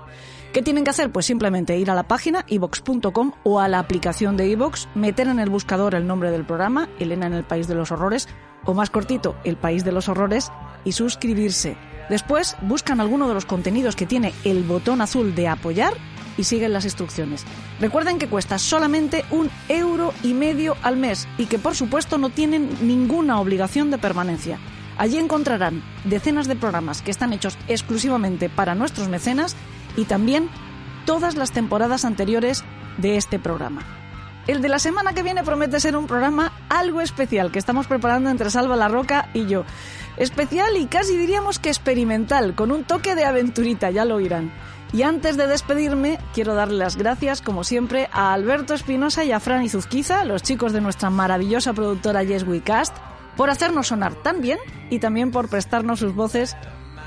¿Qué 0.53 0.63
tienen 0.63 0.85
que 0.85 0.91
hacer? 0.91 1.11
Pues 1.11 1.27
simplemente 1.27 1.77
ir 1.79 1.91
a 1.91 1.95
la 1.95 2.09
página 2.09 2.45
ivox.com 2.49 3.33
o 3.43 3.61
a 3.61 3.69
la 3.69 3.79
aplicación 3.79 4.37
de 4.37 4.49
iVox, 4.49 4.89
meter 4.95 5.29
en 5.29 5.39
el 5.39 5.51
buscador 5.51 5.95
el 5.95 6.07
nombre 6.07 6.31
del 6.31 6.47
programa, 6.47 6.89
Elena 6.99 7.27
en 7.27 7.35
el 7.35 7.45
País 7.45 7.69
de 7.69 7.75
los 7.75 7.93
Horrores, 7.93 8.29
o 8.65 8.75
más 8.75 8.91
cortito, 8.91 9.37
El 9.45 9.57
País 9.57 9.85
de 9.85 9.93
los 9.93 10.09
Horrores, 10.09 10.51
y 10.85 10.93
suscribirse. 10.93 11.77
Después 12.09 12.57
buscan 12.63 13.01
alguno 13.01 13.29
de 13.29 13.35
los 13.35 13.45
contenidos 13.45 13.97
que 13.97 14.07
tiene 14.07 14.33
el 14.45 14.63
botón 14.63 15.01
azul 15.01 15.35
de 15.35 15.49
apoyar 15.49 15.93
y 16.39 16.45
siguen 16.45 16.73
las 16.73 16.85
instrucciones. 16.85 17.45
Recuerden 17.81 18.19
que 18.19 18.29
cuesta 18.29 18.59
solamente 18.59 19.25
un 19.31 19.51
euro 19.69 20.13
y 20.23 20.35
medio 20.35 20.77
al 20.83 20.97
mes 20.97 21.27
y 21.39 21.47
que 21.47 21.59
por 21.59 21.75
supuesto 21.75 22.19
no 22.19 22.31
tienen 22.31 22.71
ninguna 22.83 23.41
obligación 23.41 23.91
de 23.91 23.99
permanencia. 23.99 24.59
Allí 24.99 25.19
encontrarán 25.19 25.83
decenas 26.05 26.47
de 26.47 26.57
programas 26.57 27.03
que 27.03 27.11
están 27.11 27.33
hechos 27.33 27.59
exclusivamente 27.69 28.49
para 28.49 28.75
nuestros 28.75 29.09
mecenas 29.09 29.57
y 29.97 30.05
también 30.05 30.49
todas 31.05 31.37
las 31.37 31.53
temporadas 31.53 32.05
anteriores 32.05 32.65
de 32.99 33.17
este 33.17 33.39
programa. 33.39 33.83
El 34.47 34.63
de 34.63 34.69
la 34.69 34.79
semana 34.79 35.13
que 35.13 35.25
viene 35.25 35.43
promete 35.43 35.81
ser 35.81 35.97
un 35.97 36.07
programa 36.07 36.53
algo 36.69 37.01
especial 37.01 37.51
que 37.51 37.59
estamos 37.59 37.89
preparando 37.89 38.31
entre 38.31 38.51
Salva 38.51 38.77
La 38.77 38.89
Roca 38.89 39.29
y 39.35 39.47
yo. 39.47 39.65
Especial 40.17 40.77
y 40.77 40.87
casi 40.87 41.17
diríamos 41.17 41.59
que 41.59 41.69
experimental, 41.69 42.55
con 42.55 42.71
un 42.71 42.85
toque 42.85 43.17
de 43.17 43.25
aventurita, 43.25 43.91
ya 43.91 44.05
lo 44.05 44.17
oirán. 44.17 44.53
Y 44.93 45.03
antes 45.03 45.37
de 45.37 45.49
despedirme, 45.49 46.21
quiero 46.33 46.55
darle 46.55 46.79
las 46.79 46.97
gracias, 46.97 47.43
como 47.43 47.65
siempre, 47.65 48.09
a 48.13 48.33
Alberto 48.33 48.73
Espinosa 48.73 49.25
y 49.25 49.33
a 49.33 49.41
Fran 49.41 49.65
Izuzquiza, 49.65 50.25
los 50.25 50.43
chicos 50.43 50.73
de 50.73 50.81
nuestra 50.81 51.11
maravillosa 51.11 51.73
productora 51.73 52.23
Yes 52.23 52.47
Cast, 52.65 52.97
por 53.37 53.51
hacernos 53.51 53.89
sonar 53.89 54.15
tan 54.15 54.41
bien 54.41 54.59
y 54.91 55.01
también 55.01 55.33
por 55.33 55.49
prestarnos 55.49 55.99
sus 55.99 56.15
voces 56.15 56.57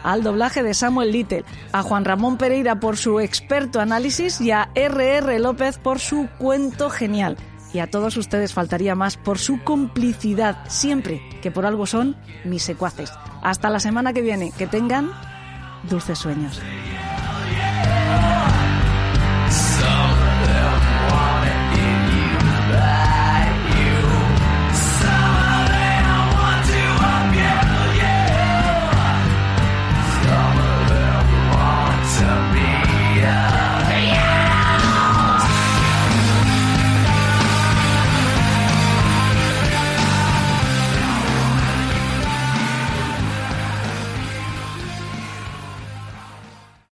al 0.04 0.24
doblaje 0.24 0.64
de 0.64 0.74
Samuel 0.74 1.12
Little, 1.12 1.46
a 1.72 1.84
Juan 1.84 2.06
Ramón 2.06 2.38
Pereira 2.38 2.80
por 2.80 2.98
su 2.98 3.20
experto 3.20 3.80
análisis 3.80 4.42
y 4.42 4.52
a 4.52 4.70
R.R. 4.76 5.40
López 5.40 5.78
por 5.78 6.00
su 6.00 6.28
cuento 6.38 6.90
genial. 6.90 7.38
Y 7.74 7.80
a 7.80 7.90
todos 7.90 8.18
ustedes 8.18 8.54
faltaría 8.54 8.96
más 8.96 9.18
por 9.18 9.38
su 9.38 9.64
complicidad, 9.64 10.58
siempre 10.68 11.22
que 11.42 11.52
por 11.52 11.66
algo 11.66 11.86
son 11.86 12.16
mis 12.44 12.64
secuaces. 12.64 13.12
Hasta 13.44 13.70
la 13.70 13.80
semana 13.80 14.14
que 14.14 14.22
viene, 14.22 14.52
que 14.58 14.66
tengan 14.66 15.12
dulces 15.88 16.18
sueños. 16.18 16.60